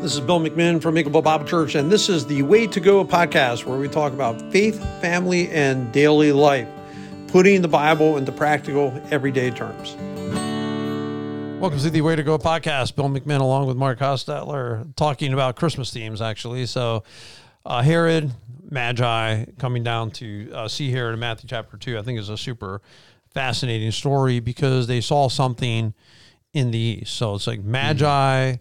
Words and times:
This 0.00 0.14
is 0.14 0.20
Bill 0.20 0.40
McMinn 0.40 0.80
from 0.80 0.94
Eagleville 0.94 1.22
Bible 1.22 1.44
Church, 1.44 1.74
and 1.74 1.92
this 1.92 2.08
is 2.08 2.24
the 2.24 2.40
Way 2.40 2.66
to 2.68 2.80
Go 2.80 3.04
podcast 3.04 3.66
where 3.66 3.78
we 3.78 3.86
talk 3.86 4.14
about 4.14 4.40
faith, 4.50 4.82
family, 5.02 5.50
and 5.50 5.92
daily 5.92 6.32
life, 6.32 6.66
putting 7.26 7.60
the 7.60 7.68
Bible 7.68 8.16
into 8.16 8.32
practical, 8.32 8.98
everyday 9.10 9.50
terms. 9.50 9.96
Welcome 11.60 11.80
to 11.80 11.90
the 11.90 12.00
Way 12.00 12.16
to 12.16 12.22
Go 12.22 12.38
podcast. 12.38 12.96
Bill 12.96 13.10
McMinn 13.10 13.42
along 13.42 13.66
with 13.66 13.76
Mark 13.76 13.98
Hostetler 13.98 14.96
talking 14.96 15.34
about 15.34 15.56
Christmas 15.56 15.92
themes, 15.92 16.22
actually. 16.22 16.64
So, 16.64 17.04
uh, 17.66 17.82
Herod, 17.82 18.30
Magi 18.70 19.44
coming 19.58 19.84
down 19.84 20.12
to 20.12 20.50
uh, 20.54 20.66
see 20.66 20.90
Herod 20.90 21.12
in 21.12 21.20
Matthew 21.20 21.46
chapter 21.46 21.76
2, 21.76 21.98
I 21.98 22.02
think 22.02 22.18
is 22.18 22.30
a 22.30 22.38
super 22.38 22.80
fascinating 23.34 23.90
story 23.90 24.40
because 24.40 24.86
they 24.86 25.02
saw 25.02 25.28
something 25.28 25.92
in 26.54 26.70
the 26.70 26.78
east. 26.78 27.16
So 27.16 27.34
it's 27.34 27.46
like 27.46 27.62
Magi, 27.62 28.56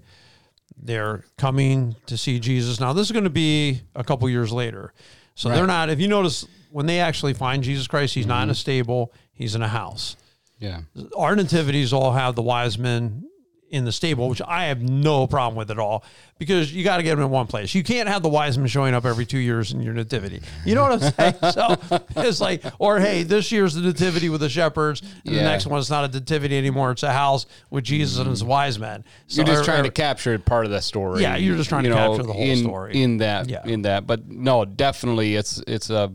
they're 0.81 1.23
coming 1.37 1.95
to 2.05 2.17
see 2.17 2.39
Jesus. 2.39 2.79
Now, 2.79 2.93
this 2.93 3.07
is 3.07 3.11
going 3.11 3.25
to 3.25 3.29
be 3.29 3.81
a 3.95 4.03
couple 4.03 4.29
years 4.29 4.51
later. 4.51 4.93
So 5.35 5.49
they're 5.49 5.67
not, 5.67 5.89
if 5.89 5.99
you 5.99 6.07
notice, 6.07 6.45
when 6.69 6.85
they 6.85 6.99
actually 6.99 7.33
find 7.33 7.63
Jesus 7.63 7.87
Christ, 7.87 8.13
he's 8.13 8.25
not 8.25 8.43
in 8.43 8.49
a 8.49 8.51
mm-hmm. 8.51 8.57
stable, 8.57 9.13
he's 9.31 9.55
in 9.55 9.61
a 9.61 9.67
house. 9.67 10.17
Yeah. 10.59 10.81
Our 11.15 11.35
nativities 11.35 11.93
all 11.93 12.11
have 12.11 12.35
the 12.35 12.41
wise 12.41 12.77
men 12.77 13.28
in 13.69 13.85
the 13.85 13.91
stable, 13.91 14.29
which 14.29 14.41
I 14.41 14.65
have 14.65 14.81
no 14.81 15.27
problem 15.27 15.55
with 15.55 15.71
at 15.71 15.79
all 15.79 16.03
because 16.39 16.73
you 16.73 16.83
got 16.83 16.97
to 16.97 17.03
get 17.03 17.15
them 17.15 17.25
in 17.25 17.29
one 17.29 17.47
place. 17.47 17.75
You 17.75 17.83
can't 17.83 18.09
have 18.09 18.23
the 18.23 18.29
wise 18.29 18.57
men 18.57 18.67
showing 18.67 18.93
up 18.93 19.05
every 19.05 19.25
two 19.25 19.37
years 19.37 19.71
in 19.71 19.81
your 19.81 19.93
nativity. 19.93 20.41
You 20.65 20.75
know 20.75 20.83
what 20.83 21.03
I'm 21.03 21.11
saying? 21.11 21.35
so 21.51 21.99
it's 22.17 22.41
like, 22.41 22.63
or 22.79 22.99
hey, 22.99 23.23
this 23.23 23.51
year's 23.51 23.75
the 23.75 23.81
nativity 23.81 24.29
with 24.29 24.41
the 24.41 24.49
shepherds, 24.49 25.01
and 25.25 25.35
the 25.35 25.41
next 25.41 25.67
one 25.67 25.79
it's 25.79 25.89
not 25.89 26.05
a 26.05 26.07
nativity 26.07 26.57
anymore. 26.57 26.91
It's 26.91 27.03
a 27.03 27.11
house 27.11 27.45
with 27.69 27.83
Jesus 27.83 28.17
and 28.17 28.29
his 28.29 28.43
wise 28.43 28.79
men. 28.79 29.03
So 29.27 29.41
You're 29.41 29.47
just 29.47 29.61
er- 29.61 29.65
trying 29.65 29.81
er- 29.81 29.83
to 29.83 29.91
capture 29.91 30.39
part 30.39 30.65
of 30.65 30.71
the 30.71 30.81
story. 30.81 31.21
Yeah, 31.21 31.35
you're 31.35 31.57
just 31.57 31.69
trying 31.69 31.83
to 31.83 31.89
you 31.89 31.95
capture 31.95 32.23
the 32.23 32.33
whole 32.33 32.41
in, 32.41 32.57
story. 32.57 33.01
in 33.01 33.17
that. 33.17 33.49
Yeah. 33.49 33.65
In 33.65 33.83
that, 33.83 34.07
but 34.07 34.27
no, 34.27 34.65
definitely, 34.65 35.35
it's 35.35 35.61
it's 35.67 35.89
a. 35.89 36.11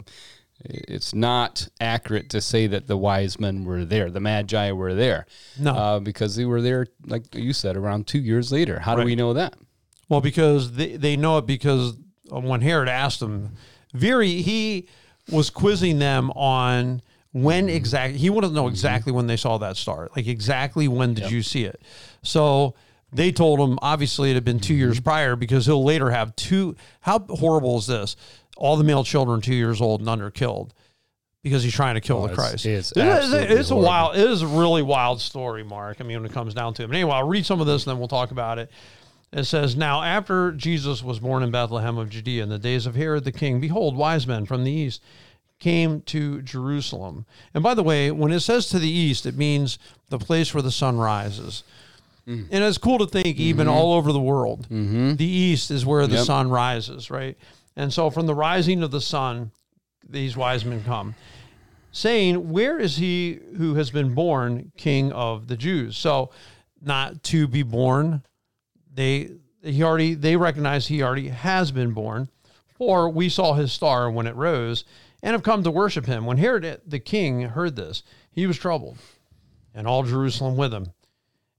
It's 0.65 1.15
not 1.15 1.69
accurate 1.81 2.31
to 2.31 2.41
say 2.41 2.67
that 2.69 2.87
the 2.87 2.97
wise 2.97 3.39
men 3.39 3.65
were 3.65 3.85
there, 3.85 4.11
the 4.11 4.21
magi 4.21 4.73
were 4.73 4.95
there, 4.95 5.27
No. 5.59 5.75
uh, 5.75 6.01
because 6.01 6.37
they 6.37 6.45
were 6.45 6.63
there, 6.63 6.87
like 7.07 7.35
you 7.35 7.53
said, 7.53 7.77
around 7.77 8.07
two 8.07 8.21
years 8.21 8.51
later. 8.51 8.79
How 8.81 8.95
Right. 8.97 9.03
do 9.03 9.07
we 9.07 9.17
know 9.17 9.35
that? 9.35 9.55
Well, 10.09 10.21
because 10.21 10.73
they, 10.73 10.97
they 10.97 11.17
know 11.17 11.39
it 11.39 11.47
because 11.47 11.97
when 12.31 12.61
Herod 12.63 12.89
asked 12.89 13.21
them, 13.21 13.53
very 13.93 14.43
he 14.43 14.89
was 15.31 15.51
quizzing 15.51 15.99
them 15.99 16.31
on 16.33 17.03
when 17.33 17.67
mm-hmm. 17.67 17.77
exactly 17.77 18.19
he 18.19 18.31
wanted 18.31 18.49
to 18.49 18.55
know 18.55 18.65
mm-hmm. 18.65 18.71
exactly 18.71 19.13
when 19.13 19.27
they 19.27 19.37
saw 19.37 19.59
that 19.59 19.77
star, 19.77 20.09
like 20.17 20.27
exactly 20.27 20.89
when 20.89 21.15
did 21.15 21.31
you 21.31 21.43
see 21.43 21.65
it. 21.65 21.83
So 22.23 22.75
they 23.13 23.33
told 23.33 23.61
him 23.61 23.79
obviously 23.81 24.31
it 24.31 24.35
had 24.35 24.45
been 24.45 24.61
2 24.61 24.73
mm-hmm. 24.73 24.81
years 24.81 25.01
prior 25.01 25.37
because 25.37 25.67
he'll 25.67 25.85
later 25.85 26.11
have 26.11 26.35
two. 26.37 26.77
How 27.01 27.21
horrible 27.21 27.79
is 27.79 27.87
this? 27.87 28.17
All 28.57 28.77
the 28.77 28.85
male 28.85 29.05
children 29.05 29.41
two 29.41 29.55
years 29.55 29.81
old 29.81 30.01
and 30.01 30.09
under 30.09 30.31
killed 30.31 30.73
because 31.43 31.63
he's 31.63 31.75
trying 31.75 31.95
to 31.97 32.01
kill 32.01 32.23
the 32.27 32.35
Christ. 32.35 32.65
it's 32.65 32.93
It 32.93 32.99
is- 32.99 33.07
absolutely 33.07 33.57
it's 33.57 33.71
a 33.71 33.77
wild. 33.77 34.17
It 34.17 34.31
is 34.31 34.43
a 34.43 34.47
really 34.47 34.83
wild 34.83 35.21
story, 35.21 35.63
Mark. 35.65 35.99
I 36.01 36.05
mean, 36.05 36.23
when 36.23 36.31
it 36.31 36.33
comes 36.33 36.55
down 36.55 36.73
to 36.75 36.85
it. 36.85 36.87
But 36.87 36.95
anyway, 36.97 37.13
I'll 37.13 37.27
read 37.29 37.45
some 37.45 37.61
of 37.61 37.67
this 37.67 37.85
and 37.85 37.91
then 37.93 37.99
we'll 37.99 38.09
talk 38.09 38.31
about 38.31 38.59
it. 38.59 38.71
It 39.33 39.45
says, 39.45 39.75
Now 39.77 40.03
after 40.03 40.53
Jesus 40.53 41.03
was 41.03 41.19
born 41.19 41.43
in 41.43 41.51
Bethlehem 41.51 41.99
of 41.99 42.09
Judea 42.09 42.43
in 42.45 42.49
the 42.49 42.59
days 42.59 42.87
of 42.87 42.95
Herod 42.95 43.25
the 43.25 43.33
king, 43.33 43.61
behold, 43.61 43.97
wise 43.97 44.27
men 44.27 44.47
from 44.47 44.63
the 44.65 44.71
east 44.71 45.03
came 45.59 46.01
to 46.03 46.41
Jerusalem. 46.43 47.27
And 47.53 47.63
by 47.63 47.75
the 47.75 47.83
way, 47.83 48.11
when 48.11 48.33
it 48.33 48.41
says 48.41 48.69
to 48.69 48.79
the 48.79 48.89
east, 48.89 49.27
it 49.27 49.37
means 49.37 49.79
the 50.09 50.19
place 50.19 50.55
where 50.55 50.63
the 50.63 50.71
sun 50.71 50.99
rises. 50.99 51.63
Mm. 52.29 52.47
And 52.51 52.65
it's 52.65 52.79
cool 52.79 52.99
to 52.99 53.07
think, 53.07 53.39
even 53.39 53.67
Mm-hmm. 53.67 53.77
all 53.77 53.93
over 53.95 54.13
the 54.13 54.21
world, 54.21 54.67
the 54.71 55.25
east 55.25 55.71
is 55.71 55.85
where 55.85 56.07
the 56.07 56.17
Yep. 56.17 56.25
sun 56.27 56.49
rises, 56.51 57.11
right? 57.11 57.37
And 57.77 57.93
so 57.93 58.11
from 58.11 58.27
the 58.27 58.35
rising 58.35 58.83
of 58.83 58.91
the 58.91 59.01
sun, 59.01 59.51
these 60.09 60.37
wise 60.37 60.65
men 60.65 60.85
come 60.85 61.15
saying, 61.95 62.51
Where 62.51 62.79
is 62.79 62.97
he 62.97 63.39
who 63.57 63.77
has 63.77 63.91
been 63.91 64.15
born 64.15 64.73
king 64.77 65.13
of 65.13 65.47
the 65.47 65.57
Jews? 65.57 65.97
So, 65.97 66.31
not 66.83 67.23
to 67.25 67.49
be 67.49 67.63
born, 67.63 68.23
they 68.93 69.31
he 69.63 69.83
already 69.83 70.15
they 70.15 70.37
recognize 70.37 70.87
he 70.87 71.03
already 71.03 71.29
has 71.29 71.71
been 71.71 71.93
born, 71.93 72.29
for 72.67 73.09
we 73.09 73.31
saw 73.31 73.55
his 73.55 73.73
star 73.73 74.11
when 74.11 74.27
it 74.27 74.35
rose, 74.35 74.85
and 75.23 75.33
have 75.33 75.43
come 75.43 75.63
to 75.63 75.71
worship 75.71 76.05
him. 76.05 76.27
When 76.27 76.37
Herod 76.37 76.83
the 76.87 76.99
king 76.99 77.43
heard 77.43 77.77
this, 77.77 78.03
he 78.31 78.47
was 78.47 78.59
troubled, 78.59 78.99
and 79.73 79.87
all 79.87 80.03
Jerusalem 80.03 80.57
with 80.57 80.75
him. 80.75 80.93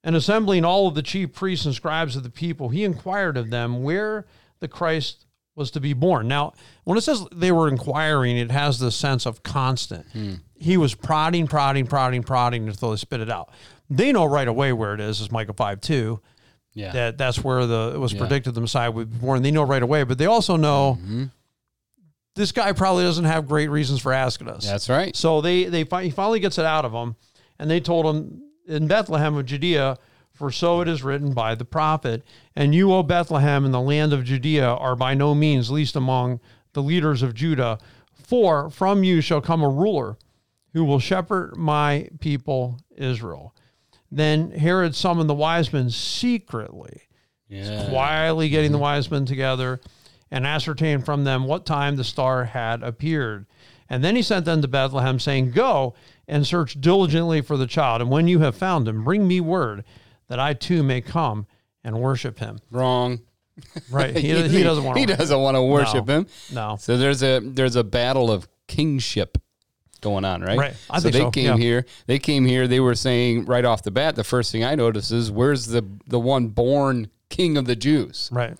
And 0.03 0.15
assembling 0.15 0.65
all 0.65 0.87
of 0.87 0.93
the 0.93 1.01
chief 1.01 1.33
priests 1.33 1.65
and 1.65 1.73
scribes 1.73 2.15
of 2.15 2.21
the 2.21 2.29
people, 2.29 2.69
he 2.69 2.83
inquired 2.83 3.37
of 3.37 3.49
them 3.49 3.81
where 3.81 4.27
the 4.59 4.67
Christ 4.67 5.25
was 5.55 5.71
to 5.71 5.79
be 5.79 5.93
born. 5.93 6.27
Now, 6.27 6.53
when 6.83 6.97
it 6.97 7.01
says 7.01 7.25
they 7.31 7.51
were 7.51 7.67
inquiring, 7.67 8.37
it 8.37 8.51
has 8.51 8.79
the 8.79 8.91
sense 8.91 9.25
of 9.25 9.43
constant. 9.43 10.05
Hmm. 10.11 10.35
He 10.55 10.77
was 10.77 10.95
prodding, 10.95 11.47
prodding, 11.47 11.87
prodding, 11.87 12.23
prodding 12.23 12.67
until 12.67 12.91
they 12.91 12.97
spit 12.97 13.21
it 13.21 13.29
out. 13.29 13.49
They 13.89 14.11
know 14.11 14.25
right 14.25 14.47
away 14.47 14.73
where 14.73 14.93
it 14.93 14.99
is, 14.99 15.21
is 15.21 15.31
Micah 15.31 15.53
5 15.53 15.81
2 15.81 16.19
Yeah. 16.73 16.91
that 16.91 17.17
that's 17.17 17.43
where 17.43 17.65
the 17.65 17.91
it 17.95 17.99
was 17.99 18.13
predicted 18.13 18.53
the 18.53 18.61
Messiah 18.61 18.91
would 18.91 19.11
be 19.11 19.17
born. 19.17 19.41
They 19.41 19.51
know 19.51 19.63
right 19.63 19.83
away, 19.83 20.03
but 20.03 20.17
they 20.17 20.25
also 20.25 20.57
know 20.57 20.97
mm-hmm. 21.01 21.25
this 22.35 22.51
guy 22.51 22.71
probably 22.73 23.03
doesn't 23.03 23.25
have 23.25 23.47
great 23.47 23.69
reasons 23.69 24.01
for 24.01 24.11
asking 24.11 24.49
us. 24.49 24.65
That's 24.65 24.89
right. 24.89 25.15
So 25.15 25.41
they 25.41 25.65
they 25.65 25.83
he 26.01 26.09
finally 26.09 26.39
gets 26.39 26.57
it 26.57 26.65
out 26.65 26.83
of 26.83 26.91
him, 26.91 27.15
and 27.59 27.69
they 27.69 27.79
told 27.79 28.07
him 28.07 28.41
in 28.67 28.87
Bethlehem 28.87 29.37
of 29.37 29.45
Judea, 29.45 29.97
for 30.35 30.51
so 30.51 30.81
it 30.81 30.87
is 30.87 31.01
written 31.01 31.33
by 31.33 31.55
the 31.55 31.65
prophet, 31.65 32.23
and 32.55 32.75
you, 32.75 32.93
O 32.93 33.01
Bethlehem, 33.03 33.65
in 33.65 33.71
the 33.71 33.81
land 33.81 34.11
of 34.13 34.25
Judea, 34.25 34.67
are 34.67 34.95
by 34.95 35.13
no 35.13 35.33
means 35.33 35.71
least 35.71 35.95
among 35.95 36.41
the 36.73 36.83
leaders 36.83 37.23
of 37.23 37.33
Judah, 37.33 37.79
for 38.13 38.69
from 38.69 39.03
you 39.03 39.21
shall 39.21 39.41
come 39.41 39.63
a 39.63 39.69
ruler 39.69 40.17
who 40.73 40.83
will 40.83 40.99
shepherd 40.99 41.55
my 41.55 42.09
people 42.19 42.77
Israel. 42.97 43.55
Then 44.11 44.51
Herod 44.51 44.93
summoned 44.93 45.29
the 45.29 45.33
wise 45.33 45.71
men 45.71 45.89
secretly 45.89 47.03
Yeah. 47.47 47.89
quietly 47.89 48.49
getting 48.49 48.71
the 48.71 48.77
mm-hmm. 48.77 48.83
wise 48.83 49.09
men 49.09 49.25
together 49.25 49.79
and 50.29 50.45
ascertained 50.45 51.05
from 51.05 51.23
them 51.23 51.45
what 51.45 51.65
time 51.65 51.95
the 51.95 52.03
star 52.03 52.43
had 52.43 52.83
appeared. 52.83 53.45
And 53.89 54.03
then 54.03 54.15
he 54.15 54.21
sent 54.21 54.45
them 54.45 54.61
to 54.61 54.67
Bethlehem, 54.67 55.19
saying, 55.19 55.51
Go 55.51 55.93
and 56.27 56.45
search 56.45 56.79
diligently 56.81 57.41
for 57.41 57.55
the 57.55 57.67
child. 57.67 58.01
And 58.01 58.09
when 58.09 58.27
you 58.27 58.39
have 58.39 58.55
found 58.55 58.87
him, 58.87 59.03
bring 59.03 59.27
me 59.27 59.39
word 59.39 59.83
that 60.27 60.39
I 60.39 60.53
too 60.53 60.83
may 60.83 61.01
come 61.01 61.47
and 61.83 61.99
worship 61.99 62.39
him. 62.39 62.59
Wrong. 62.71 63.19
Right. 63.89 64.15
He, 64.17 64.33
he 64.49 64.63
doesn't 64.63 64.83
want 64.83 64.97
He 64.99 65.05
to. 65.05 65.15
doesn't 65.15 65.39
want 65.39 65.55
to 65.55 65.61
worship 65.61 66.09
him. 66.09 66.27
No. 66.51 66.75
So 66.79 66.97
there's 66.97 67.23
a 67.23 67.39
there's 67.39 67.75
a 67.75 67.83
battle 67.83 68.31
of 68.31 68.47
kingship 68.67 69.37
going 70.01 70.25
on, 70.25 70.41
right? 70.41 70.57
Right. 70.57 70.73
I 70.89 70.99
so 70.99 71.09
they 71.09 71.19
so, 71.19 71.31
came 71.31 71.45
yeah. 71.45 71.57
here. 71.57 71.85
They 72.05 72.19
came 72.19 72.45
here. 72.45 72.67
They 72.67 72.79
were 72.79 72.95
saying 72.95 73.45
right 73.45 73.63
off 73.65 73.83
the 73.83 73.91
bat. 73.91 74.15
The 74.15 74.23
first 74.23 74.51
thing 74.51 74.63
I 74.63 74.75
notice 74.75 75.11
is 75.11 75.31
where's 75.31 75.67
the 75.67 75.85
the 76.07 76.19
one 76.19 76.49
born 76.49 77.09
king 77.29 77.57
of 77.57 77.65
the 77.65 77.75
Jews? 77.75 78.29
Right. 78.31 78.59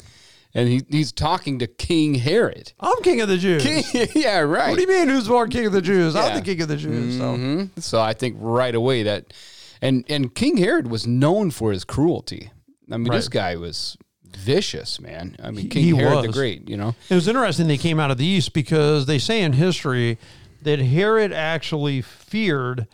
And 0.53 0.69
he, 0.69 0.83
he's 0.89 1.11
talking 1.11 1.59
to 1.59 1.67
King 1.67 2.15
Herod. 2.15 2.71
I'm 2.79 3.01
king 3.03 3.19
of 3.19 3.27
the 3.27 3.37
Jews. 3.37 3.61
King, 3.61 3.83
yeah, 4.15 4.39
right. 4.39 4.69
What 4.69 4.77
do 4.77 4.81
you 4.83 4.87
mean? 4.87 5.09
Who's 5.09 5.27
born 5.27 5.49
king 5.49 5.65
of 5.65 5.73
the 5.73 5.81
Jews? 5.81 6.15
I'm 6.15 6.33
the 6.33 6.41
king 6.41 6.61
of 6.61 6.69
the 6.69 6.77
Jews. 6.77 7.17
So. 7.17 7.35
Mhm. 7.35 7.83
So 7.83 7.99
I 7.99 8.13
think 8.13 8.37
right 8.39 8.73
away 8.73 9.03
that, 9.03 9.33
and 9.81 10.05
and 10.09 10.33
King 10.33 10.57
Herod 10.57 10.87
was 10.87 11.05
known 11.07 11.51
for 11.51 11.71
his 11.71 11.83
cruelty. 11.83 12.51
I 12.91 12.97
mean, 12.97 13.11
this 13.11 13.27
guy 13.29 13.55
was 13.55 13.97
vicious, 14.23 14.99
man. 14.99 15.35
I 15.41 15.51
mean, 15.51 15.69
King 15.69 15.83
he 15.83 15.95
Herod 15.95 16.23
the. 16.25 16.27
Great. 16.33 16.69
You 16.69 16.77
know, 16.77 16.95
It 17.09 17.15
was 17.15 17.27
interesting 17.27 17.67
they 17.67 17.77
came 17.77 17.99
out 17.99 18.11
of 18.11 18.17
the 18.17 18.25
east 18.25 18.53
because 18.53 19.05
they 19.05 19.17
say 19.19 19.41
in 19.41 19.53
history 19.53 20.17
that 20.63 20.79
Herod 20.79 21.31
actually 21.31 22.01
feared 22.01 22.87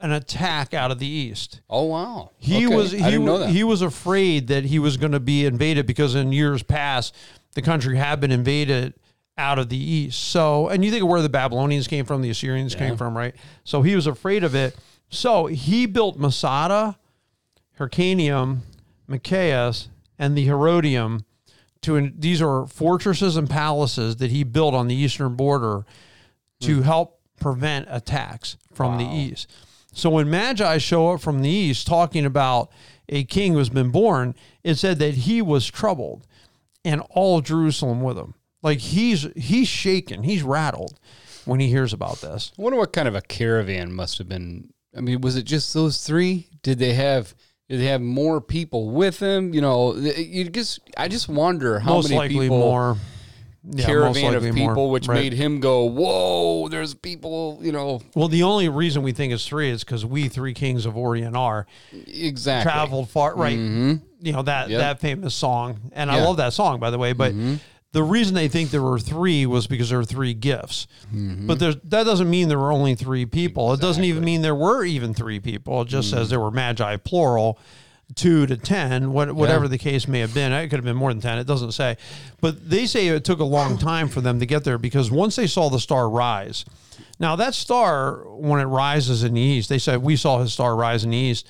an 0.00 0.12
attack 0.12 0.74
out 0.74 0.90
of 0.90 0.98
the 0.98 1.06
east. 1.06 1.60
oh 1.70 1.84
wow, 1.84 2.30
He 2.38 2.66
Okay. 2.66 2.76
was 2.76 2.90
he, 2.92 2.98
didn't 2.98 3.24
know 3.24 3.38
that. 3.38 3.48
he 3.50 3.64
was 3.64 3.80
afraid 3.80 4.48
that 4.48 4.64
he 4.64 4.78
was 4.78 4.96
going 4.98 5.12
to 5.12 5.20
be 5.20 5.46
invaded 5.46 5.86
because 5.86 6.14
in 6.14 6.30
years 6.32 6.62
past 6.62 7.14
the 7.54 7.62
country 7.62 7.96
had 7.96 8.20
been 8.20 8.30
invaded 8.32 8.92
out 9.38 9.58
of 9.58 9.68
the 9.70 9.76
east. 9.78 10.22
So, 10.22 10.68
and 10.68 10.84
you 10.84 10.90
think 10.90 11.02
of 11.02 11.08
where 11.08 11.22
the 11.22 11.28
Babylonians 11.30 11.88
came 11.88 12.04
from, 12.04 12.20
the 12.22 12.30
Assyrians 12.30 12.74
came 12.74 12.96
from, 12.96 13.16
right? 13.16 13.34
So 13.64 13.82
he 13.82 13.96
was 13.96 14.06
afraid 14.06 14.44
of 14.44 14.54
it. 14.54 14.76
So 15.14 15.46
he 15.46 15.86
built 15.86 16.18
Masada, 16.18 16.98
Hyrcanium, 17.78 18.60
Machaerus, 19.08 19.88
and 20.18 20.36
the 20.36 20.44
Herodium. 20.44 21.24
To 21.82 22.10
these 22.16 22.40
are 22.40 22.66
fortresses 22.66 23.36
and 23.36 23.48
palaces 23.48 24.16
that 24.16 24.30
he 24.30 24.42
built 24.42 24.74
on 24.74 24.88
the 24.88 24.94
eastern 24.94 25.34
border 25.34 25.84
to 26.60 26.76
hmm. 26.76 26.82
help 26.82 27.20
prevent 27.38 27.86
attacks 27.90 28.56
from 28.72 28.96
the 28.96 29.04
east. 29.04 29.50
So 29.92 30.10
when 30.10 30.28
Magi 30.28 30.78
show 30.78 31.12
up 31.12 31.20
from 31.20 31.42
the 31.42 31.48
east 31.48 31.86
talking 31.86 32.24
about 32.24 32.70
a 33.08 33.24
king 33.24 33.52
who's 33.52 33.68
been 33.68 33.90
born, 33.90 34.34
it 34.64 34.76
said 34.76 34.98
that 34.98 35.14
he 35.14 35.42
was 35.42 35.66
troubled 35.66 36.26
and 36.84 37.02
all 37.10 37.40
Jerusalem 37.40 38.00
with 38.00 38.18
him. 38.18 38.34
Like 38.62 38.78
he's 38.78 39.28
he's 39.36 39.68
shaken, 39.68 40.22
he's 40.22 40.42
rattled 40.42 40.98
when 41.44 41.60
he 41.60 41.68
hears 41.68 41.92
about 41.92 42.20
this. 42.20 42.50
I 42.58 42.62
wonder 42.62 42.78
what 42.78 42.92
kind 42.92 43.06
of 43.06 43.14
a 43.14 43.20
caravan 43.20 43.92
must 43.92 44.18
have 44.18 44.28
been. 44.28 44.70
I 44.96 45.00
mean, 45.00 45.20
was 45.20 45.36
it 45.36 45.44
just 45.44 45.74
those 45.74 45.98
three? 46.04 46.48
Did 46.62 46.78
they 46.78 46.94
have 46.94 47.34
Did 47.68 47.80
they 47.80 47.86
have 47.86 48.00
more 48.02 48.40
people 48.40 48.90
with 48.90 49.18
them? 49.18 49.54
You 49.54 49.60
know, 49.62 49.94
you 49.96 50.48
just 50.50 50.80
I 50.96 51.08
just 51.08 51.28
wonder 51.28 51.78
how 51.80 51.94
most 51.94 52.10
many 52.10 52.28
people 52.28 52.58
more 52.58 52.96
yeah, 53.66 53.86
most 53.86 53.86
caravan 53.86 54.34
of 54.34 54.42
people, 54.54 54.74
more. 54.74 54.90
which 54.90 55.08
Right. 55.08 55.22
made 55.22 55.32
him 55.32 55.58
go, 55.60 55.84
"Whoa!" 55.84 56.68
There's 56.68 56.92
people, 56.92 57.58
you 57.62 57.72
know, 57.72 58.02
Well, 58.14 58.28
the 58.28 58.42
only 58.42 58.68
reason 58.68 59.02
we 59.02 59.12
think 59.12 59.32
it's 59.32 59.46
three 59.46 59.70
is 59.70 59.82
because 59.82 60.04
we 60.04 60.28
three 60.28 60.52
kings 60.52 60.84
of 60.84 60.98
Orient 60.98 61.34
are 61.34 61.66
exactly. 62.06 62.70
traveled 62.70 63.08
far, 63.08 63.34
right? 63.34 63.56
Mhm. 63.58 64.02
You 64.20 64.32
know 64.32 64.42
that 64.42 64.68
Yep. 64.68 64.78
that 64.80 65.00
famous 65.00 65.34
song, 65.34 65.80
and 65.94 66.10
I 66.10 66.22
love 66.22 66.36
that 66.36 66.52
song 66.52 66.78
by 66.78 66.90
the 66.90 66.98
way. 66.98 67.14
But 67.14 67.32
Mhm. 67.34 67.60
The 67.94 68.02
reason 68.02 68.34
they 68.34 68.48
think 68.48 68.70
there 68.70 68.82
were 68.82 68.98
three 68.98 69.46
was 69.46 69.66
because 69.66 69.88
there 69.88 69.98
were 69.98 70.04
three 70.04 70.34
gifts. 70.34 70.86
Mm-hmm. 71.14 71.46
But 71.46 71.58
there's, 71.60 71.76
that 71.84 72.04
doesn't 72.04 72.28
mean 72.28 72.48
there 72.48 72.58
were 72.58 72.72
only 72.72 72.94
three 72.96 73.24
people. 73.24 73.72
It 73.72 73.80
doesn't 73.80 74.04
even 74.04 74.22
mean 74.24 74.42
there 74.42 74.54
were 74.54 74.84
even 74.84 75.14
three 75.14 75.40
people. 75.40 75.80
It 75.82 75.88
just 75.88 76.08
Mm-hmm. 76.10 76.18
says 76.18 76.28
there 76.28 76.40
were 76.40 76.50
magi 76.50 76.96
plural, 76.96 77.58
two 78.16 78.46
to 78.46 78.56
ten, 78.56 79.12
what, 79.12 79.32
whatever 79.32 79.68
the 79.68 79.78
case 79.78 80.06
may 80.08 80.18
have 80.20 80.34
been. 80.34 80.52
It 80.52 80.68
could 80.68 80.76
have 80.78 80.84
been 80.84 80.96
more 80.96 81.12
than 81.12 81.22
ten. 81.22 81.38
It 81.38 81.46
doesn't 81.46 81.72
say. 81.72 81.96
But 82.40 82.68
they 82.68 82.86
say 82.86 83.06
it 83.08 83.24
took 83.24 83.38
a 83.40 83.44
long 83.44 83.78
time 83.78 84.08
for 84.08 84.20
them 84.20 84.40
to 84.40 84.46
get 84.46 84.64
there 84.64 84.76
because 84.76 85.10
once 85.10 85.36
they 85.36 85.46
saw 85.46 85.70
the 85.70 85.80
star 85.80 86.10
rise. 86.10 86.64
Now 87.20 87.36
that 87.36 87.54
star, 87.54 88.16
when 88.28 88.60
it 88.60 88.64
rises 88.64 89.22
in 89.22 89.34
the 89.34 89.40
east, 89.40 89.68
they 89.68 89.78
said 89.78 90.02
we 90.02 90.16
saw 90.16 90.40
his 90.40 90.52
star 90.52 90.74
rise 90.74 91.04
in 91.04 91.10
the 91.10 91.16
east 91.16 91.46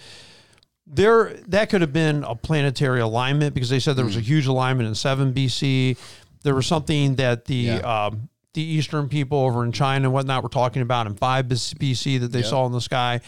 there 0.86 1.32
that 1.48 1.70
could 1.70 1.80
have 1.80 1.94
been 1.94 2.22
a 2.24 2.34
planetary 2.34 3.00
alignment 3.00 3.54
because 3.54 3.70
they 3.70 3.78
said 3.80 3.96
there 3.96 4.04
was 4.04 4.16
a 4.16 4.20
Mm. 4.20 4.24
huge 4.24 4.46
alignment 4.46 4.86
in 4.86 4.94
7 4.94 5.32
BC. 5.32 5.96
There 6.44 6.54
was 6.54 6.66
something 6.66 7.16
that 7.16 7.46
the 7.46 7.54
Yeah. 7.54 8.06
um, 8.06 8.28
the 8.52 8.62
Eastern 8.62 9.08
people 9.08 9.38
over 9.38 9.64
in 9.64 9.72
China 9.72 10.04
and 10.06 10.12
whatnot 10.12 10.44
were 10.44 10.48
talking 10.48 10.80
about 10.82 11.08
in 11.08 11.14
5 11.16 11.46
BC 11.48 12.18
that 12.20 12.30
they 12.30 12.40
Yeah. 12.42 12.46
saw 12.46 12.66
in 12.66 12.72
the 12.72 12.80
sky. 12.80 13.20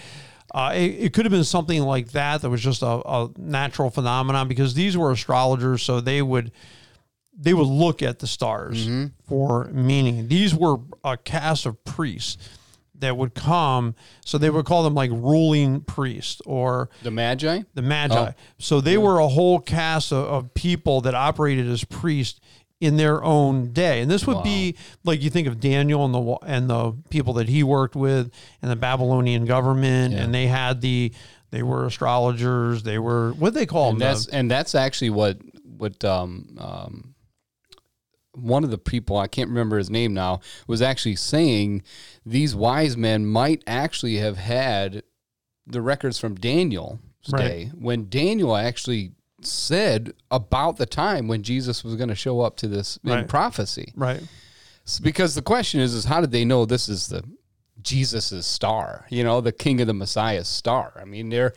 Uh, 0.55 0.71
it, 0.75 0.79
it 1.07 1.13
could 1.13 1.25
have 1.25 1.33
been 1.33 1.43
something 1.43 1.83
like 1.83 2.13
that 2.13 2.43
that 2.43 2.49
was 2.51 2.61
just 2.63 2.83
a, 2.83 2.87
a 2.87 3.29
natural 3.37 3.91
phenomenon 3.91 4.47
because 4.47 4.75
these 4.75 4.97
were 4.97 5.11
astrologers, 5.11 5.83
so 5.83 6.01
they 6.01 6.23
would 6.23 6.53
they 7.39 7.53
would 7.53 7.67
look 7.67 8.03
at 8.03 8.21
the 8.21 8.27
stars 8.27 8.87
Mm-hmm. 8.87 9.07
for 9.29 9.65
meaning. 9.73 10.29
These 10.29 10.55
were 10.55 10.77
a 11.05 11.17
cast 11.19 11.67
of 11.67 11.85
priests 11.85 12.39
that 12.99 13.15
would 13.15 13.35
come, 13.35 13.95
so 14.25 14.39
they 14.39 14.49
would 14.49 14.65
call 14.65 14.83
them 14.85 14.95
like 14.95 15.11
ruling 15.11 15.83
priests 15.83 16.41
or 16.47 16.89
The 17.03 17.11
Magi. 17.11 17.61
the 17.75 17.83
Magi. 17.83 18.15
Oh. 18.31 18.33
So 18.59 18.81
they 18.81 18.97
were 18.97 19.19
a 19.19 19.29
whole 19.29 19.59
cast 19.61 20.13
of, 20.13 20.25
of 20.25 20.55
people 20.55 21.03
that 21.03 21.15
operated 21.15 21.69
as 21.69 21.85
priests 21.85 22.41
in 22.81 22.97
their 22.99 23.25
own 23.25 23.73
day. 23.73 24.01
And 24.03 24.11
this 24.11 24.27
would 24.27 24.43
be 24.43 24.77
like 25.05 25.23
you 25.23 25.31
think 25.31 25.49
of 25.49 25.61
Daniel 25.61 26.05
and 26.05 26.15
the 26.15 26.37
and 26.47 26.69
the 26.69 26.93
people 27.09 27.33
that 27.35 27.49
he 27.49 27.63
worked 27.63 27.97
with 27.97 28.31
and 28.61 28.71
the 28.71 28.77
Babylonian 28.77 29.45
government 29.47 30.13
Yeah. 30.13 30.23
and 30.23 30.35
they 30.35 30.47
had 30.47 30.81
the 30.83 31.13
they 31.51 31.63
were 31.63 31.87
astrologers, 31.87 32.83
they 32.83 32.99
were 32.99 33.33
what 33.33 33.55
they 33.55 33.65
call 33.67 33.91
and 33.91 34.01
them? 34.01 34.09
that's 34.15 34.27
and 34.27 34.51
that's 34.51 34.75
actually 34.75 35.11
what 35.11 35.39
what 35.79 36.05
um, 36.05 36.57
um, 36.59 37.15
one 38.33 38.63
of 38.65 38.71
the 38.71 38.79
people 38.79 39.17
I 39.17 39.27
can't 39.27 39.49
remember 39.49 39.79
his 39.79 39.89
name 39.91 40.13
now 40.13 40.41
was 40.67 40.83
actually 40.83 41.17
saying 41.17 41.83
these 42.27 42.55
wise 42.55 42.97
men 42.97 43.25
might 43.27 43.63
actually 43.67 44.17
have 44.17 44.37
had 44.37 45.03
the 45.67 45.81
records 45.81 46.19
from 46.19 46.35
Daniel's 46.35 46.99
Right. 47.33 47.41
day 47.41 47.71
when 47.75 48.09
Daniel 48.09 48.55
actually 48.55 49.13
said 49.47 50.13
about 50.31 50.77
the 50.77 50.87
time 50.87 51.29
when 51.29 51.43
Jesus 51.43 51.85
was 51.85 51.97
going 51.97 52.09
to 52.09 52.15
show 52.15 52.41
up 52.41 52.57
to 52.57 52.69
this 52.69 52.99
in 53.05 53.11
Right. 53.11 53.29
prophecy. 53.29 53.93
right. 53.97 54.23
Because 55.03 55.35
the 55.35 55.43
question 55.43 55.81
is, 55.81 55.95
is 55.95 56.05
how 56.05 56.21
did 56.21 56.31
they 56.31 56.45
know 56.45 56.65
this 56.65 56.89
is 56.89 57.09
the 57.09 57.25
Jesus's 57.83 58.47
star? 58.47 59.07
You 59.11 59.25
know, 59.25 59.41
the 59.41 59.51
King 59.53 59.81
of 59.81 59.89
the 59.89 59.95
Messiah's 59.95 60.49
star. 60.49 60.93
I 61.01 61.05
mean, 61.05 61.29
they're 61.29 61.55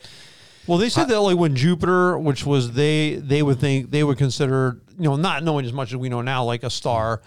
Well, 0.66 0.78
they 0.78 0.88
said 0.88 1.08
that 1.08 1.20
like 1.20 1.36
when 1.36 1.54
Jupiter, 1.54 2.18
which 2.18 2.44
was 2.44 2.72
they 2.72 3.16
they 3.16 3.42
would 3.42 3.60
think 3.60 3.90
they 3.90 4.02
would 4.02 4.18
consider 4.18 4.80
you 4.98 5.04
know 5.04 5.16
not 5.16 5.44
knowing 5.44 5.64
as 5.64 5.72
much 5.72 5.92
as 5.92 5.96
we 5.96 6.08
know 6.08 6.22
now 6.22 6.44
like 6.44 6.64
a 6.64 6.70
star, 6.70 7.22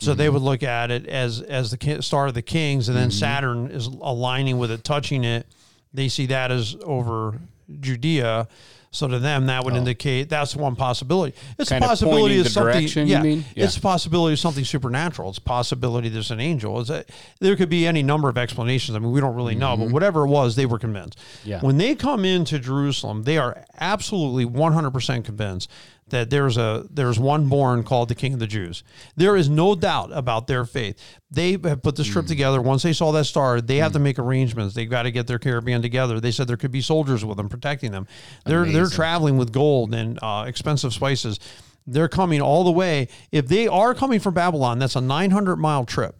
so 0.00 0.12
they 0.12 0.24
mm-hmm. 0.24 0.34
would 0.34 0.42
look 0.42 0.62
at 0.62 0.90
it 0.90 1.06
as 1.06 1.40
as 1.40 1.70
the 1.70 2.02
star 2.02 2.26
of 2.26 2.34
the 2.34 2.42
kings, 2.42 2.88
and 2.88 2.96
then 2.96 3.10
mm-hmm. 3.10 3.18
Saturn 3.18 3.70
is 3.70 3.86
aligning 3.86 4.58
with 4.58 4.70
it, 4.70 4.82
touching 4.82 5.24
it. 5.24 5.46
They 5.92 6.08
see 6.08 6.26
that 6.26 6.50
as 6.50 6.76
over 6.82 7.40
Judea. 7.80 8.48
So 8.94 9.08
to 9.08 9.18
them, 9.18 9.46
that 9.46 9.64
would 9.64 9.74
indicate 9.74 10.28
that's 10.28 10.54
one 10.54 10.76
possibility. 10.76 11.36
It's 11.58 11.70
Kind 11.70 11.84
a 11.84 11.88
possibility 11.88 12.36
pointing 12.36 12.40
of 12.40 12.48
something. 12.48 13.08
yeah, 13.08 13.22
mean? 13.22 13.44
Yeah. 13.54 13.64
it's 13.64 13.76
a 13.76 13.80
possibility 13.80 14.34
of 14.34 14.38
something 14.38 14.64
supernatural. 14.64 15.30
It's 15.30 15.38
a 15.38 15.42
possibility 15.42 16.08
there's 16.08 16.30
an 16.30 16.40
angel. 16.40 16.80
It's 16.80 16.90
a, 16.90 17.04
there 17.40 17.56
could 17.56 17.68
be 17.68 17.86
any 17.86 18.02
number 18.02 18.28
of 18.28 18.38
explanations. 18.38 18.96
I 18.96 19.00
mean, 19.00 19.12
we 19.12 19.20
don't 19.20 19.34
really 19.34 19.54
know, 19.56 19.76
but 19.76 19.90
whatever 19.90 20.24
it 20.24 20.28
was, 20.28 20.56
they 20.56 20.66
were 20.66 20.78
convinced. 20.78 21.18
Mm-hmm. 21.18 21.48
Yeah. 21.48 21.60
When 21.60 21.78
they 21.78 21.94
come 21.94 22.24
into 22.24 22.58
Jerusalem, 22.58 23.24
they 23.24 23.38
are 23.38 23.64
absolutely 23.80 24.46
100% 24.46 25.24
convinced 25.24 25.70
that 26.08 26.30
there's 26.30 26.56
a 26.56 26.86
there's 26.90 27.18
one 27.18 27.48
born 27.48 27.82
called 27.82 28.08
the 28.08 28.14
King 28.14 28.34
of 28.34 28.38
the 28.38 28.46
Jews. 28.46 28.84
There 29.16 29.36
is 29.36 29.48
no 29.48 29.74
doubt 29.74 30.10
about 30.12 30.46
their 30.46 30.64
faith. 30.64 30.98
They 31.30 31.52
have 31.64 31.82
put 31.82 31.96
this 31.96 32.08
Mm. 32.08 32.12
trip 32.12 32.26
together. 32.26 32.60
Once 32.60 32.82
they 32.82 32.92
saw 32.92 33.10
that 33.12 33.24
star, 33.24 33.60
they 33.60 33.76
have 33.78 33.92
to 33.92 33.98
make 33.98 34.18
arrangements. 34.18 34.74
They've 34.74 34.88
got 34.90 35.04
to 35.04 35.10
get 35.10 35.26
their 35.26 35.38
caravan 35.38 35.80
together. 35.82 36.20
They 36.20 36.30
said 36.30 36.46
there 36.46 36.56
could 36.58 36.70
be 36.72 36.82
soldiers 36.82 37.24
with 37.24 37.36
them 37.38 37.48
protecting 37.48 37.90
them. 37.92 38.06
They're 38.44 38.66
they're 38.66 38.88
traveling 38.88 39.38
with 39.38 39.52
gold 39.52 39.94
and 39.94 40.18
uh, 40.22 40.44
expensive 40.46 40.92
spices. 40.92 41.40
They're 41.86 42.08
coming 42.08 42.40
all 42.40 42.64
the 42.64 42.72
way. 42.72 43.08
If 43.32 43.48
they 43.48 43.66
are 43.68 43.94
coming 43.94 44.20
from 44.20 44.34
Babylon, 44.34 44.78
that's 44.78 44.96
a 44.96 45.00
900 45.00 45.56
mile 45.56 45.84
trip. 45.84 46.16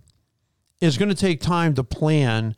It's 0.80 0.98
going 0.98 1.08
to 1.08 1.14
take 1.14 1.40
time 1.40 1.74
to 1.74 1.84
plan 1.84 2.54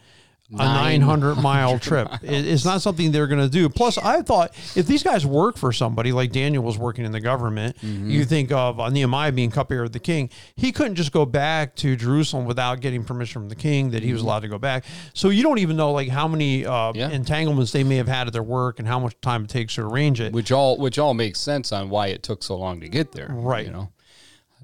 a 0.53 0.57
900 0.57 1.37
mile 1.37 1.79
trip. 1.89 2.09
It- 2.23 2.47
It's 2.47 2.65
not 2.65 2.81
something 2.83 3.11
they're 3.13 3.27
going 3.27 3.41
to 3.43 3.49
do. 3.49 3.69
Plus, 3.69 3.99
I 3.99 4.23
thought 4.23 4.55
if 4.77 4.87
these 4.87 5.03
guys 5.03 5.27
work 5.27 5.57
for 5.57 5.73
somebody 5.73 6.13
like 6.13 6.31
Daniel 6.33 6.63
was 6.63 6.79
working 6.79 7.05
in 7.05 7.13
the 7.13 7.21
government, 7.21 7.77
you 7.83 8.25
think 8.25 8.53
of 8.53 8.79
uh, 8.79 8.89
Nehemiah 8.89 9.33
being 9.33 9.51
cupbearer 9.51 9.85
of 9.85 9.93
the 9.93 9.99
king. 9.99 10.31
He 10.55 10.71
couldn't 10.73 10.95
just 10.95 11.11
go 11.13 11.27
back 11.27 11.75
to 11.77 11.97
Jerusalem 11.97 12.45
without 12.47 12.81
getting 12.81 13.03
permission 13.05 13.43
from 13.43 13.49
the 13.49 13.57
king 13.57 13.91
that 13.91 14.03
he 14.03 14.13
was 14.13 14.23
allowed 14.23 14.41
to 14.41 14.49
go 14.49 14.59
back. 14.59 14.85
So 15.15 15.31
you 15.31 15.43
don't 15.43 15.59
even 15.59 15.77
know 15.77 15.93
like 15.93 16.09
how 16.09 16.29
many 16.29 16.65
uh, 16.65 16.93
Yeah. 16.95 17.11
entanglements 17.11 17.73
they 17.73 17.85
may 17.85 17.97
have 17.97 18.09
had 18.09 18.27
at 18.27 18.33
their 18.33 18.43
work 18.43 18.79
and 18.79 18.87
how 18.87 18.99
much 19.01 19.21
time 19.21 19.45
it 19.45 19.51
takes 19.51 19.75
to 19.75 19.83
arrange 19.83 20.21
it. 20.21 20.33
which 20.33 20.53
all 20.53 20.77
which 20.79 20.99
all 20.99 21.15
makes 21.15 21.41
sense 21.41 21.73
on 21.73 21.91
why 21.91 22.09
it 22.09 22.23
took 22.23 22.43
so 22.43 22.57
long 22.57 22.81
to 22.81 22.89
get 22.89 23.13
there. 23.13 23.29
Right. 23.31 23.67
You 23.67 23.73
know, 23.73 23.89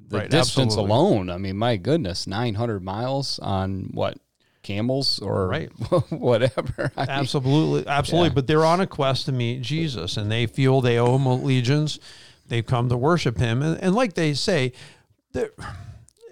the 0.08 0.19
Right, 0.19 0.31
distance 0.31 0.75
absolutely. 0.75 0.94
alone. 0.94 1.31
I 1.31 1.38
mean, 1.38 1.56
my 1.56 1.76
goodness, 1.76 2.26
nine 2.26 2.55
hundred 2.55 2.82
miles 2.85 3.38
on 3.40 3.90
what 3.93 4.19
camels 4.62 5.19
or 5.19 5.49
Right. 5.49 5.70
whatever. 6.11 6.93
I 6.97 7.00
mean, 7.00 7.11
Absolutely, 7.11 7.87
absolutely. 7.87 8.29
Yeah. 8.29 8.35
But 8.35 8.47
they're 8.47 8.64
on 8.64 8.81
a 8.81 8.87
quest 8.87 9.26
to 9.26 9.32
meet 9.32 9.62
Jesus, 9.62 10.17
and 10.17 10.31
they 10.31 10.47
feel 10.47 10.81
they 10.81 10.99
owe 10.99 11.17
him 11.17 11.26
allegiance. 11.26 11.99
They've 12.47 12.67
come 12.67 12.88
to 12.88 12.97
worship 12.97 13.38
him, 13.38 13.62
and, 13.62 13.81
and 13.83 13.95
like 13.95 14.14
they 14.14 14.35
say, 14.35 14.73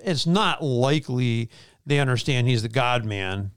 it's 0.05 0.27
not 0.27 0.63
likely 0.63 1.51
they 1.87 1.99
understand 1.99 2.47
he's 2.49 2.63
the 2.63 2.69
God 2.69 3.05
Man. 3.05 3.53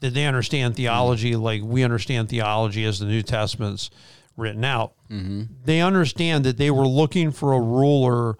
That 0.00 0.12
they 0.12 0.26
understand 0.26 0.76
theology 0.76 1.32
mm-hmm. 1.32 1.42
like 1.42 1.62
we 1.64 1.82
understand 1.82 2.28
theology 2.28 2.84
as 2.84 2.98
the 2.98 3.06
New 3.06 3.22
Testament's 3.22 3.90
written 4.36 4.64
out. 4.64 4.94
Mm-hmm. 5.10 5.44
They 5.64 5.80
understand 5.80 6.44
that 6.44 6.58
they 6.58 6.70
were 6.70 6.86
looking 6.86 7.30
for 7.30 7.52
a 7.52 7.60
ruler 7.60 8.36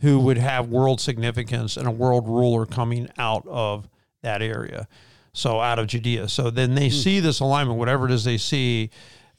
who 0.00 0.20
would 0.20 0.38
have 0.38 0.68
world 0.68 1.00
significance 1.00 1.76
and 1.76 1.88
a 1.88 1.90
world 1.90 2.28
ruler 2.28 2.64
coming 2.64 3.08
out 3.18 3.44
of 3.48 3.88
that 4.22 4.42
area. 4.42 4.88
So 5.32 5.60
out 5.60 5.78
of 5.78 5.86
Judea. 5.86 6.28
So 6.28 6.50
then 6.50 6.74
they 6.74 6.88
hmm. 6.88 6.94
see 6.94 7.20
this 7.20 7.40
alignment, 7.40 7.78
whatever 7.78 8.06
it 8.06 8.12
is 8.12 8.24
they 8.24 8.38
see. 8.38 8.90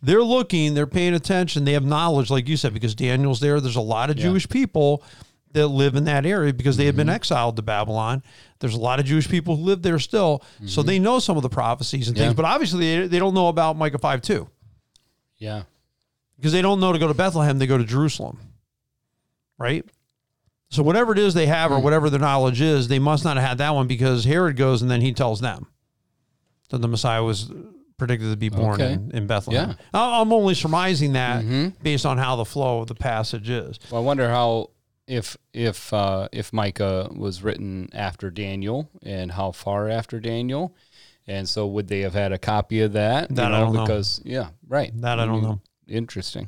They're 0.01 0.23
looking, 0.23 0.75
they're 0.75 0.87
paying 0.87 1.13
attention, 1.13 1.65
they 1.65 1.73
have 1.73 1.83
knowledge, 1.83 2.29
like 2.29 2.47
you 2.47 2.55
said, 2.55 2.73
because 2.73 2.95
Daniel's 2.95 3.41
there. 3.41 3.59
There's 3.59 3.75
a 3.75 3.81
lot 3.81 4.09
of 4.09 4.15
Jewish 4.15 4.47
people 4.47 5.03
that 5.51 5.67
live 5.67 5.95
in 5.95 6.05
that 6.05 6.25
area 6.25 6.53
because 6.53 6.77
they 6.77 6.85
had 6.85 6.95
been 6.95 7.07
mm-hmm. 7.07 7.15
exiled 7.15 7.55
to 7.55 7.61
Babylon. 7.61 8.23
There's 8.59 8.75
a 8.75 8.79
lot 8.79 8.99
of 8.99 9.05
Jewish 9.05 9.27
people 9.27 9.57
who 9.57 9.63
live 9.63 9.81
there 9.81 9.99
still. 9.99 10.43
So 10.65 10.81
mm-hmm. 10.81 10.87
they 10.87 10.99
know 10.99 11.19
some 11.19 11.37
of 11.37 11.43
the 11.43 11.49
prophecies 11.49 12.07
and 12.07 12.15
things, 12.17 12.33
but 12.33 12.45
obviously 12.45 12.79
they, 12.79 13.07
they 13.07 13.19
don't 13.19 13.33
know 13.33 13.47
about 13.47 13.75
Micah 13.75 13.97
5 13.97 14.21
2 14.21 14.47
yeah. 15.37 15.63
because 16.37 16.51
they 16.51 16.61
don't 16.61 16.79
know 16.79 16.93
to 16.93 16.99
go 16.99 17.07
to 17.07 17.13
Bethlehem, 17.13 17.57
they 17.57 17.67
go 17.67 17.77
to 17.77 17.83
Jerusalem. 17.83 18.39
Right? 19.57 19.85
So 20.71 20.83
whatever 20.83 21.11
it 21.13 21.19
is 21.19 21.33
they 21.33 21.47
have 21.47 21.71
Hmm. 21.71 21.77
or 21.77 21.79
whatever 21.81 22.09
their 22.09 22.19
knowledge 22.19 22.61
is, 22.61 22.87
they 22.87 22.99
must 22.99 23.23
not 23.23 23.37
have 23.37 23.47
had 23.49 23.57
that 23.57 23.73
one 23.75 23.87
because 23.87 24.25
Herod 24.25 24.55
goes 24.55 24.81
and 24.81 24.89
then 24.91 25.01
he 25.01 25.13
tells 25.13 25.41
them 25.41 25.67
that 26.69 26.79
the 26.79 26.87
Messiah 26.87 27.23
was 27.23 27.51
predicted 27.97 28.29
to 28.31 28.37
be 28.37 28.49
born 28.49 28.79
Okay. 28.79 28.93
in, 28.93 29.11
in 29.11 29.27
Bethlehem. 29.27 29.69
Yeah. 29.71 29.75
I- 29.93 30.21
I'm 30.21 30.31
only 30.31 30.53
surmising 30.53 31.13
that 31.13 31.43
Mhm. 31.43 31.73
based 31.81 32.05
on 32.05 32.17
how 32.17 32.35
the 32.35 32.45
flow 32.45 32.81
of 32.81 32.87
the 32.87 32.95
passage 32.95 33.49
is. 33.49 33.79
Well, 33.91 34.01
I 34.01 34.05
wonder 34.05 34.29
how 34.29 34.69
if 35.07 35.35
if 35.53 35.91
uh, 35.91 36.27
if 36.31 36.53
Micah 36.53 37.09
was 37.15 37.41
written 37.41 37.89
after 37.93 38.29
Daniel 38.29 38.89
and 39.01 39.31
how 39.31 39.51
far 39.51 39.89
after 39.89 40.19
Daniel, 40.19 40.75
and 41.27 41.49
so 41.49 41.65
would 41.65 41.87
they 41.87 42.01
have 42.01 42.13
had 42.13 42.31
a 42.31 42.37
copy 42.37 42.81
of 42.81 42.93
that? 42.93 43.31
You 43.31 43.35
That 43.37 43.53
I 43.53 43.59
don't 43.59 43.73
know. 43.73 43.81
because 43.81 44.21
yeah, 44.23 44.49
right. 44.67 44.91
That 45.01 45.19
I 45.19 45.25
don't 45.25 45.41
know. 45.41 45.59
Interesting. 45.87 46.47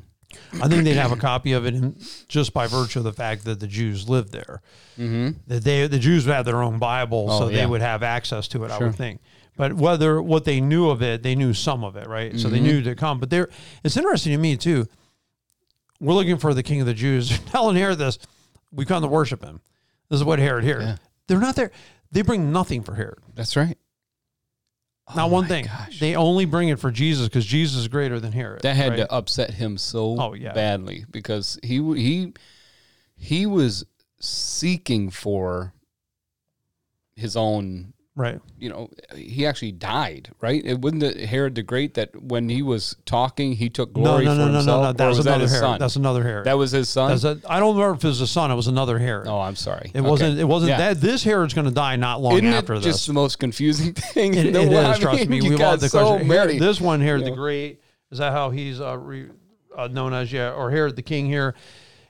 I 0.60 0.68
think 0.68 0.84
they'd 0.84 0.94
have 0.94 1.12
a 1.12 1.16
copy 1.16 1.52
of 1.52 1.66
it 1.66 1.74
in, 1.74 1.96
just 2.28 2.52
by 2.52 2.66
virtue 2.66 2.98
of 3.00 3.04
the 3.04 3.12
fact 3.12 3.44
that 3.44 3.60
the 3.60 3.66
Jews 3.66 4.08
lived 4.08 4.32
there. 4.32 4.60
Mm-hmm. 4.98 5.38
That 5.46 5.64
they 5.64 5.86
the 5.86 5.98
Jews 5.98 6.26
would 6.26 6.34
have 6.34 6.44
their 6.44 6.62
own 6.62 6.78
Bible, 6.78 7.28
so 7.38 7.44
Oh, 7.44 7.48
they 7.48 7.66
would 7.66 7.80
have 7.82 8.02
access 8.02 8.48
to 8.48 8.64
it. 8.64 8.70
I 8.70 8.78
would 8.78 8.94
think. 8.94 9.20
But 9.56 9.74
whether 9.74 10.20
what 10.22 10.44
they 10.44 10.60
knew 10.60 10.88
of 10.88 11.02
it, 11.02 11.22
they 11.22 11.34
knew 11.34 11.52
some 11.54 11.84
of 11.84 11.96
it, 11.96 12.06
right? 12.08 12.38
So 12.38 12.48
they 12.48 12.56
Mm-hmm. 12.56 12.66
knew 12.66 12.82
to 12.82 12.94
come. 12.94 13.18
But 13.20 13.30
there, 13.30 13.48
it's 13.84 13.96
interesting 13.96 14.32
to 14.32 14.38
me 14.38 14.56
too. 14.56 14.86
We're 16.00 16.14
looking 16.14 16.38
for 16.38 16.52
the 16.54 16.62
King 16.62 16.80
of 16.80 16.86
the 16.86 16.94
Jews. 16.94 17.38
Telling 17.46 17.76
Herod 17.76 17.98
this, 17.98 18.18
we 18.72 18.84
come 18.84 19.02
to 19.02 19.08
worship 19.08 19.42
him. 19.44 19.60
This 20.08 20.18
is 20.20 20.24
what 20.24 20.38
Herod 20.38 20.64
here. 20.64 20.80
Yeah. 20.80 20.96
They're 21.28 21.38
not 21.38 21.54
there. 21.56 21.70
They 22.10 22.22
bring 22.22 22.52
nothing 22.52 22.82
for 22.82 22.94
Herod. 22.94 23.18
That's 23.34 23.56
right. 23.56 23.76
Oh 25.08 25.14
Not 25.16 25.30
one 25.30 25.46
thing. 25.46 25.64
gosh. 25.66 25.98
They 25.98 26.14
only 26.16 26.44
bring 26.44 26.68
it 26.68 26.78
for 26.78 26.90
Jesus 26.90 27.28
because 27.28 27.44
Jesus 27.44 27.80
is 27.80 27.88
greater 27.88 28.20
than 28.20 28.32
Herod. 28.32 28.62
That 28.62 28.76
had 28.76 28.90
right? 28.90 28.96
to 28.98 29.12
upset 29.12 29.54
him 29.54 29.76
so 29.78 30.16
Oh, 30.18 30.34
yeah. 30.34 30.52
badly 30.52 31.04
because 31.10 31.58
he 31.62 31.76
he 31.96 32.32
he 33.16 33.46
was 33.46 33.84
seeking 34.20 35.10
for 35.10 35.74
his 37.16 37.36
own 37.36 37.92
right. 38.14 38.38
you 38.58 38.68
know 38.68 38.90
he 39.16 39.46
actually 39.46 39.72
died 39.72 40.30
right 40.40 40.62
it 40.64 40.80
wasn't 40.80 41.02
it 41.02 41.16
Herod 41.28 41.54
the 41.54 41.62
Great 41.62 41.94
that 41.94 42.10
when 42.22 42.48
he 42.48 42.60
was 42.62 42.94
talking 43.06 43.52
he 43.54 43.70
took 43.70 43.92
glory 43.92 44.24
no, 44.26 44.32
for 44.32 44.36
no, 44.38 44.46
no, 44.48 44.52
himself 44.54 44.66
no, 44.82 44.86
no. 44.88 44.92
That 44.92 45.04
or 45.04 45.08
was, 45.08 45.16
was 45.18 45.24
that 45.24 45.30
another 45.30 45.42
his 45.44 45.52
Herod. 45.52 45.62
son 45.64 45.78
That's 45.78 45.96
another 45.96 46.22
Herod. 46.22 46.44
that 46.46 46.58
was 46.58 46.70
his 46.72 46.88
son 46.88 47.10
I 47.48 47.60
don't 47.60 47.74
remember 47.76 47.94
if 47.96 48.04
it 48.04 48.08
was 48.08 48.20
a 48.20 48.26
son. 48.26 48.50
It 48.50 48.54
was 48.54 48.66
another 48.66 48.98
Herod. 48.98 49.28
oh 49.28 49.40
I'm 49.40 49.56
sorry 49.56 49.90
It 49.94 50.00
wasn't. 50.02 50.38
It 50.38 50.44
wasn't 50.44 50.70
Yeah. 50.70 50.78
that. 50.78 51.00
This 51.00 51.24
Herod's 51.24 51.54
going 51.54 51.66
to 51.66 51.70
die 51.74 51.96
not 51.96 52.20
long 52.20 52.34
isn't 52.34 52.46
after 52.46 52.74
it 52.74 52.80
this. 52.80 52.86
just 52.96 53.06
the 53.06 53.12
most 53.14 53.38
confusing 53.38 53.92
thing 54.14 54.34
It, 54.34 54.46
in 54.46 54.52
the 54.52 54.60
it 54.62 54.68
world? 54.68 54.86
is. 54.92 54.98
I 54.98 54.98
Trust 55.00 55.20
mean, 55.28 55.42
me. 55.42 55.50
We 55.50 55.56
got 55.56 55.70
love 55.70 55.80
the 55.80 55.88
so 55.88 56.06
question. 56.10 56.28
Herod- 56.30 56.58
this 56.60 56.80
one, 56.80 57.00
Herod 57.00 57.22
Yeah. 57.22 57.30
the 57.30 57.36
Great, 57.36 57.80
is 58.10 58.18
that 58.18 58.32
how 58.32 58.50
he's 58.50 58.80
uh, 58.80 58.98
re, 58.98 59.28
uh, 59.76 59.88
known 59.88 60.12
as? 60.12 60.30
Yeah, 60.32 60.50
or 60.52 60.70
Herod 60.70 60.96
the 60.96 61.02
King 61.02 61.26
here. 61.26 61.54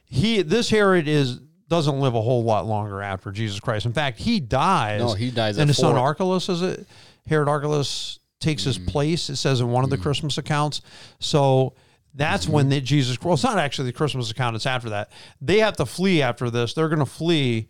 He. 0.05 0.43
This 0.43 0.69
Herod 0.69 1.07
is 1.07 1.41
doesn't 1.73 1.99
live 2.01 2.15
a 2.15 2.23
whole 2.23 2.45
lot 2.45 2.67
longer 2.67 3.03
after 3.03 3.33
Jesus 3.33 3.59
Christ. 3.59 3.87
In 3.87 3.93
fact, 3.93 4.19
he 4.21 4.39
dies. 4.39 5.01
No, 5.01 5.15
he 5.15 5.31
dies 5.33 5.59
And 5.59 5.69
his 5.69 5.79
son. 5.79 5.97
Archelaus 5.97 6.49
is 6.49 6.63
it? 6.63 6.87
Herod 7.27 7.49
Archelaus 7.49 8.21
takes 8.41 8.63
Mm. 8.63 8.67
his 8.67 8.79
place. 8.79 9.29
It 9.31 9.37
says 9.37 9.61
in 9.61 9.71
one 9.71 9.83
of 9.83 9.91
the 9.91 9.99
Christmas 9.99 10.39
accounts. 10.39 10.81
So. 11.19 11.75
That's 12.15 12.45
Mm-hmm. 12.45 12.53
when 12.53 12.69
they, 12.69 12.83
Jesus. 12.83 13.19
Well, 13.23 13.33
it's 13.33 13.43
not 13.43 13.57
actually 13.57 13.87
the 13.87 13.95
Christmas 13.97 14.31
account. 14.31 14.55
It's 14.55 14.67
after 14.67 14.91
that. 14.91 15.11
They 15.41 15.61
have 15.61 15.79
to 15.79 15.87
flee 15.87 16.21
after 16.21 16.51
this. 16.51 16.75
They're 16.75 16.91
going 16.91 16.99
to 16.99 17.07
flee, 17.07 17.69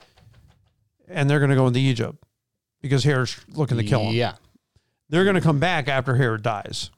and 1.06 1.30
they're 1.30 1.38
going 1.38 1.50
to 1.50 1.54
go 1.54 1.68
into 1.68 1.78
Egypt 1.78 2.16
because 2.80 3.04
Herod's 3.04 3.38
looking 3.50 3.76
to 3.76 3.84
kill 3.84 4.02
them. 4.02 4.14
yeah 4.14 4.34
They're 5.10 5.22
going 5.22 5.36
to 5.36 5.40
come 5.40 5.60
back 5.60 5.86
after 5.86 6.16
Herod 6.16 6.42
dies, 6.42 6.90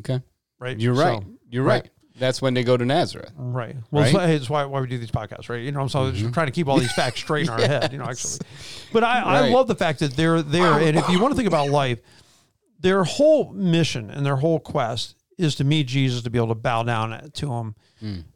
okay 0.00 0.20
right? 0.58 0.76
you're 0.80 0.94
right 0.94 1.22
So- 1.22 1.28
you're 1.48 1.62
right. 1.62 1.88
That's 2.22 2.40
when 2.40 2.54
they 2.54 2.62
go 2.64 2.76
to 2.76 2.84
Nazareth 2.84 3.32
right. 3.36 3.76
Well, 3.90 4.04
Right? 4.04 4.14
Mm-hmm. 4.14 4.30
it's, 4.30 4.48
why, 4.48 4.64
why 4.64 4.80
we 4.80 4.86
do 4.86 4.98
these 4.98 5.10
podcasts, 5.10 5.48
right? 5.48 5.60
You 5.62 5.72
know, 5.72 5.86
so 5.88 6.04
I'm 6.04 6.32
trying 6.32 6.46
to 6.46 6.52
keep 6.52 6.68
all 6.68 6.78
these 6.78 6.92
facts 6.92 7.20
straight 7.20 7.44
in 7.48 7.50
our 7.50 7.58
head, 7.74 7.92
you 7.92 7.98
know, 7.98 8.04
actually. 8.04 8.38
But 8.92 9.04
I, 9.04 9.20
I 9.20 9.48
love 9.50 9.66
the 9.66 9.74
fact 9.74 9.98
that 10.00 10.16
they're 10.16 10.40
there. 10.42 10.78
And 10.78 10.96
if 10.96 11.08
you 11.08 11.20
want 11.20 11.32
to 11.32 11.36
think 11.36 11.48
about 11.48 11.68
life, 11.70 11.98
their 12.80 13.04
whole 13.04 13.52
mission 13.52 14.10
and 14.10 14.24
their 14.24 14.36
whole 14.36 14.58
quest 14.60 15.16
is 15.38 15.54
to 15.56 15.64
meet 15.64 15.86
Jesus, 15.86 16.22
to 16.22 16.30
be 16.30 16.38
able 16.38 16.48
to 16.48 16.54
bow 16.54 16.82
down 16.82 17.30
to 17.34 17.52
him 17.52 17.74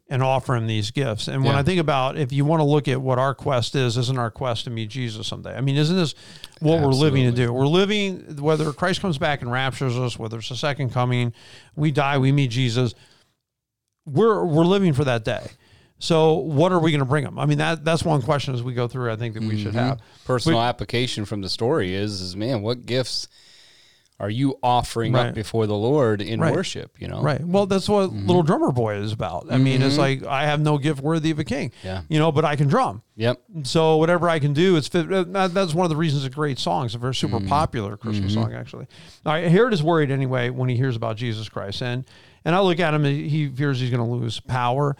and 0.09 0.23
offer 0.23 0.55
him 0.55 0.69
these 0.69 0.93
gifts. 0.93 1.27
And 1.27 1.43
when 1.43 1.55
Hmm. 1.55 1.59
I 1.59 1.63
think 1.65 1.81
about 1.81 2.17
if 2.17 2.33
you 2.33 2.45
want 2.45 2.61
to 2.61 2.65
look 2.65 2.87
at 2.87 3.01
what 3.03 3.19
our 3.19 3.35
quest 3.35 3.75
is, 3.75 3.97
isn't 3.97 4.17
our 4.19 4.31
quest 4.31 4.65
to 4.65 4.71
meet 4.71 4.89
Jesus 4.89 5.27
someday? 5.27 5.57
I 5.57 5.61
mean, 5.61 5.77
isn't 5.77 5.97
this 5.97 6.15
what 6.61 6.81
we're 6.81 6.89
living 6.89 7.25
to 7.25 7.33
do? 7.33 7.53
We're 7.53 7.67
living, 7.67 8.37
whether 8.41 8.73
Christ 8.73 9.01
comes 9.01 9.19
back 9.19 9.43
and 9.43 9.51
raptures 9.51 9.99
us, 9.99 10.17
whether 10.17 10.39
it's 10.39 10.51
a 10.53 10.57
second 10.57 10.91
coming, 10.93 11.33
we 11.75 11.91
die, 11.91 12.19
we 12.19 12.31
meet 12.31 12.53
Jesus. 12.53 12.95
We're 14.07 14.45
we're 14.45 14.65
living 14.65 14.93
for 14.95 15.05
that 15.05 15.25
day. 15.25 15.47
So 15.99 16.35
what 16.35 16.73
are 16.73 16.79
we 16.79 16.91
going 16.91 16.99
to 17.01 17.05
bring 17.07 17.25
them? 17.25 17.39
I 17.39 17.47
mean, 17.47 17.59
that 17.59 17.85
that's 17.85 18.05
one 18.05 18.23
question 18.23 18.55
as 18.55 18.63
we 18.63 18.73
go 18.75 18.87
through. 18.87 19.11
I 19.11 19.17
think 19.17 19.35
that 19.35 19.43
we 19.43 19.57
should 19.59 19.69
Mm-hmm. 19.75 19.79
have. 19.79 20.01
personal 20.25 20.61
application 20.63 21.25
from 21.25 21.41
the 21.41 21.49
story 21.49 21.95
is 21.95 22.21
is 22.21 22.37
man 22.37 22.63
what 22.63 22.85
gifts 22.87 23.29
are 24.19 24.31
you 24.31 24.59
offering 24.63 25.13
Right. 25.13 25.27
up 25.29 25.35
before 25.35 25.67
the 25.67 25.75
lord 25.77 26.23
in 26.23 26.41
Right. 26.41 26.55
worship 26.55 26.97
you 26.99 27.07
know 27.09 27.21
Right. 27.21 27.41
Well, 27.47 27.67
that's 27.67 27.89
what 27.89 28.13
Little 28.13 28.43
Drummer 28.43 28.73
Boy 28.73 28.95
is 28.97 29.13
about. 29.13 29.47
I 29.51 29.59
mean, 29.59 29.83
it's 29.83 29.99
like 29.99 30.25
I 30.25 30.47
have 30.47 30.61
no 30.61 30.79
gift 30.79 31.03
worthy 31.03 31.31
of 31.31 31.39
a 31.39 31.45
king. 31.45 31.71
Mm-hmm. 31.71 31.87
Yeah. 31.87 32.03
You 32.09 32.19
know, 32.19 32.33
but 32.33 32.45
I 32.45 32.57
can 32.57 32.67
drum. 32.69 33.03
yep 33.17 33.43
So 33.65 33.97
whatever 33.99 34.29
I 34.29 34.39
can 34.39 34.53
do, 34.55 34.77
it's 34.77 34.89
fit. 34.89 35.13
uh, 35.13 35.25
That, 35.25 35.53
that's 35.55 35.75
one 35.75 35.85
of 35.85 35.91
the 35.91 35.97
reasons 35.97 36.25
it's 36.25 36.33
a 36.33 36.37
great 36.37 36.59
song. 36.59 36.87
It's 36.87 36.95
a 36.95 36.99
very 36.99 37.15
super 37.15 37.37
Mm-hmm. 37.39 37.49
popular 37.49 37.97
Christmas 37.97 38.33
song, 38.35 38.55
actually. 38.55 38.87
All 39.27 39.33
right, 39.35 39.49
Herod 39.51 39.73
is 39.75 39.83
worried 39.83 40.11
anyway 40.11 40.49
when 40.51 40.69
he 40.71 40.77
hears 40.77 40.97
about 40.97 41.17
Jesus 41.17 41.49
Christ, 41.49 41.83
and 41.83 42.05
and 42.45 42.55
I 42.55 42.61
look 42.61 42.81
at 42.81 42.95
him. 42.95 43.05
He 43.05 43.49
fears 43.49 43.81
he's 43.81 43.91
going 43.91 44.07
to 44.07 44.15
lose 44.15 44.39
power, 44.41 44.97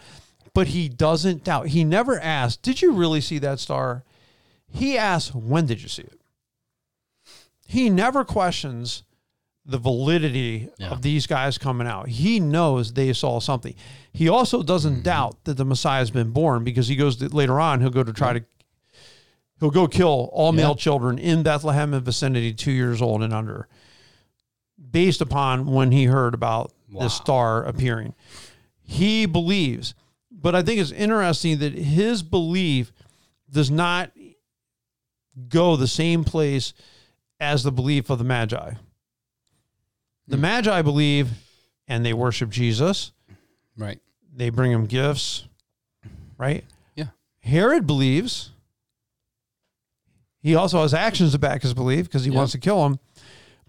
but 0.53 0.67
he 0.67 0.89
doesn't 0.89 1.43
doubt. 1.43 1.67
He 1.69 1.83
never 1.83 2.19
asked, 2.19 2.61
"Did 2.61 2.81
you 2.81 2.91
really 2.91 3.21
see 3.21 3.39
that 3.39 3.59
star?" 3.59 4.03
He 4.69 4.97
asks, 4.97 5.33
"When 5.33 5.65
did 5.65 5.81
you 5.81 5.87
see 5.89 6.03
it?" 6.03 6.19
He 7.65 7.89
never 7.89 8.23
questions 8.23 9.03
the 9.69 9.77
validity 9.77 10.69
Yeah. 10.77 10.91
of 10.91 11.01
these 11.01 11.27
guys 11.27 11.57
coming 11.57 11.87
out. 11.87 12.07
He 12.07 12.39
knows 12.39 12.93
they 12.93 13.11
saw 13.13 13.39
something. 13.41 13.75
He 14.13 14.29
also 14.29 14.63
doesn't 14.63 14.93
Mm-hmm. 14.93 15.01
doubt 15.03 15.43
that 15.43 15.55
the 15.57 15.65
Messiah 15.65 15.99
has 15.99 16.09
been 16.09 16.31
born 16.31 16.63
because 16.63 16.87
he 16.87 16.95
goes 16.95 17.17
to, 17.17 17.27
later 17.27 17.59
on. 17.59 17.81
He'll 17.81 17.89
go 17.89 18.03
to 18.03 18.13
try 18.13 18.33
to 18.33 18.45
he'll 19.59 19.69
go 19.71 19.87
kill 19.87 20.29
all 20.31 20.51
male 20.53 20.75
children 20.75 21.17
in 21.19 21.43
Bethlehem 21.43 21.93
and 21.93 22.05
vicinity, 22.05 22.53
two 22.53 22.71
years 22.71 23.01
old 23.01 23.21
and 23.23 23.33
under, 23.33 23.67
based 24.91 25.19
upon 25.19 25.65
when 25.65 25.91
he 25.91 26.05
heard 26.05 26.33
about 26.33 26.71
Wow. 26.91 27.01
this 27.03 27.13
star 27.15 27.63
appearing. 27.65 28.13
He 28.81 29.25
believes, 29.25 29.93
but 30.31 30.55
I 30.55 30.61
think 30.61 30.79
it's 30.79 30.91
interesting 30.91 31.57
that 31.59 31.73
his 31.73 32.23
belief 32.23 32.93
does 33.51 33.69
not 33.69 34.11
go 35.49 35.75
the 35.75 35.87
same 35.87 36.23
place 36.23 36.73
as 37.39 37.63
the 37.63 37.71
belief 37.71 38.09
of 38.09 38.17
the 38.19 38.23
Magi. 38.23 38.73
The 40.27 40.35
Hmm. 40.37 40.41
Magi 40.41 40.81
believe 40.81 41.29
and 41.87 42.05
they 42.05 42.13
worship 42.13 42.49
Jesus. 42.49 43.11
right 43.77 43.99
They 44.35 44.49
bring 44.49 44.71
him 44.71 44.85
gifts, 44.85 45.45
right? 46.37 46.63
Yeah. 46.95 47.07
Herod 47.39 47.87
believes. 47.87 48.51
He 50.41 50.55
also 50.55 50.81
has 50.81 50.93
actions 50.93 51.31
to 51.33 51.39
back 51.39 51.61
his 51.61 51.73
belief 51.73 52.05
because 52.05 52.23
he 52.25 52.31
Yeah. 52.31 52.37
wants 52.37 52.51
to 52.53 52.57
kill 52.59 52.85
him, 52.85 52.99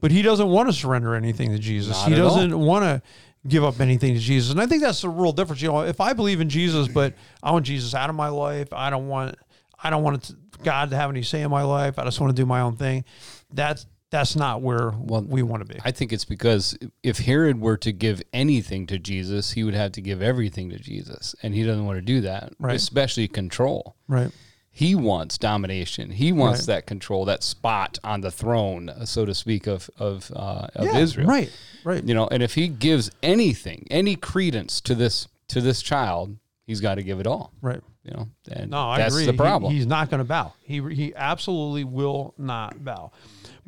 but 0.01 0.11
he 0.11 0.23
doesn't 0.23 0.49
want 0.49 0.69
to 0.69 0.73
surrender 0.73 1.15
anything 1.15 1.51
to 1.53 1.59
Jesus. 1.59 1.97
Not 1.97 2.09
he 2.11 2.15
doesn't 2.15 2.59
want 2.59 2.85
to 2.85 3.03
give 3.47 3.65
up 3.65 3.81
anything 3.81 4.15
to 4.15 4.21
Jesus. 4.21 4.51
And 4.51 4.61
I 4.61 4.67
think 4.67 4.83
that's 4.83 5.01
the 5.01 5.09
real 5.09 5.33
difference. 5.33 5.63
You 5.63 5.69
know, 5.69 5.81
if 5.81 6.01
I 6.01 6.13
believe 6.13 6.41
in 6.41 6.49
Jesus, 6.49 6.89
but 6.89 7.15
I 7.43 7.51
want 7.53 7.65
Jesus 7.67 7.95
out 7.95 8.11
of 8.11 8.17
my 8.17 8.29
life, 8.29 8.73
I 8.73 8.91
don't 8.91 9.09
want 9.09 9.37
I 9.81 9.91
don't 9.91 10.03
want 10.03 10.33
God 10.65 10.91
to 10.91 10.97
have 10.97 11.09
any 11.09 11.23
say 11.23 11.43
in 11.43 11.51
my 11.53 11.63
life. 11.63 12.01
I 12.01 12.05
just 12.05 12.19
want 12.21 12.35
to 12.35 12.43
do 12.43 12.45
my 12.45 12.61
own 12.63 12.75
thing. 12.77 13.05
That's 13.53 13.87
that's 14.11 14.35
not 14.37 14.63
where 14.63 14.91
Well, 14.97 15.23
we 15.23 15.43
want 15.43 15.67
to 15.67 15.73
be. 15.75 15.81
i 15.85 15.91
think 15.91 16.13
it's 16.13 16.25
because 16.25 16.77
if 17.03 17.19
herod 17.19 17.61
were 17.61 17.77
to 17.79 17.93
give 17.93 18.23
anything 18.33 18.87
to 18.87 18.99
jesus 18.99 19.53
he 19.53 19.65
would 19.65 19.75
have 19.75 19.93
to 19.93 20.01
give 20.01 20.23
everything 20.23 20.71
to 20.71 20.79
jesus 20.79 21.35
and 21.43 21.55
he 21.55 21.63
doesn't 21.65 21.85
want 21.87 21.97
to 21.99 22.03
do 22.03 22.21
that 22.23 22.53
Right. 22.59 22.75
especially 22.77 23.29
control 23.29 23.97
right. 24.09 24.31
he 24.71 24.95
wants 24.95 25.37
domination 25.39 26.11
he 26.11 26.33
wants 26.33 26.61
Right. 26.61 26.77
that 26.77 26.87
control 26.87 27.25
that 27.27 27.43
spot 27.43 27.99
on 28.03 28.21
the 28.23 28.31
throne 28.31 28.91
so 29.05 29.25
to 29.25 29.35
speak 29.35 29.67
of 29.67 29.91
of, 29.99 30.33
uh, 30.35 30.69
of 30.75 30.87
Yeah, 30.87 30.99
israel 30.99 31.27
Right. 31.29 31.51
Right. 31.85 32.05
you 32.05 32.15
know 32.15 32.27
and 32.29 32.43
if 32.43 32.55
he 32.55 32.69
gives 32.69 33.11
anything 33.23 33.87
any 33.91 34.17
credence 34.17 34.81
to 34.83 34.95
this 34.95 35.29
to 35.49 35.61
this 35.61 35.83
child 35.83 36.37
he's 36.67 36.81
got 36.81 36.97
to 36.97 37.03
give 37.03 37.21
it 37.21 37.27
all 37.27 37.53
Right. 37.61 37.81
you 38.05 38.13
know 38.13 38.29
and 38.51 38.71
No, 38.71 38.89
I 38.89 38.99
that's 38.99 39.15
agree. 39.15 39.27
the 39.27 39.33
He- 39.33 39.39
problem 39.39 39.73
he's 39.73 39.87
not 39.87 40.09
going 40.11 40.19
to 40.19 40.25
bow. 40.25 40.53
He 40.63 40.81
he 40.95 41.15
absolutely 41.15 41.85
will 41.85 42.33
not 42.39 42.83
bow. 42.85 43.11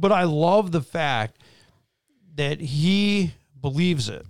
But 0.00 0.12
I 0.12 0.24
love 0.24 0.72
the 0.72 0.80
fact 0.80 1.36
that 2.36 2.60
he 2.60 3.34
believes 3.60 4.08
it. 4.08 4.26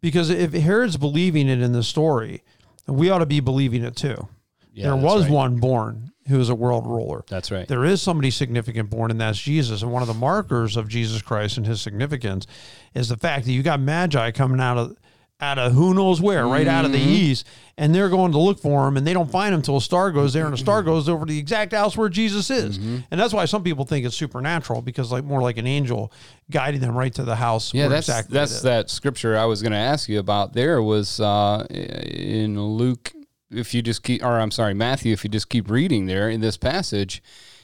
Because 0.00 0.30
if 0.30 0.52
Herod's 0.52 0.96
believing 0.96 1.48
it 1.48 1.60
in 1.60 1.72
the 1.72 1.82
story, 1.82 2.42
we 2.86 3.10
ought 3.10 3.18
to 3.18 3.26
be 3.26 3.40
believing 3.40 3.84
it 3.84 3.96
too. 3.96 4.28
Yeah, 4.72 4.84
there 4.84 4.96
was 4.96 5.24
right. 5.24 5.32
one 5.32 5.56
born 5.56 6.12
who 6.28 6.38
was 6.38 6.48
a 6.48 6.54
world 6.54 6.86
ruler. 6.86 7.24
that's 7.26 7.50
right 7.50 7.66
There 7.66 7.84
is 7.84 8.00
somebody 8.00 8.30
significant 8.30 8.88
born, 8.88 9.10
and 9.10 9.20
that's 9.20 9.38
Jesus. 9.38 9.82
And 9.82 9.92
one 9.92 10.02
of 10.02 10.08
the 10.08 10.14
markers 10.14 10.76
of 10.76 10.88
Jesus 10.88 11.22
Christ 11.22 11.56
and 11.56 11.66
his 11.66 11.80
significance 11.80 12.46
is 12.94 13.08
the 13.08 13.16
fact 13.16 13.46
that 13.46 13.52
you 13.52 13.62
got 13.62 13.80
magi 13.80 14.30
coming 14.30 14.60
out 14.60 14.78
of 14.78 14.96
out 15.40 15.58
of 15.58 15.72
who 15.72 15.94
knows 15.94 16.20
where, 16.20 16.46
right 16.46 16.66
out 16.66 16.84
of 16.84 16.92
the 16.92 16.98
Mm-hmm. 16.98 17.08
east, 17.08 17.46
and 17.78 17.94
they're 17.94 18.10
going 18.10 18.32
to 18.32 18.38
look 18.38 18.60
for 18.60 18.86
him, 18.86 18.96
and 18.98 19.06
they 19.06 19.14
don't 19.14 19.30
find 19.30 19.54
him 19.54 19.60
until 19.60 19.78
a 19.78 19.80
star 19.80 20.10
goes 20.10 20.34
there, 20.34 20.44
and 20.44 20.52
a 20.54 20.58
star 20.58 20.82
goes 20.82 21.08
over 21.08 21.24
to 21.24 21.32
the 21.32 21.38
exact 21.38 21.72
house 21.72 21.96
where 21.96 22.08
Jesus 22.10 22.50
is. 22.50 22.78
Mm-hmm. 22.78 22.98
And 23.10 23.20
that's 23.20 23.32
why 23.32 23.46
some 23.46 23.62
people 23.62 23.84
think 23.86 24.04
it's 24.04 24.14
supernatural 24.16 24.82
because 24.82 25.10
like 25.10 25.24
more 25.24 25.40
like 25.40 25.56
an 25.56 25.66
angel 25.66 26.12
guiding 26.50 26.80
them 26.80 26.94
right 26.96 27.14
to 27.14 27.22
the 27.24 27.36
house. 27.36 27.72
Yeah, 27.72 27.84
where 27.84 27.90
that's 27.90 28.08
exactly 28.08 28.32
it 28.36 28.38
that's 28.40 28.52
is. 28.52 28.62
that 28.62 28.90
scripture 28.90 29.36
I 29.38 29.46
was 29.46 29.62
going 29.62 29.72
to 29.72 29.78
ask 29.78 30.08
you 30.08 30.18
about. 30.18 30.52
There 30.52 30.82
was 30.82 31.20
uh, 31.20 31.66
in 31.70 32.60
Luke, 32.60 33.12
if 33.50 33.72
you 33.72 33.80
just 33.82 34.02
keep, 34.02 34.22
or 34.22 34.38
I'm 34.38 34.50
sorry, 34.50 34.74
Matthew, 34.74 35.12
if 35.12 35.24
you 35.24 35.30
just 35.30 35.48
keep 35.48 35.70
reading 35.70 36.04
there 36.06 36.28
in 36.28 36.40
this 36.42 36.56
passage, 36.58 37.22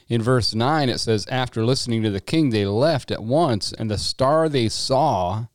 in 0.09 0.21
verse 0.21 0.55
nine 0.55 0.89
it 0.89 0.99
says, 0.99 1.27
"After 1.27 1.63
listening 1.63 2.01
to 2.03 2.09
the 2.09 2.21
king, 2.21 2.49
they 2.49 2.65
left 2.65 3.11
at 3.11 3.21
once, 3.23 3.71
and 3.73 3.91
the 3.91 3.97
star 3.99 4.49
they 4.49 4.67
saw 4.67 5.45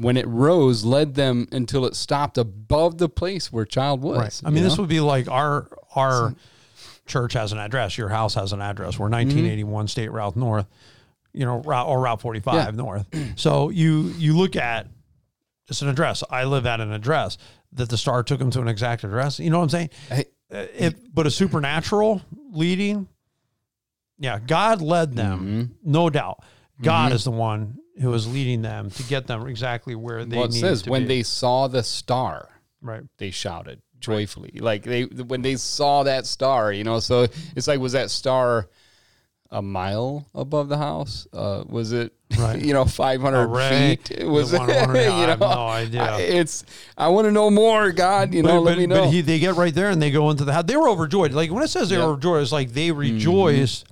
when 0.00 0.16
it 0.16 0.26
rose, 0.26 0.84
led 0.84 1.14
them 1.14 1.46
until 1.52 1.84
it 1.86 1.94
stopped 1.94 2.38
above 2.38 2.98
the 2.98 3.08
place 3.08 3.52
where 3.52 3.64
child 3.64 4.02
was. 4.02 4.18
Right. 4.18 4.40
I 4.44 4.50
mean, 4.50 4.62
this 4.62 4.78
would 4.78 4.88
be 4.88 5.00
like 5.00 5.28
our 5.28 5.68
our 5.94 6.34
church 7.06 7.32
has 7.34 7.52
an 7.52 7.58
address. 7.58 7.98
Your 7.98 8.08
house 8.08 8.34
has 8.34 8.52
an 8.52 8.60
address. 8.62 8.98
We're 8.98 9.08
1981 9.08 9.88
State 9.88 10.10
Route 10.12 10.36
North, 10.36 10.66
you 11.32 11.44
know, 11.44 11.58
route 11.62 11.86
or 11.86 12.00
Route 12.00 12.20
45 12.20 12.54
Yeah. 12.54 12.70
North. 12.70 13.06
So 13.36 13.68
you 13.70 14.12
you 14.16 14.36
look 14.36 14.56
at 14.56 14.86
it's 15.68 15.82
an 15.82 15.88
address. 15.88 16.22
I 16.30 16.44
live 16.44 16.66
at 16.66 16.80
an 16.80 16.92
address 16.92 17.36
that 17.74 17.88
the 17.88 17.96
star 17.96 18.22
took 18.22 18.38
them 18.40 18.50
to 18.52 18.60
an 18.60 18.68
exact 18.68 19.04
address. 19.04 19.38
You 19.38 19.50
know 19.50 19.58
what 19.58 19.64
I'm 19.64 19.68
saying? 19.70 19.90
Hey, 20.08 20.24
Uh, 20.52 20.66
If 20.76 20.94
but 21.14 21.26
a 21.26 21.30
supernatural 21.30 22.22
leading, 22.50 23.06
yeah, 24.18 24.38
God 24.38 24.82
led 24.82 25.14
them, 25.14 25.38
Mm-hmm. 25.40 25.90
no 25.92 26.10
doubt. 26.10 26.42
God 26.82 27.12
is 27.12 27.24
the 27.24 27.30
one 27.30 27.78
who 28.00 28.12
is 28.14 28.26
leading 28.32 28.62
them 28.62 28.90
to 28.90 29.02
get 29.04 29.26
them 29.26 29.46
exactly 29.46 29.94
where 29.94 30.24
they 30.24 30.36
well, 30.36 30.46
it 30.46 30.52
says 30.52 30.86
when 30.86 31.02
be. 31.02 31.08
they 31.08 31.22
saw 31.22 31.68
the 31.68 31.82
star, 31.82 32.48
right. 32.80 33.02
they 33.18 33.30
shouted 33.30 33.80
joyfully. 33.98 34.52
Like 34.60 34.82
they 34.84 35.02
when 35.04 35.42
they 35.42 35.56
saw 35.56 36.02
that 36.04 36.26
star, 36.26 36.72
you 36.72 36.84
know. 36.84 37.00
So 37.00 37.26
it's 37.54 37.68
like 37.68 37.78
was 37.80 37.92
that 37.92 38.10
star 38.10 38.68
a 39.50 39.60
mile 39.60 40.26
above 40.34 40.68
the 40.68 40.78
house? 40.78 41.26
Uh, 41.32 41.64
was 41.68 41.92
it 41.92 42.12
Right. 42.38 42.60
you 42.64 42.72
know 42.72 42.84
five 42.84 43.20
hundred 43.20 43.46
Array. 43.48 43.98
feet? 44.06 44.24
Was 44.24 44.52
it? 44.52 44.58
one 44.60 44.68
wondering, 44.68 45.04
you 45.06 45.10
I 45.10 45.28
have 45.30 45.40
know? 45.40 45.52
no 45.52 45.66
idea. 45.66 46.02
I- 46.02 46.20
it's 46.20 46.64
I 46.96 47.08
want 47.08 47.26
to 47.26 47.32
know 47.32 47.50
more, 47.50 47.90
God. 47.90 48.32
You 48.32 48.42
know, 48.44 48.58
but, 48.58 48.60
let 48.62 48.78
me 48.78 48.86
know. 48.86 49.00
but 49.02 49.10
he, 49.10 49.20
they 49.20 49.40
get 49.40 49.56
right 49.56 49.74
there 49.74 49.90
and 49.90 50.00
they 50.00 50.12
go 50.12 50.30
into 50.30 50.44
the 50.44 50.52
house. 50.52 50.64
They 50.64 50.76
were 50.76 50.88
overjoyed. 50.88 51.32
Like 51.32 51.50
when 51.50 51.62
it 51.64 51.68
says 51.68 51.88
they 51.90 51.96
Yep. 51.96 52.04
were 52.04 52.10
overjoyed, 52.12 52.42
it's 52.42 52.52
like 52.52 52.70
they 52.72 52.92
rejoiced 52.92 53.84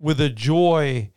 with 0.00 0.18
a 0.22 0.30
joy 0.30 1.10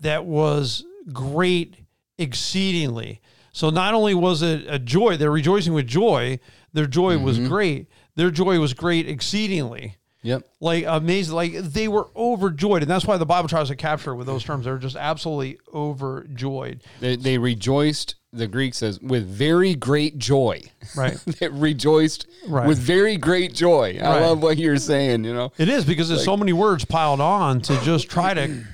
that 0.00 0.24
was 0.24 0.84
great 1.12 1.76
exceedingly. 2.18 3.20
So 3.52 3.70
not 3.70 3.94
only 3.94 4.14
was 4.14 4.42
it 4.42 4.64
a 4.68 4.78
joy, 4.78 5.16
they're 5.16 5.30
rejoicing 5.30 5.74
with 5.74 5.86
joy. 5.86 6.38
Their 6.72 6.86
joy 6.86 7.18
was 7.18 7.38
mm-hmm. 7.38 7.48
great. 7.48 7.88
Their 8.14 8.30
joy 8.30 8.58
was 8.58 8.72
great 8.74 9.08
exceedingly. 9.08 9.96
yep. 10.22 10.48
Like 10.60 10.84
amazing, 10.86 11.34
like 11.34 11.52
they 11.52 11.88
were 11.88 12.08
overjoyed, 12.16 12.82
and 12.82 12.90
that's 12.90 13.04
why 13.04 13.16
the 13.18 13.26
Bible 13.26 13.48
tries 13.48 13.68
to 13.68 13.76
capture 13.76 14.12
it 14.12 14.16
with 14.16 14.26
those 14.26 14.42
terms. 14.44 14.64
They're 14.64 14.78
just 14.78 14.96
absolutely 14.96 15.58
overjoyed, 15.74 16.82
They, 17.00 17.16
they 17.16 17.38
rejoiced. 17.38 18.14
The 18.34 18.46
Greek 18.46 18.72
says 18.72 18.98
with 19.00 19.26
very 19.28 19.74
great 19.74 20.16
joy. 20.16 20.62
right? 20.96 21.18
they 21.26 21.48
rejoiced 21.48 22.26
Right. 22.48 22.66
with 22.66 22.78
very 22.78 23.18
great 23.18 23.52
joy. 23.52 23.98
I 24.02 24.06
Right. 24.06 24.20
love 24.22 24.42
what 24.42 24.56
you're 24.56 24.78
saying. 24.78 25.24
You 25.24 25.34
know. 25.34 25.52
It 25.58 25.68
is 25.68 25.84
because 25.84 26.08
there's 26.08 26.24
so 26.24 26.38
many 26.38 26.54
words 26.54 26.86
piled 26.86 27.20
on 27.20 27.60
to 27.62 27.78
just 27.82 28.08
try 28.08 28.32
to 28.32 28.64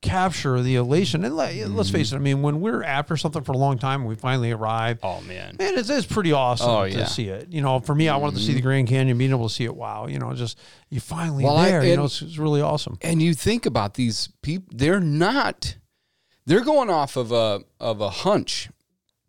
capture 0.00 0.60
the 0.62 0.76
elation. 0.76 1.24
And 1.24 1.36
let, 1.36 1.54
let's 1.70 1.90
face 1.90 2.10
mm. 2.10 2.14
it, 2.14 2.16
I 2.16 2.18
mean, 2.20 2.42
when 2.42 2.60
we're 2.60 2.82
after 2.82 3.16
something 3.16 3.42
for 3.42 3.52
a 3.52 3.56
long 3.56 3.78
time 3.78 4.00
and 4.02 4.08
we 4.08 4.14
finally 4.14 4.52
arrive, 4.52 4.98
Oh 5.02 5.20
man. 5.22 5.56
man, 5.58 5.76
it's, 5.76 5.90
it's 5.90 6.06
pretty 6.06 6.32
awesome 6.32 6.70
Oh, 6.70 6.84
to 6.88 6.90
yeah. 6.90 7.04
see 7.06 7.28
it. 7.28 7.48
You 7.50 7.62
know, 7.62 7.80
for 7.80 7.94
me, 7.94 8.08
I 8.08 8.16
wanted 8.16 8.36
to 8.36 8.42
see 8.42 8.52
the 8.52 8.58
mm-hmm. 8.58 8.66
Grand 8.66 8.88
Canyon, 8.88 9.18
being 9.18 9.30
able 9.30 9.48
to 9.48 9.54
see 9.54 9.64
it. 9.64 9.74
Wow, 9.74 10.06
you 10.06 10.18
know, 10.18 10.32
just 10.34 10.58
you 10.88 11.00
finally 11.00 11.44
Well, 11.44 11.56
I- 11.56 11.70
there. 11.70 11.84
you 11.84 11.96
know, 11.96 12.04
it's, 12.04 12.22
it's 12.22 12.38
really 12.38 12.60
awesome. 12.62 12.98
and 13.02 13.20
you 13.20 13.34
think 13.34 13.66
about 13.66 13.94
these 13.94 14.28
people 14.42 14.68
they're 14.76 15.00
not 15.00 15.76
they're 16.46 16.64
going 16.64 16.90
off 16.90 17.16
of 17.16 17.32
a 17.32 17.60
of 17.80 18.00
a 18.00 18.08
hunch 18.10 18.70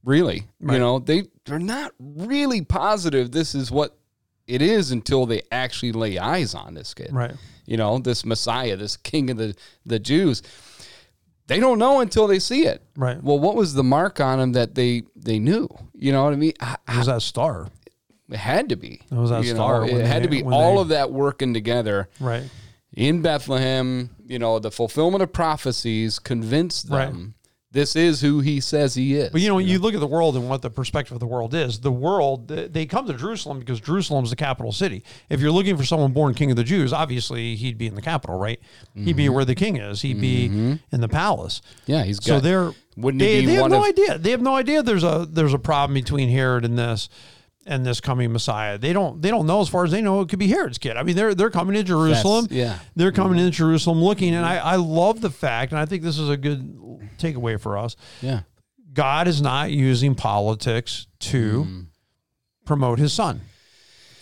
really 0.04 0.48
Right. 0.62 0.76
you 0.76 0.80
know 0.80 1.00
they 1.00 1.24
they're 1.46 1.60
not 1.60 1.92
really 2.00 2.62
positive 2.62 3.32
this 3.32 3.54
is 3.54 3.70
what 3.72 3.98
it 4.50 4.62
is 4.62 4.92
until 4.92 5.26
they 5.26 5.42
actually 5.52 5.92
lay 5.92 6.18
eyes 6.18 6.54
on 6.56 6.74
this 6.74 6.94
kid 6.94 7.10
Right. 7.14 7.36
you 7.66 7.78
know 7.78 8.00
this 8.00 8.26
messiah 8.26 8.76
this 8.76 8.98
king 8.98 9.30
of 9.30 9.38
the 9.38 9.56
the 9.86 10.00
jews 10.00 10.42
they 11.48 11.60
don't 11.60 11.80
know 11.80 12.00
until 12.00 12.28
they 12.28 12.40
see 12.40 12.66
it 12.66 12.82
Right. 12.96 13.22
well 13.24 13.40
what 13.40 13.56
was 13.56 13.74
the 13.74 13.84
mark 13.84 14.20
on 14.20 14.40
him 14.40 14.52
that 14.54 14.76
they 14.76 15.04
they 15.16 15.40
knew 15.40 15.68
you 15.94 16.12
know 16.12 16.24
what 16.24 16.34
i 16.34 16.36
mean 16.36 16.54
I- 16.60 16.78
It 16.88 16.98
was 16.98 17.06
that 17.08 17.22
star. 17.22 17.68
it 18.30 18.38
had 18.38 18.70
to 18.70 18.76
be 18.76 19.02
It 19.12 19.16
was 19.16 19.30
that 19.30 19.44
you 19.44 19.54
know, 19.54 19.58
star 19.58 19.86
it 19.88 19.94
when 19.94 20.06
had 20.06 20.22
they- 20.24 20.26
to 20.28 20.32
be 20.32 20.44
all 20.44 20.76
they- 20.76 20.82
of 20.82 20.88
that 20.90 21.12
working 21.12 21.54
together 21.54 22.10
Right. 22.20 22.44
in 22.94 23.22
Bethlehem, 23.22 24.10
you 24.28 24.40
know, 24.40 24.58
the 24.60 24.72
fulfillment 24.72 25.22
of 25.24 25.32
prophecies 25.32 26.18
convinced 26.20 26.90
them 26.90 27.36
this 27.72 27.96
is 27.96 28.20
who 28.20 28.40
he 28.40 28.60
says 28.60 28.96
he 28.96 29.16
is. 29.16 29.30
But 29.30 29.42
you 29.42 29.48
know, 29.48 29.56
when 29.56 29.68
you 29.68 29.78
look 29.78 29.94
at 29.94 30.00
the 30.00 30.08
world 30.08 30.36
and 30.36 30.50
what 30.50 30.64
the 30.64 30.72
perspective 30.72 31.14
of 31.14 31.20
the 31.20 31.28
world 31.28 31.54
is, 31.54 31.80
the 31.80 31.92
world 31.92 32.48
they 32.48 32.86
come 32.88 33.06
to 33.06 33.14
Jerusalem 33.14 33.60
because 33.60 33.80
Jerusalem's 33.80 34.32
the 34.32 34.36
capital 34.36 34.72
city. 34.72 35.04
If 35.30 35.40
you're 35.40 35.52
looking 35.52 35.78
for 35.78 35.84
someone 35.84 36.12
born 36.12 36.34
king 36.34 36.50
of 36.50 36.58
the 36.58 36.64
Jews, 36.64 36.92
obviously 36.92 37.56
he'd 37.56 37.78
be 37.78 37.86
in 37.86 37.96
the 37.96 38.02
capital, 38.02 38.40
right? 38.40 38.60
He'd 38.96 39.10
Mm-hmm. 39.10 39.18
be 39.18 39.30
where 39.30 39.46
the 39.46 39.56
king 39.56 39.78
is. 39.78 40.02
He'd 40.02 40.20
be 40.20 40.50
mm-hmm. 40.50 40.74
in 40.92 41.02
the 41.02 41.08
palace. 41.08 41.62
yeah, 41.86 42.04
he's 42.04 42.20
got. 42.20 42.26
So 42.26 42.40
they're 42.40 42.72
wouldn't 42.98 43.20
they, 43.20 43.46
they 43.46 43.54
have 43.54 43.70
no 43.70 43.84
of 43.84 43.86
idea. 43.86 44.18
They 44.18 44.32
have 44.32 44.42
no 44.42 44.56
idea 44.56 44.84
there's 44.84 45.04
a 45.04 45.28
there's 45.30 45.54
a 45.54 45.60
problem 45.60 45.94
between 45.94 46.30
Herod 46.30 46.66
and 46.66 46.78
this 46.78 47.08
and 47.66 47.86
this 47.86 48.02
coming 48.02 48.34
Messiah. 48.34 48.78
They 48.78 48.94
don't 48.94 49.22
they 49.22 49.30
don't 49.30 49.46
know 49.46 49.62
as 49.62 49.70
far 49.70 49.86
as 49.86 49.92
they 49.92 50.02
know 50.02 50.22
it 50.22 50.30
could 50.30 50.40
be 50.40 50.48
Herod's 50.48 50.80
kid. 50.80 50.98
I 50.98 51.04
mean 51.04 51.16
they're 51.16 51.36
they're 51.36 51.52
coming 51.52 51.76
to 51.76 51.84
Jerusalem. 51.84 52.48
yeah. 52.50 52.80
They're 52.96 53.12
coming 53.12 53.38
mm-hmm. 53.38 53.48
into 53.48 53.58
Jerusalem 53.58 54.02
looking 54.02 54.34
and 54.34 54.46
mm-hmm. 54.46 54.68
I, 54.68 54.74
I 54.74 54.76
love 54.78 55.22
the 55.22 55.30
fact 55.30 55.72
and 55.72 55.80
I 55.80 55.86
think 55.86 56.04
this 56.04 56.18
is 56.18 56.30
a 56.30 56.38
good 56.38 56.76
takeaway 57.18 57.60
for 57.60 57.78
us. 57.78 57.96
yeah, 58.22 58.42
God 58.94 59.28
is 59.28 59.42
not 59.42 59.72
using 59.72 60.16
politics 60.16 61.08
to 61.20 61.64
Mm. 61.66 61.86
promote 62.66 63.00
his 63.00 63.14
son. 63.14 63.42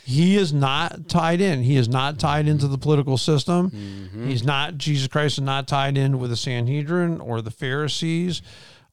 He 0.06 0.38
is 0.38 0.54
not 0.54 1.10
tied 1.10 1.42
in. 1.42 1.64
He 1.64 1.76
is 1.76 1.90
not 1.90 2.18
tied 2.18 2.48
into 2.48 2.68
the 2.68 2.78
political 2.78 3.18
system. 3.18 3.72
Mm-hmm. 3.72 4.30
He's 4.30 4.44
not, 4.44 4.78
Jesus 4.78 5.08
Christ 5.10 5.38
is 5.38 5.44
not 5.44 5.68
tied 5.68 5.98
in 5.98 6.18
with 6.18 6.30
the 6.30 6.38
Sanhedrin 6.38 7.20
or 7.20 7.42
the 7.42 7.52
Pharisees 7.52 8.42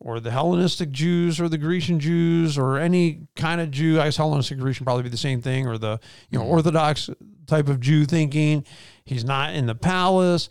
or 0.00 0.18
the 0.18 0.33
Hellenistic 0.33 0.90
Jews 0.90 1.40
or 1.40 1.48
the 1.48 1.57
Grecian 1.57 2.00
Jews 2.00 2.59
or 2.59 2.78
any 2.78 3.28
kind 3.37 3.61
of 3.61 3.70
Jew. 3.70 4.00
I 4.00 4.04
guess 4.07 4.16
Hellenistic 4.16 4.59
Grecian 4.59 4.85
probably 4.85 5.04
be 5.04 5.09
the 5.09 5.16
same 5.16 5.40
thing 5.40 5.68
or 5.68 5.78
the, 5.78 6.00
you 6.30 6.38
Mm-hmm. 6.40 6.48
know, 6.48 6.52
Orthodox 6.52 7.09
type 7.46 7.68
of 7.68 7.78
Jew 7.78 8.07
thinking. 8.07 8.64
He's 9.04 9.24
not 9.24 9.54
in 9.54 9.66
the 9.66 9.74
palace. 9.76 10.48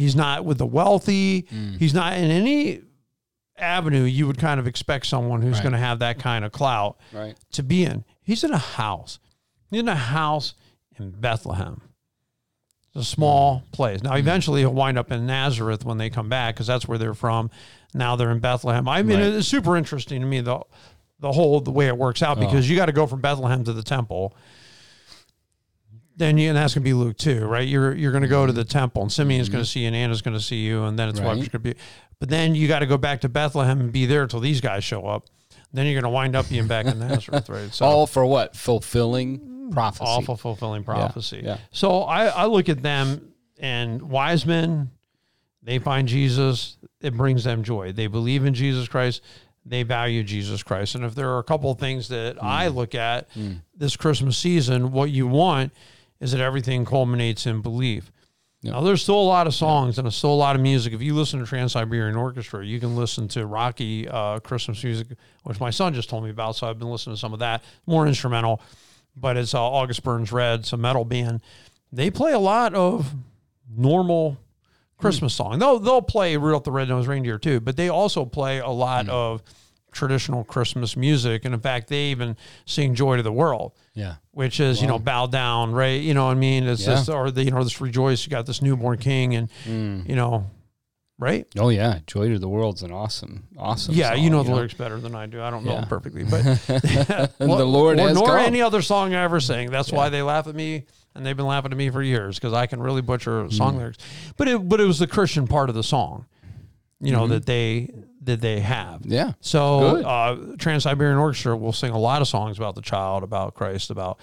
He's 0.00 0.16
not 0.16 0.44
with 0.44 0.58
the 0.58 0.66
wealthy. 0.66 1.42
Mm. 1.42 1.78
He's 1.78 1.94
not 1.94 2.14
in 2.16 2.30
any 2.30 2.80
avenue 3.58 4.04
you 4.04 4.26
would 4.26 4.38
kind 4.38 4.58
of 4.58 4.66
expect 4.66 5.06
someone 5.06 5.42
who's 5.42 5.54
Right. 5.56 5.62
going 5.62 5.72
to 5.72 5.78
have 5.78 5.98
that 5.98 6.18
kind 6.18 6.44
of 6.44 6.52
clout 6.52 6.96
right. 7.12 7.36
to 7.52 7.62
be 7.62 7.84
in. 7.84 8.04
He's 8.22 8.42
in 8.42 8.52
a 8.52 8.58
house. 8.58 9.18
He's 9.70 9.80
in 9.80 9.88
a 9.88 9.94
house 9.94 10.54
in 10.98 11.10
Bethlehem. 11.10 11.82
It's 12.94 13.06
a 13.06 13.08
small 13.08 13.62
place. 13.72 14.02
Now, 14.02 14.14
eventually, 14.14 14.62
he'll 14.62 14.72
wind 14.74 14.98
up 14.98 15.12
in 15.12 15.26
Nazareth 15.26 15.84
when 15.84 15.98
they 15.98 16.10
come 16.10 16.28
back 16.28 16.54
because 16.54 16.66
that's 16.66 16.88
where 16.88 16.98
they're 16.98 17.14
from. 17.14 17.50
Now 17.94 18.16
they're 18.16 18.30
in 18.30 18.40
Bethlehem. 18.40 18.88
I 18.88 19.02
mean, 19.02 19.18
Right. 19.18 19.26
it's 19.34 19.46
super 19.48 19.76
interesting 19.76 20.20
to 20.22 20.26
me 20.26 20.40
the 20.40 20.60
the 21.20 21.32
whole 21.32 21.60
the 21.60 21.70
way 21.70 21.86
it 21.86 21.98
works 21.98 22.22
out 22.22 22.40
because 22.40 22.68
you 22.70 22.76
got 22.76 22.86
to 22.86 22.92
go 22.92 23.06
from 23.06 23.20
Bethlehem 23.20 23.62
to 23.64 23.74
the 23.74 23.82
temple. 23.82 24.34
Then 26.20 26.36
you 26.36 26.50
and 26.50 26.56
that's 26.58 26.74
gonna 26.74 26.84
be 26.84 26.92
Luke 26.92 27.16
too, 27.16 27.46
right? 27.46 27.66
You're 27.66 27.94
you're 27.94 28.12
gonna 28.12 28.28
go 28.28 28.44
to 28.44 28.52
mm-hmm. 28.52 28.58
the 28.58 28.64
temple, 28.66 29.00
and 29.00 29.10
Simeon's 29.10 29.48
gonna 29.48 29.62
mm-hmm. 29.62 29.68
see 29.68 29.80
you, 29.80 29.86
and 29.86 29.96
Anna's 29.96 30.20
gonna 30.20 30.38
see 30.38 30.56
you, 30.66 30.84
and 30.84 30.98
then 30.98 31.08
it's 31.08 31.18
Right. 31.18 31.34
what's 31.34 31.48
gonna 31.48 31.62
be. 31.62 31.74
But 32.18 32.28
then 32.28 32.54
you 32.54 32.68
got 32.68 32.80
to 32.80 32.86
go 32.86 32.98
back 32.98 33.22
to 33.22 33.30
Bethlehem 33.30 33.80
and 33.80 33.90
be 33.90 34.04
there 34.04 34.26
till 34.26 34.40
these 34.40 34.60
guys 34.60 34.84
show 34.84 35.06
up. 35.06 35.28
Then 35.72 35.86
you're 35.86 35.98
gonna 35.98 36.12
wind 36.12 36.36
up 36.36 36.46
being 36.50 36.66
back 36.66 36.84
in 36.84 36.98
Nazareth, 37.08 37.48
right? 37.48 37.72
So 37.72 37.86
All 37.86 38.06
for 38.06 38.26
what? 38.26 38.54
Fulfilling 38.54 39.38
mm, 39.40 39.72
prophecy. 39.72 40.04
awful 40.04 40.36
fulfilling 40.36 40.84
prophecy. 40.84 41.40
yeah. 41.42 41.56
So 41.70 42.02
I, 42.02 42.26
I 42.26 42.44
look 42.44 42.68
at 42.68 42.82
them 42.82 43.32
and 43.58 44.02
wise 44.02 44.44
men, 44.44 44.90
they 45.62 45.78
find 45.78 46.06
Jesus, 46.06 46.76
it 47.00 47.16
brings 47.16 47.44
them 47.44 47.62
joy. 47.64 47.92
They 47.92 48.08
believe 48.08 48.44
in 48.44 48.52
Jesus 48.52 48.88
Christ, 48.88 49.22
they 49.64 49.84
value 49.84 50.22
Jesus 50.22 50.62
Christ. 50.62 50.96
And 50.96 51.04
if 51.04 51.14
there 51.14 51.30
are 51.30 51.38
a 51.38 51.44
couple 51.44 51.70
of 51.70 51.78
things 51.78 52.08
that 52.08 52.36
I 52.42 52.68
Mm. 52.68 52.74
look 52.74 52.94
at 52.94 53.32
mm. 53.32 53.62
this 53.74 53.96
Christmas 53.96 54.36
season, 54.36 54.92
what 54.92 55.10
you 55.10 55.26
want 55.26 55.72
is 56.20 56.32
that 56.32 56.40
everything 56.40 56.84
culminates 56.84 57.46
in 57.46 57.60
belief. 57.60 58.12
Yeah. 58.62 58.72
Now, 58.72 58.80
there's 58.82 59.02
still 59.02 59.18
a 59.18 59.24
lot 59.24 59.46
of 59.46 59.54
songs 59.54 59.98
and 59.98 60.12
still 60.12 60.32
a 60.32 60.34
lot 60.34 60.54
of 60.54 60.60
music. 60.60 60.92
If 60.92 61.00
you 61.00 61.14
listen 61.14 61.40
to 61.40 61.46
Trans 61.46 61.72
Siberian 61.72 62.16
Orchestra, 62.16 62.64
you 62.64 62.78
can 62.78 62.94
listen 62.94 63.26
to 63.28 63.46
Rocky 63.46 64.06
uh, 64.06 64.38
Christmas 64.40 64.84
music, 64.84 65.08
which 65.44 65.60
my 65.60 65.70
son 65.70 65.94
just 65.94 66.10
told 66.10 66.24
me 66.24 66.30
about. 66.30 66.56
So 66.56 66.68
I've 66.68 66.78
been 66.78 66.90
listening 66.90 67.16
to 67.16 67.20
some 67.20 67.32
of 67.32 67.38
that, 67.38 67.64
more 67.86 68.06
instrumental. 68.06 68.60
But 69.16 69.36
it's 69.36 69.54
uh, 69.54 69.62
August 69.62 70.02
Burns 70.02 70.30
Red, 70.30 70.60
it's 70.60 70.72
a 70.72 70.76
metal 70.76 71.04
band. 71.04 71.40
They 71.90 72.10
play 72.10 72.32
a 72.32 72.38
lot 72.38 72.74
of 72.74 73.14
normal 73.74 74.38
Christmas 74.98 75.34
song. 75.34 75.58
They'll 75.58 75.78
they'll 75.78 76.02
play 76.02 76.36
Rudolph 76.36 76.64
the 76.64 76.70
Red-Nosed 76.70 77.08
Reindeer 77.08 77.38
too, 77.38 77.60
but 77.60 77.76
they 77.76 77.88
also 77.88 78.24
play 78.24 78.58
a 78.58 78.68
lot 78.68 79.08
of 79.08 79.42
traditional 79.92 80.44
Christmas 80.44 80.96
music. 80.96 81.44
And 81.44 81.54
in 81.54 81.60
fact, 81.60 81.88
they 81.88 82.10
even 82.10 82.36
sing 82.66 82.94
"Joy 82.94 83.16
to 83.16 83.22
the 83.22 83.32
World." 83.32 83.72
Yeah. 83.94 84.14
which 84.32 84.60
is 84.60 84.80
you 84.80 84.86
know 84.86 84.98
bow 84.98 85.26
down, 85.26 85.72
right? 85.72 86.00
You 86.00 86.14
know 86.14 86.26
what 86.26 86.32
I 86.32 86.34
mean? 86.34 86.66
It's 86.66 86.82
Yeah. 86.86 86.94
just 86.94 87.08
or 87.10 87.30
the 87.30 87.44
you 87.44 87.50
know 87.50 87.62
this 87.64 87.80
rejoice. 87.80 88.24
You 88.24 88.30
got 88.30 88.46
this 88.46 88.62
newborn 88.62 88.98
king, 88.98 89.34
and 89.34 89.50
mm. 89.64 90.08
you 90.08 90.14
know, 90.16 90.48
right? 91.18 91.46
Oh 91.58 91.68
yeah, 91.68 91.98
Joy 92.06 92.28
to 92.28 92.38
the 92.38 92.48
World's 92.48 92.82
an 92.82 92.92
awesome, 92.92 93.48
awesome. 93.58 93.94
Yeah, 93.94 94.14
song, 94.14 94.22
you 94.22 94.30
know 94.30 94.42
the 94.42 94.54
lyrics 94.54 94.74
better 94.74 94.98
than 94.98 95.14
I 95.14 95.26
do. 95.26 95.42
I 95.42 95.50
don't 95.50 95.64
know 95.64 95.72
Yeah. 95.72 95.80
them 95.80 95.88
perfectly, 95.88 96.24
but 96.30 96.40
And 97.40 97.50
the 97.50 97.64
Lord 97.66 97.98
nor 97.98 98.26
come. 98.26 98.38
any 98.38 98.62
other 98.62 98.80
song 98.80 99.14
I 99.14 99.22
ever 99.24 99.40
sing. 99.40 99.70
That's 99.70 99.92
why 99.92 100.08
they 100.08 100.22
laugh 100.22 100.46
at 100.46 100.54
me, 100.54 100.86
and 101.14 101.26
they've 101.26 101.36
been 101.36 101.46
laughing 101.46 101.72
at 101.72 101.76
me 101.76 101.90
for 101.90 102.02
years 102.02 102.36
because 102.36 102.52
I 102.54 102.66
can 102.66 102.80
really 102.80 103.02
butcher 103.02 103.50
song 103.50 103.74
mm. 103.74 103.78
lyrics. 103.78 103.98
But 104.36 104.48
it 104.48 104.68
but 104.68 104.80
it 104.80 104.84
was 104.84 104.98
the 104.98 105.06
Christian 105.08 105.46
part 105.46 105.68
of 105.68 105.74
the 105.74 105.82
song. 105.84 106.26
You 107.00 107.12
know, 107.12 107.26
that 107.28 107.46
they 107.46 107.90
that 108.22 108.40
they 108.40 108.60
have. 108.60 109.00
Yeah. 109.06 109.32
So 109.40 110.04
uh, 110.04 110.56
Trans 110.58 110.82
Siberian 110.82 111.18
Orchestra 111.18 111.56
will 111.56 111.72
sing 111.72 111.92
a 111.92 111.98
lot 111.98 112.20
of 112.22 112.28
songs 112.28 112.58
about 112.58 112.74
the 112.74 112.82
child, 112.82 113.22
about 113.22 113.54
Christ, 113.54 113.90
about. 113.90 114.18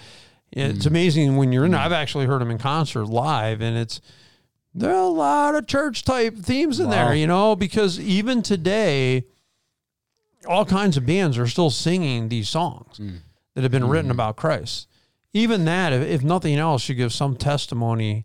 It's 0.52 0.84
Mm. 0.84 0.86
amazing 0.86 1.36
when 1.36 1.52
you're 1.52 1.64
in. 1.66 1.72
there. 1.72 1.80
I've 1.80 1.92
actually 1.92 2.24
heard 2.26 2.40
them 2.40 2.50
in 2.50 2.56
concert 2.58 3.04
live, 3.06 3.60
and 3.60 3.76
it's 3.76 4.00
there 4.74 4.90
are 4.94 5.02
a 5.02 5.08
lot 5.08 5.54
of 5.56 5.66
church 5.66 6.04
type 6.04 6.36
themes 6.38 6.78
in 6.80 6.86
Wow. 6.86 6.92
there, 7.06 7.14
you 7.14 7.26
know, 7.26 7.56
because 7.56 7.98
even 8.00 8.42
today, 8.42 9.24
all 10.46 10.64
kinds 10.64 10.96
of 10.96 11.04
bands 11.04 11.36
are 11.36 11.46
still 11.46 11.70
singing 11.70 12.28
these 12.28 12.48
songs 12.48 12.98
Mm. 12.98 13.18
that 13.54 13.62
have 13.62 13.70
been 13.72 13.82
Mm-hmm. 13.82 13.90
written 13.92 14.10
about 14.10 14.36
Christ. 14.36 14.86
Even 15.34 15.64
that, 15.66 15.92
if, 15.92 16.02
if 16.02 16.22
nothing 16.22 16.54
else, 16.56 16.82
should 16.82 16.96
give 16.96 17.12
some 17.12 17.36
testimony 17.36 18.24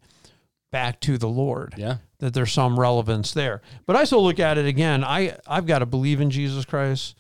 back 0.74 1.00
to 1.02 1.18
the 1.18 1.30
Lord 1.30 1.74
Yeah. 1.78 1.98
that 2.20 2.34
there's 2.34 2.52
some 2.52 2.78
relevance 2.78 3.32
there. 3.34 3.62
But 3.86 3.96
I 3.96 4.04
still 4.04 4.24
look 4.24 4.40
at 4.42 4.58
it 4.58 4.66
again. 4.66 5.04
I 5.06 5.38
I've 5.48 5.66
got 5.66 5.80
to 5.80 5.86
believe 5.86 6.20
in 6.20 6.30
Jesus 6.30 6.66
Christ. 6.66 7.16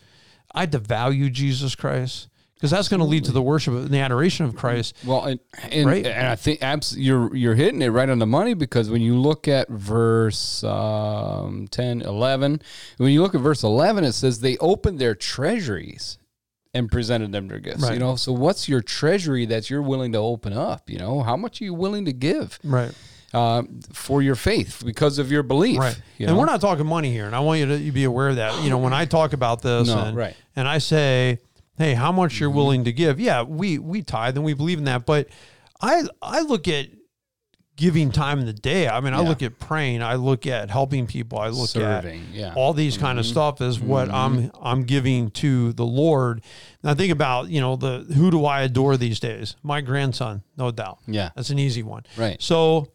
I 0.53 0.61
have 0.61 0.71
to 0.71 0.79
value 0.79 1.29
Jesus 1.29 1.73
Christ 1.75 2.27
because 2.55 2.71
that's 2.71 2.87
going 2.87 2.99
to 3.01 3.05
lead 3.05 3.25
to 3.25 3.31
the 3.31 3.41
worship 3.41 3.73
and 3.73 3.89
the 3.89 3.99
adoration 3.99 4.45
of 4.45 4.55
Christ. 4.55 4.95
Well, 5.05 5.23
and 5.25 5.39
and, 5.71 5.85
Right. 5.85 6.05
and 6.05 6.27
I 6.27 6.35
think 6.35 6.61
abs- 6.61 6.97
you're 6.97 7.33
you're 7.35 7.55
hitting 7.55 7.81
it 7.81 7.89
right 7.89 8.09
on 8.09 8.19
the 8.19 8.25
money 8.27 8.53
because 8.55 8.89
when 8.89 9.01
you 9.01 9.17
look 9.17 9.47
at 9.47 9.69
verse 9.69 10.63
um, 10.63 11.67
10, 11.69 12.01
11, 12.01 12.61
when 12.97 13.11
you 13.11 13.21
look 13.21 13.35
at 13.35 13.41
verse 13.41 13.63
11, 13.63 14.03
it 14.03 14.13
says 14.13 14.39
they 14.39 14.57
opened 14.57 14.99
their 14.99 15.15
treasuries 15.15 16.17
and 16.75 16.91
presented 16.91 17.31
them 17.31 17.47
their 17.47 17.59
gifts. 17.59 17.83
Right. 17.83 17.93
You 17.93 17.99
know, 17.99 18.15
so 18.15 18.31
what's 18.31 18.67
your 18.67 18.81
treasury 18.81 19.45
that 19.45 19.69
you're 19.69 19.81
willing 19.83 20.11
to 20.13 20.17
open 20.17 20.53
up? 20.53 20.89
You 20.89 20.97
know, 20.97 21.21
how 21.21 21.37
much 21.37 21.61
are 21.61 21.65
you 21.65 21.73
willing 21.73 22.05
to 22.05 22.13
give 22.13 22.57
Right. 22.63 22.91
Uh, 23.33 23.63
for 23.91 24.21
your 24.21 24.35
faith 24.35 24.83
because 24.85 25.17
of 25.19 25.31
your 25.31 25.43
belief? 25.43 25.79
Right. 25.79 25.99
You 26.17 26.27
and 26.27 26.35
know? 26.35 26.39
we're 26.39 26.45
not 26.45 26.61
talking 26.61 26.85
money 26.85 27.11
here. 27.11 27.25
And 27.25 27.35
I 27.35 27.39
want 27.39 27.59
you 27.59 27.65
to 27.65 27.91
be 27.91 28.03
aware 28.03 28.29
of 28.29 28.35
that. 28.37 28.63
You 28.63 28.69
know, 28.69 28.77
when 28.77 28.93
I 28.93 29.05
talk 29.05 29.33
about 29.33 29.61
this 29.61 29.87
No, 29.87 29.99
and, 29.99 30.17
right. 30.17 30.35
and 30.55 30.67
I 30.67 30.77
say, 30.77 31.39
hey, 31.77 31.93
how 31.93 32.11
much 32.11 32.33
Mm-hmm. 32.35 32.39
you're 32.43 32.49
willing 32.51 32.83
to 32.85 32.91
give? 32.93 33.19
Yeah, 33.19 33.41
we 33.43 33.77
we 33.79 34.01
tithe 34.03 34.35
and 34.37 34.45
we 34.45 34.53
believe 34.53 34.77
in 34.77 34.85
that. 34.85 35.05
But 35.05 35.27
I 35.81 36.03
I 36.21 36.41
look 36.41 36.67
at 36.67 36.87
giving 37.75 38.11
time 38.11 38.37
in 38.39 38.45
the 38.45 38.53
day. 38.53 38.87
I 38.87 38.99
mean, 38.99 39.15
I 39.15 39.21
look 39.21 39.41
at 39.41 39.57
praying, 39.57 40.03
I 40.03 40.13
look 40.13 40.45
at 40.45 40.69
helping 40.69 41.07
people, 41.07 41.39
I 41.39 41.47
look 41.47 41.69
serving. 41.69 42.21
at 42.21 42.27
Yeah. 42.31 42.53
all 42.55 42.71
these 42.73 42.99
kind 42.99 43.17
of 43.17 43.25
stuff 43.25 43.61
is 43.61 43.79
what 43.79 44.11
I'm 44.11 44.51
I'm 44.61 44.83
giving 44.83 45.31
to 45.31 45.73
the 45.73 45.83
Lord. 45.85 46.43
And 46.83 46.91
I 46.91 46.93
think 46.93 47.11
about, 47.11 47.49
you 47.49 47.59
know, 47.61 47.75
the 47.75 48.05
who 48.13 48.29
do 48.29 48.45
I 48.45 48.61
adore 48.61 48.95
these 48.95 49.19
days? 49.19 49.55
My 49.63 49.81
grandson, 49.81 50.43
no 50.55 50.69
doubt. 50.69 50.99
Yeah. 51.07 51.31
That's 51.35 51.49
an 51.49 51.57
easy 51.57 51.81
one. 51.81 52.03
Right. 52.15 52.39
So, 52.39 52.89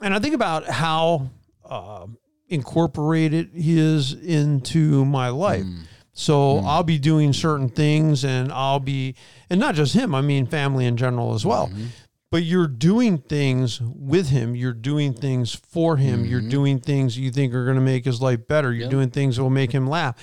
and 0.00 0.14
I 0.14 0.18
think 0.18 0.34
about 0.34 0.66
how 0.66 1.30
uh, 1.64 2.06
incorporated 2.48 3.50
he 3.54 3.78
is 3.78 4.12
into 4.12 5.04
my 5.04 5.28
life. 5.28 5.64
Hmm. 5.64 5.80
So 6.12 6.58
hmm. 6.60 6.66
I'll 6.66 6.82
be 6.82 6.98
doing 6.98 7.32
certain 7.32 7.68
things 7.68 8.24
and 8.24 8.52
I'll 8.52 8.80
be, 8.80 9.14
and 9.48 9.60
not 9.60 9.74
just 9.74 9.94
him, 9.94 10.14
I 10.14 10.20
mean, 10.20 10.46
family 10.46 10.86
in 10.86 10.96
general 10.96 11.34
as 11.34 11.46
well. 11.46 11.68
Mm-hmm. 11.68 11.86
But 12.30 12.42
you're 12.42 12.66
doing 12.66 13.18
things 13.18 13.80
with 13.80 14.28
him. 14.28 14.54
You're 14.54 14.74
doing 14.74 15.14
things 15.14 15.54
for 15.54 15.96
him. 15.96 16.26
You're 16.26 16.40
mm-hmm. 16.40 16.50
doing 16.50 16.80
things 16.80 17.16
you 17.16 17.30
think 17.30 17.54
are 17.54 17.64
going 17.64 17.76
to 17.76 17.82
make 17.82 18.04
his 18.04 18.20
life 18.20 18.46
better. 18.46 18.70
You're 18.72 18.82
Yep. 18.82 18.90
doing 18.90 19.10
things 19.10 19.36
that 19.36 19.42
will 19.42 19.50
make 19.50 19.72
him 19.72 19.86
laugh. 19.88 20.16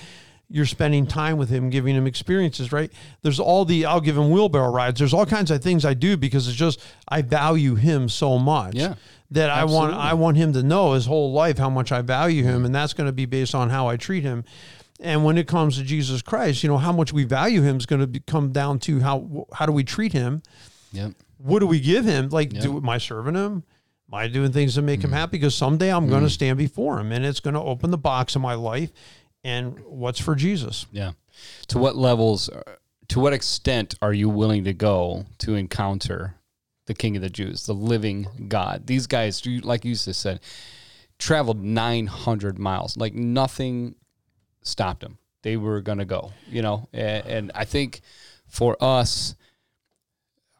You're 0.48 0.66
spending 0.66 1.06
time 1.06 1.38
with 1.38 1.48
him, 1.48 1.70
giving 1.70 1.96
him 1.96 2.06
experiences, 2.06 2.70
right? 2.72 2.92
There's 3.22 3.40
all 3.40 3.64
the, 3.64 3.84
I'll 3.84 4.00
give 4.00 4.16
him 4.16 4.30
wheelbarrow 4.30 4.70
rides. 4.70 4.98
There's 5.00 5.12
all 5.12 5.26
kinds 5.26 5.50
of 5.50 5.60
things 5.62 5.84
I 5.84 5.94
do 5.94 6.16
because 6.16 6.46
it's 6.46 6.56
just, 6.56 6.80
I 7.08 7.22
value 7.22 7.74
him 7.74 8.08
so 8.08 8.38
much 8.38 8.76
Yeah. 8.76 8.94
that 9.32 9.50
I 9.50 9.64
want 9.64 9.94
I 9.94 10.14
want 10.14 10.36
him 10.36 10.52
to 10.52 10.62
know 10.62 10.92
his 10.92 11.06
whole 11.06 11.32
life 11.32 11.58
how 11.58 11.68
much 11.68 11.90
I 11.90 12.00
value 12.02 12.44
him, 12.44 12.64
and 12.64 12.72
that's 12.72 12.92
going 12.92 13.08
to 13.08 13.12
be 13.12 13.26
based 13.26 13.54
on 13.56 13.70
how 13.70 13.88
I 13.88 13.96
treat 13.96 14.22
him. 14.22 14.44
And 15.00 15.24
when 15.24 15.36
it 15.36 15.48
comes 15.48 15.76
to 15.78 15.82
Jesus 15.82 16.22
Christ, 16.22 16.62
you 16.62 16.68
know 16.70 16.78
how 16.78 16.92
much 16.92 17.12
we 17.12 17.24
value 17.24 17.60
him 17.62 17.76
is 17.76 17.84
going 17.86 18.12
to 18.12 18.20
come 18.20 18.52
down 18.52 18.78
to 18.80 19.00
how 19.00 19.46
how 19.52 19.66
do 19.66 19.72
we 19.72 19.82
treat 19.82 20.12
him? 20.12 20.42
Yep. 20.92 21.12
What 21.38 21.58
do 21.58 21.66
we 21.66 21.80
give 21.80 22.04
him? 22.04 22.28
Like, 22.28 22.52
Yeah. 22.52 22.60
do 22.60 22.76
am 22.76 22.88
I 22.88 22.98
serving 22.98 23.34
him? 23.34 23.64
Am 24.08 24.14
I 24.14 24.28
doing 24.28 24.52
things 24.52 24.74
to 24.76 24.82
make 24.82 25.02
him 25.02 25.10
Mm. 25.10 25.14
happy? 25.14 25.38
Because 25.38 25.56
someday 25.56 25.92
I'm 25.92 26.08
going 26.08 26.22
to 26.22 26.30
stand 26.30 26.56
before 26.56 27.00
him, 27.00 27.10
and 27.10 27.26
it's 27.26 27.40
going 27.40 27.54
to 27.54 27.60
open 27.60 27.90
the 27.90 27.98
box 27.98 28.36
of 28.36 28.42
my 28.42 28.54
life. 28.54 28.92
And 29.46 29.78
what's 29.86 30.20
for 30.20 30.34
Jesus? 30.34 30.86
Yeah. 30.90 31.12
To 31.68 31.78
what 31.78 31.94
levels, 31.94 32.48
uh, 32.48 32.62
to 33.06 33.20
what 33.20 33.32
extent 33.32 33.94
are 34.02 34.12
you 34.12 34.28
willing 34.28 34.64
to 34.64 34.74
go 34.74 35.24
to 35.38 35.54
encounter 35.54 36.34
the 36.86 36.94
King 36.94 37.14
of 37.14 37.22
the 37.22 37.30
Jews, 37.30 37.64
the 37.64 37.72
living 37.72 38.26
God? 38.48 38.88
These 38.88 39.06
guys, 39.06 39.46
like 39.46 39.84
you 39.84 39.94
just 39.94 40.20
said, 40.20 40.40
traveled 41.20 41.62
900 41.62 42.58
miles. 42.58 42.96
Like 42.96 43.14
nothing 43.14 43.94
stopped 44.62 45.02
them. 45.02 45.16
They 45.42 45.56
were 45.56 45.80
going 45.80 45.98
to 45.98 46.04
go, 46.04 46.32
you 46.48 46.62
know. 46.62 46.88
And, 46.92 47.26
and 47.26 47.52
I 47.54 47.66
think 47.66 48.00
for 48.48 48.76
us, 48.80 49.36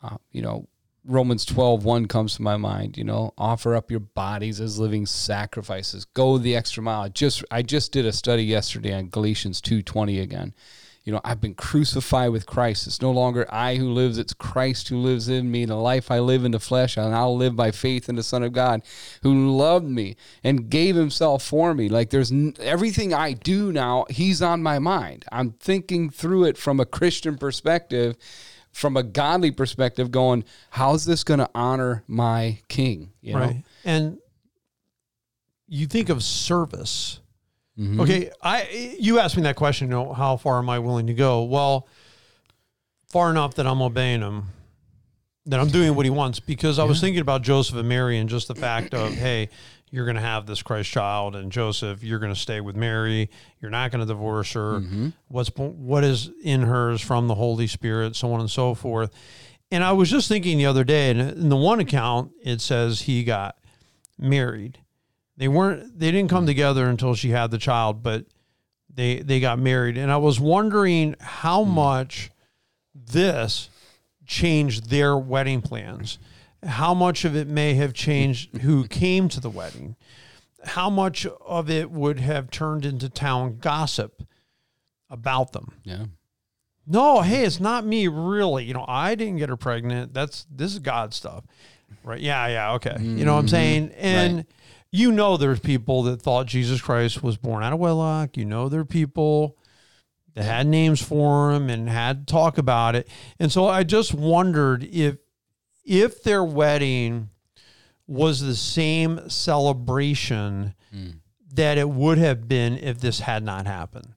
uh, 0.01 0.19
you 0.31 0.43
know, 0.43 0.69
Romans 1.07 1.45
12, 1.45 1.85
1 1.85 2.07
comes 2.07 2.37
to 2.37 2.43
my 2.43 2.57
mind, 2.57 2.99
you 2.99 3.05
know, 3.05 3.33
offer 3.39 3.77
up 3.77 3.91
your 3.91 4.01
bodies 4.01 4.61
as 4.61 4.79
living 4.79 5.07
sacrifices. 5.07 6.05
Go 6.05 6.37
the 6.37 6.57
extra 6.57 6.83
mile. 6.83 7.09
Just 7.09 7.45
I 7.51 7.63
just 7.63 7.93
did 7.93 8.07
a 8.07 8.13
study 8.13 8.45
yesterday 8.45 8.93
on 8.93 9.09
Galatians 9.09 9.61
2:20 9.61 10.21
again. 10.21 10.53
You 11.05 11.13
know, 11.13 11.21
I've 11.25 11.41
been 11.41 11.55
crucified 11.55 12.31
with 12.31 12.47
Christ. 12.47 12.89
It's 12.89 13.01
no 13.01 13.13
longer 13.13 13.47
I 13.49 13.77
who 13.77 13.93
lives, 13.93 14.19
it's 14.19 14.35
Christ 14.35 14.89
who 14.89 14.99
lives 14.99 15.29
in 15.29 15.53
me. 15.53 15.65
The 15.65 15.77
life 15.77 16.11
I 16.11 16.19
live 16.19 16.45
in 16.45 16.51
the 16.51 16.59
flesh, 16.59 16.99
I'll 16.99 17.37
live 17.37 17.55
by 17.55 17.71
faith 17.71 18.09
in 18.09 18.17
the 18.17 18.25
Son 18.25 18.43
of 18.43 18.53
God 18.53 18.83
who 19.23 19.57
loved 19.57 19.87
me 19.87 20.17
and 20.43 20.69
gave 20.69 20.97
himself 20.97 21.45
for 21.45 21.75
me. 21.75 21.89
Like 21.89 22.11
there's 22.11 22.33
n- 22.33 22.55
everything 22.59 23.15
I 23.15 23.35
do 23.35 23.71
now, 23.71 24.07
he's 24.11 24.43
on 24.43 24.65
my 24.65 24.81
mind. 24.81 25.25
I'm 25.31 25.53
thinking 25.53 26.11
through 26.11 26.43
it 26.45 26.59
from 26.59 26.81
a 26.81 26.87
Christian 26.87 27.39
perspective 27.39 28.17
from 28.77 28.95
a 28.95 29.03
godly 29.03 29.51
perspective, 29.51 30.11
going, 30.11 30.45
how's 30.69 31.07
this 31.07 31.25
going 31.25 31.41
to 31.41 31.49
honor 31.55 32.05
my 32.07 32.59
king? 32.69 33.11
You 33.23 33.33
know? 33.33 33.41
right. 33.41 33.65
And 33.87 34.19
you 35.67 35.87
think 35.87 36.11
of 36.11 36.23
service. 36.23 37.21
Mhm. 37.79 38.01
Okay, 38.01 38.31
I 38.43 38.97
you 39.01 39.19
asked 39.19 39.37
me 39.37 39.43
that 39.45 39.57
question. 39.57 39.89
You 39.89 39.93
know, 39.93 40.13
how 40.13 40.37
far 40.37 40.59
am 40.59 40.69
I 40.69 40.79
willing 40.79 41.07
to 41.07 41.15
go? 41.15 41.45
Well, 41.45 41.89
far 43.09 43.31
enough 43.31 43.55
that 43.55 43.67
I'm 43.67 43.81
obeying 43.81 44.21
him, 44.21 44.45
that 45.47 45.59
I'm 45.59 45.69
doing 45.69 45.95
what 45.95 46.05
he 46.05 46.11
wants. 46.11 46.39
Because 46.39 46.79
I 46.79 46.85
was 46.85 47.01
thinking 47.01 47.21
about 47.23 47.43
Joseph 47.43 47.77
and 47.77 47.89
Mary 47.89 48.19
and 48.19 48.29
just 48.29 48.49
the 48.49 48.55
fact 48.55 48.93
of, 48.93 49.13
hey, 49.15 49.49
you're 49.91 50.05
going 50.05 50.17
to 50.17 50.23
have 50.23 50.47
this 50.47 50.63
Christ 50.63 50.91
child, 50.91 51.37
and 51.37 51.53
Joseph, 51.53 52.03
you're 52.03 52.19
going 52.19 52.35
to 52.35 52.39
stay 52.39 52.61
with 52.61 52.77
Mary. 52.77 53.31
You're 53.61 53.71
not 53.71 53.91
going 53.91 54.01
to 54.01 54.07
divorce 54.07 54.53
her. 54.53 54.81
Mm-hmm. 54.81 55.09
What's 55.29 55.51
what 55.57 56.05
is 56.05 56.31
in 56.43 56.63
her 56.63 56.91
is 56.91 57.01
from 57.01 57.29
the 57.29 57.35
Holy 57.35 57.67
Spirit, 57.67 58.17
so 58.17 58.33
on 58.33 58.41
and 58.41 58.51
so 58.51 58.75
forth. 58.75 59.11
And 59.71 59.83
I 59.83 59.93
was 59.93 60.11
just 60.11 60.29
thinking 60.29 60.59
the 60.59 60.67
other 60.67 60.85
day, 60.85 61.11
and 61.11 61.21
in 61.21 61.49
the 61.49 61.57
one 61.57 61.81
account, 61.81 62.33
it 62.43 62.61
says 62.61 63.03
he 63.03 63.25
got 63.25 63.57
married. 64.19 64.79
They 65.37 65.49
weren't 65.49 65.99
they 65.99 66.11
didn't 66.11 66.31
come 66.31 66.47
together 66.47 66.87
until 66.89 67.15
she 67.15 67.31
had 67.31 67.51
the 67.51 67.59
child, 67.59 68.03
but 68.03 68.27
they 68.93 69.21
they 69.21 69.41
got 69.41 69.59
married. 69.59 69.97
And 69.97 70.11
I 70.11 70.17
was 70.17 70.41
wondering 70.41 71.15
how 71.21 71.65
hmm. 71.65 71.71
much 71.71 72.31
this 72.95 73.69
changed 74.27 74.91
their 74.91 75.17
wedding 75.17 75.63
plans. 75.63 76.19
How 76.65 76.95
much 76.95 77.25
of 77.25 77.37
it 77.37 77.49
may 77.49 77.75
have 77.75 77.93
changed 77.93 78.59
who 78.59 78.87
came 78.87 79.29
to 79.29 79.41
the 79.41 79.51
wedding. 79.51 79.97
How 80.65 80.91
much 80.91 81.27
of 81.27 81.71
it 81.71 81.91
would 81.91 82.19
have 82.21 82.51
turned 82.51 82.85
into 82.85 83.09
town 83.09 83.59
gossip 83.59 84.23
about 85.11 85.53
them. 85.53 85.73
Yeah. 85.85 86.07
No, 86.87 87.21
hey, 87.23 87.45
it's 87.45 87.61
not 87.61 87.85
me 87.85 88.07
really. 88.09 88.65
You 88.65 88.75
know, 88.75 88.85
I 88.87 89.15
didn't 89.15 89.39
get 89.39 89.49
her 89.49 89.57
pregnant. 89.57 90.15
That's 90.15 90.47
this 90.51 90.73
is 90.73 90.79
God 90.79 91.13
stuff. 91.15 91.45
Right. 92.05 92.21
Yeah, 92.21 92.47
yeah, 92.47 92.73
okay. 92.75 92.97
You 93.01 93.25
know 93.25 93.35
what 93.35 93.41
I'm 93.41 93.47
mm-hmm. 93.47 93.51
saying? 93.51 93.91
And 93.97 94.37
Right. 94.37 94.47
you 94.93 95.13
know 95.13 95.37
there's 95.37 95.61
people 95.61 96.05
that 96.05 96.23
thought 96.23 96.47
Jesus 96.47 96.81
Christ 96.81 97.23
was 97.23 97.37
born 97.37 97.63
out 97.63 97.73
of 97.73 97.79
wedlock. 97.79 98.37
You 98.37 98.45
know 98.45 98.69
there 98.69 98.81
are 98.81 98.85
people 98.85 99.57
that 100.35 100.45
had 100.45 100.67
names 100.67 101.01
for 101.01 101.53
him 101.53 101.71
and 101.71 101.89
had 101.89 102.29
talk 102.29 102.59
about 102.59 102.95
it. 102.95 103.09
And 103.41 103.51
so 103.51 103.67
I 103.67 103.83
just 103.83 104.15
wondered 104.15 104.85
if 104.85 105.17
if 105.87 106.23
their 106.23 106.45
wedding 106.45 107.31
was 108.07 108.41
the 108.41 108.55
same 108.57 109.29
celebration 109.31 110.75
that 111.55 111.79
it 111.79 111.89
would 111.89 112.19
have 112.19 112.47
been 112.49 112.77
if 112.79 113.01
this 113.01 113.21
had 113.21 113.43
not 113.43 113.67
happened. 113.67 114.09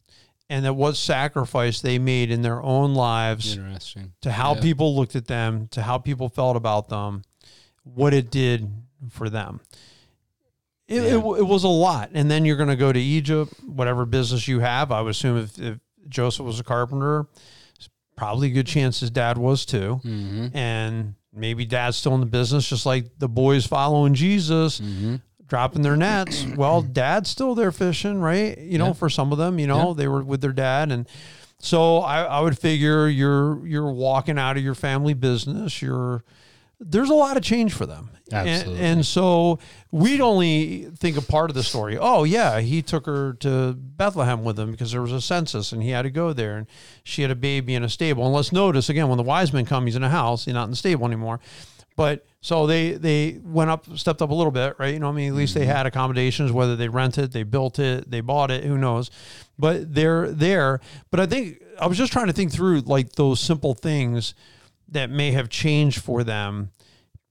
And 0.50 0.66
that 0.66 0.74
what 0.74 0.98
sacrifice 0.98 1.80
they 1.80 2.00
made 2.00 2.32
in 2.32 2.42
their 2.42 2.62
own 2.62 2.96
lives 2.96 3.56
Interesting. 3.56 4.14
to 4.22 4.32
how 4.32 4.56
Yeah. 4.56 4.62
people 4.62 4.96
looked 4.96 5.16
at 5.16 5.28
them, 5.28 5.68
to 5.70 5.84
how 5.84 5.98
people 6.00 6.28
felt 6.28 6.56
about 6.58 6.90
them, 6.90 7.22
what 7.84 8.14
it 8.16 8.32
did 8.32 8.72
for 9.10 9.30
them. 9.30 9.62
It, 10.88 11.04
it, 11.04 11.04
Yeah. 11.06 11.12
w- 11.18 11.36
it 11.36 11.46
was 11.48 11.64
a 11.64 11.68
lot. 11.68 12.10
And 12.14 12.32
then 12.32 12.46
you're 12.46 12.58
going 12.58 12.70
to 12.70 12.76
go 12.76 12.92
to 12.92 13.00
Egypt, 13.00 13.54
whatever 13.64 14.06
business 14.08 14.48
you 14.48 14.60
have. 14.60 14.92
I 14.92 15.02
would 15.02 15.12
assume 15.12 15.38
if, 15.38 15.60
if 15.60 15.78
Joseph 16.08 16.46
was 16.46 16.60
a 16.60 16.64
carpenter, 16.64 17.28
probably 18.16 18.48
a 18.48 18.52
good 18.52 18.68
chance 18.68 19.00
his 19.02 19.12
dad 19.12 19.38
was 19.38 19.66
too. 19.66 20.02
Mm-hmm. 20.04 20.58
And 20.58 21.14
maybe 21.40 21.66
dad's 21.66 21.98
still 21.98 22.14
in 22.14 22.20
the 22.20 22.26
business, 22.26 22.68
just 22.70 22.86
like 22.86 23.18
the 23.20 23.30
boys 23.30 23.66
following 23.66 24.14
Jesus. 24.14 24.80
Mm-hmm. 24.80 25.16
dropping 25.48 25.82
their 25.82 25.98
nets. 25.98 26.46
Well, 26.46 26.84
dad's 26.84 27.28
still 27.28 27.56
there 27.56 27.72
fishing, 27.72 28.20
right? 28.22 28.56
You 28.56 28.78
know, 28.78 28.88
Yeah. 28.88 28.94
for 28.94 29.10
some 29.10 29.32
of 29.32 29.40
them, 29.40 29.58
you 29.58 29.66
know, 29.66 29.88
Yeah. 29.90 29.94
they 29.98 30.08
were 30.08 30.24
with 30.24 30.42
their 30.42 30.52
dad 30.54 30.92
and 30.92 31.08
so 31.62 31.98
I, 31.98 32.22
I 32.22 32.40
would 32.40 32.58
figure 32.58 33.08
you're 33.10 33.66
you're 33.66 33.92
walking 33.92 34.38
out 34.38 34.58
of 34.58 34.64
your 34.64 34.76
family 34.76 35.14
business. 35.16 35.82
You're 35.82 36.24
there's 36.80 37.10
a 37.10 37.14
lot 37.14 37.38
of 37.38 37.44
change 37.44 37.74
for 37.74 37.86
them. 37.86 38.12
And- 38.32 38.48
Absolutely. 38.48 38.86
And, 38.86 39.06
so 39.06 39.60
we'd 39.92 40.22
only 40.22 40.84
think 40.96 41.18
a 41.18 41.22
part 41.22 41.50
of 41.50 41.56
the 41.56 41.64
story. 41.64 41.98
Oh 42.00 42.24
yeah, 42.24 42.60
he 42.60 42.82
took 42.82 43.06
her 43.06 43.34
to 43.40 43.74
Bethlehem 43.74 44.44
with 44.44 44.60
him 44.60 44.72
because 44.72 44.92
there 44.92 45.02
was 45.02 45.12
a 45.12 45.22
census 45.22 45.72
and 45.72 45.82
he 45.82 45.90
had 45.90 46.04
to 46.04 46.10
go 46.10 46.32
there 46.32 46.58
and 46.58 46.68
she 47.04 47.24
had 47.24 47.32
a 47.32 47.36
baby 47.36 47.76
in 47.76 47.84
a 47.84 47.90
stable. 47.90 48.26
And 48.26 48.34
let's 48.34 48.52
notice 48.52 48.90
again 48.90 49.08
when 49.10 49.18
the 49.18 49.24
wise 49.24 49.52
men 49.52 49.66
come, 49.66 49.86
he's 49.86 49.96
in 49.96 50.04
a 50.04 50.10
house, 50.10 50.46
he's 50.46 50.54
not 50.54 50.66
in 50.66 50.70
the 50.70 50.76
stable 50.76 51.06
anymore. 51.06 51.40
But 51.96 52.26
so 52.40 52.66
they 52.66 52.92
they 52.92 53.40
went 53.44 53.70
up, 53.72 53.86
stepped 53.98 54.22
up 54.22 54.30
a 54.30 54.34
little 54.34 54.52
bit, 54.52 54.76
right? 54.80 54.94
You 54.94 55.00
know, 55.00 55.10
I 55.10 55.12
mean, 55.12 55.30
at 55.30 55.36
least 55.36 55.54
they 55.54 55.62
mm-hmm. 55.62 55.72
had 55.72 55.86
accommodations, 55.86 56.52
whether 56.52 56.78
they 56.78 56.88
rented, 56.88 57.34
they 57.34 57.44
built 57.44 57.78
it, 57.78 58.10
they 58.10 58.22
bought 58.22 58.52
it, 58.52 58.64
who 58.64 58.78
knows? 58.78 59.12
But 59.58 59.94
they're 59.94 60.32
there. 60.32 60.80
But 61.12 61.20
I 61.20 61.26
think 61.26 61.62
I 61.78 61.88
was 61.88 61.98
just 61.98 62.14
trying 62.14 62.28
to 62.28 62.34
think 62.34 62.54
through 62.54 62.82
like 62.82 63.14
those 63.14 63.42
simple 63.42 63.74
things 63.74 64.34
that 64.92 65.10
may 65.10 65.32
have 65.32 65.50
changed 65.50 66.02
for 66.02 66.24
them 66.24 66.72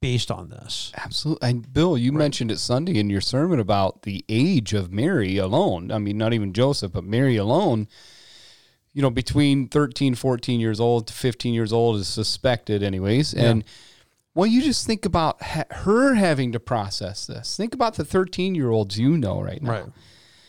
based 0.01 0.31
on 0.31 0.49
this. 0.49 0.93
Absolutely. 0.97 1.49
And 1.49 1.73
Bill, 1.73 1.99
you 1.99 2.13
mentioned 2.13 2.51
it 2.51 2.59
Sunday 2.59 2.99
in 2.99 3.11
your 3.11 3.21
sermon 3.21 3.59
about 3.59 4.03
the 4.03 4.25
age 4.29 4.73
of 4.73 4.93
Mary 4.93 5.39
alone. 5.39 5.91
I 5.91 5.99
mean, 5.99 6.17
not 6.19 6.33
even 6.33 6.53
Joseph, 6.53 6.93
but 6.93 7.05
Mary 7.05 7.37
alone. 7.37 7.89
You 8.93 9.03
know, 9.03 9.11
between 9.11 9.69
13, 9.69 10.15
14 10.15 10.61
years 10.61 10.81
old 10.81 11.09
to 11.09 11.13
15 11.13 11.55
years 11.55 11.73
old 11.73 11.97
is 11.97 12.09
suspected, 12.09 12.83
anyways. 12.83 13.35
And 13.35 13.65
well, 14.35 14.47
you 14.47 14.63
just 14.63 14.87
think 14.87 15.05
about 15.05 15.43
ha- 15.43 15.65
her 15.71 16.15
having 16.15 16.53
to 16.53 16.61
process 16.61 17.27
this. 17.27 17.57
Think 17.57 17.75
about 17.75 17.95
the 17.95 18.05
13 18.05 18.55
year 18.55 18.71
olds 18.71 18.99
you 18.99 19.17
know 19.17 19.41
right 19.41 19.63
now. 19.63 19.71
Right. 19.71 19.85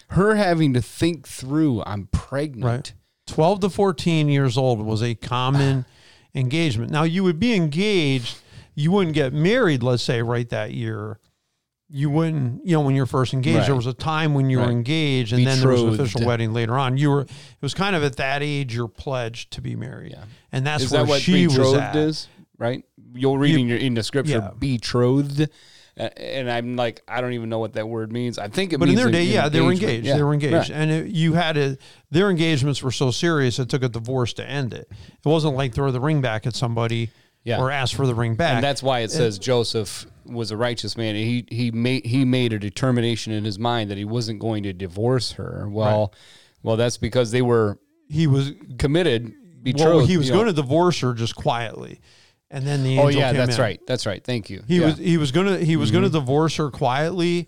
Her 0.09 0.35
having 0.35 0.73
to 0.73 0.81
think 0.81 1.27
through, 1.27 1.83
I'm 1.85 2.07
pregnant. 2.07 2.65
Right. 2.65 2.93
12 3.27 3.59
to 3.61 3.69
14 3.69 4.29
years 4.29 4.57
old 4.57 4.83
was 4.83 5.03
a 5.03 5.13
common 5.15 5.85
engagement. 6.39 6.91
Now, 6.91 7.03
you 7.03 7.23
would 7.23 7.39
be 7.39 7.53
engaged, 7.53 8.37
you 8.75 8.91
wouldn't 8.91 9.13
get 9.13 9.33
married, 9.33 9.83
let's 9.83 10.03
say, 10.03 10.21
right 10.21 10.47
that 10.49 10.71
year. 10.73 11.19
You 11.91 12.11
wouldn't, 12.11 12.65
you 12.65 12.73
know, 12.73 12.81
when 12.81 12.93
you're 12.95 13.07
first 13.07 13.33
engaged, 13.33 13.67
there 13.67 13.75
was 13.75 13.87
a 13.87 13.93
time 13.93 14.35
when 14.35 14.47
you 14.49 14.59
were 14.59 14.69
engaged 14.69 15.33
and 15.33 15.45
then 15.45 15.59
there 15.59 15.69
was 15.69 15.81
an 15.81 15.89
official 15.95 16.23
wedding 16.23 16.53
later 16.53 16.77
on. 16.77 16.97
You 16.97 17.09
were, 17.09 17.21
it 17.21 17.29
was 17.61 17.73
kind 17.73 17.95
of 17.95 18.03
at 18.03 18.17
that 18.17 18.43
age 18.43 18.75
you're 18.75 18.87
pledged 18.87 19.51
to 19.53 19.61
be 19.61 19.75
married. 19.75 20.11
Yeah. 20.11 20.23
And 20.51 20.67
that's 20.67 20.83
Is 20.83 20.91
where 20.91 21.01
that 21.01 21.09
what 21.09 21.21
she 21.21 21.47
was 21.47 21.55
betrothed 21.57 21.77
at. 21.79 21.95
is? 21.95 22.27
Right? 22.59 22.83
You're 23.15 23.39
reading 23.39 23.67
your, 23.67 23.79
in 23.79 23.95
the 23.95 24.03
scripture, 24.03 24.33
Yeah. 24.33 24.51
betrothed. 24.59 25.49
And 25.99 26.49
I'm 26.49 26.75
like, 26.77 27.01
I 27.07 27.19
don't 27.19 27.33
even 27.33 27.49
know 27.49 27.59
what 27.59 27.73
that 27.73 27.87
word 27.89 28.11
means. 28.11 28.39
I 28.39 28.47
think 28.47 28.71
it 28.71 28.79
But 28.79 28.87
in 28.89 28.95
their 28.95 29.11
day, 29.11 29.23
yeah, 29.23 29.49
they 29.49 29.59
were 29.59 29.71
engaged. 29.73 30.05
Yeah, 30.07 30.15
They 30.15 30.23
were 30.23 30.33
engaged, 30.33 30.53
right. 30.53 30.71
and 30.71 30.89
it, 30.89 31.07
you 31.07 31.33
had 31.33 31.55
to. 31.55 31.77
Their 32.09 32.29
engagements 32.29 32.81
were 32.81 32.91
so 32.91 33.11
serious 33.11 33.59
it 33.59 33.67
took 33.69 33.83
a 33.83 33.89
divorce 33.89 34.31
to 34.33 34.45
end 34.49 34.73
it. 34.73 34.89
It 34.91 35.25
wasn't 35.27 35.55
like 35.55 35.73
throw 35.73 35.91
the 35.91 35.99
ring 35.99 36.21
back 36.21 36.47
at 36.47 36.55
somebody 36.55 37.09
Yeah. 37.43 37.59
or 37.59 37.69
ask 37.69 37.95
for 37.95 38.07
the 38.07 38.15
ring 38.15 38.35
back. 38.35 38.55
And 38.55 38.63
that's 38.63 38.81
why 38.81 38.99
it 38.99 39.11
says 39.11 39.37
Joseph 39.39 40.05
was 40.25 40.51
a 40.51 40.57
righteous 40.57 40.95
man. 40.95 41.15
He 41.15 41.45
he 41.49 41.71
made 41.71 42.05
he 42.05 42.23
made 42.23 42.53
a 42.53 42.59
determination 42.59 43.33
in 43.33 43.43
his 43.43 43.59
mind 43.59 43.91
that 43.91 43.97
he 43.97 44.05
wasn't 44.05 44.39
going 44.39 44.63
to 44.63 44.73
divorce 44.73 45.33
her. 45.33 45.67
Well, 45.69 46.13
well, 46.63 46.77
that's 46.77 46.97
because 46.97 47.31
they 47.31 47.41
were 47.41 47.77
he 48.07 48.25
was 48.27 48.53
committed, 48.77 49.33
betrothed. 49.63 49.95
well, 49.95 50.05
he 50.05 50.17
was 50.17 50.27
you 50.27 50.33
know. 50.33 50.39
going 50.43 50.47
to 50.55 50.61
divorce 50.61 50.99
her 51.01 51.13
just 51.13 51.35
quietly, 51.35 51.99
and 52.51 52.65
then 52.65 52.83
the 52.83 52.99
Oh 52.99 53.07
yeah, 53.09 53.31
that's 53.33 53.55
in. 53.55 53.61
right. 53.61 53.79
That's 53.87 54.05
right. 54.05 54.23
Thank 54.23 54.49
you. 54.49 54.63
He 54.67 54.79
Yeah. 54.79 54.87
was 54.87 54.97
he 54.97 55.17
was 55.17 55.31
gonna 55.31 55.57
he 55.57 55.75
was 55.75 55.89
Mm-hmm. 55.89 55.97
gonna 55.97 56.09
divorce 56.09 56.55
her 56.57 56.69
quietly, 56.71 57.45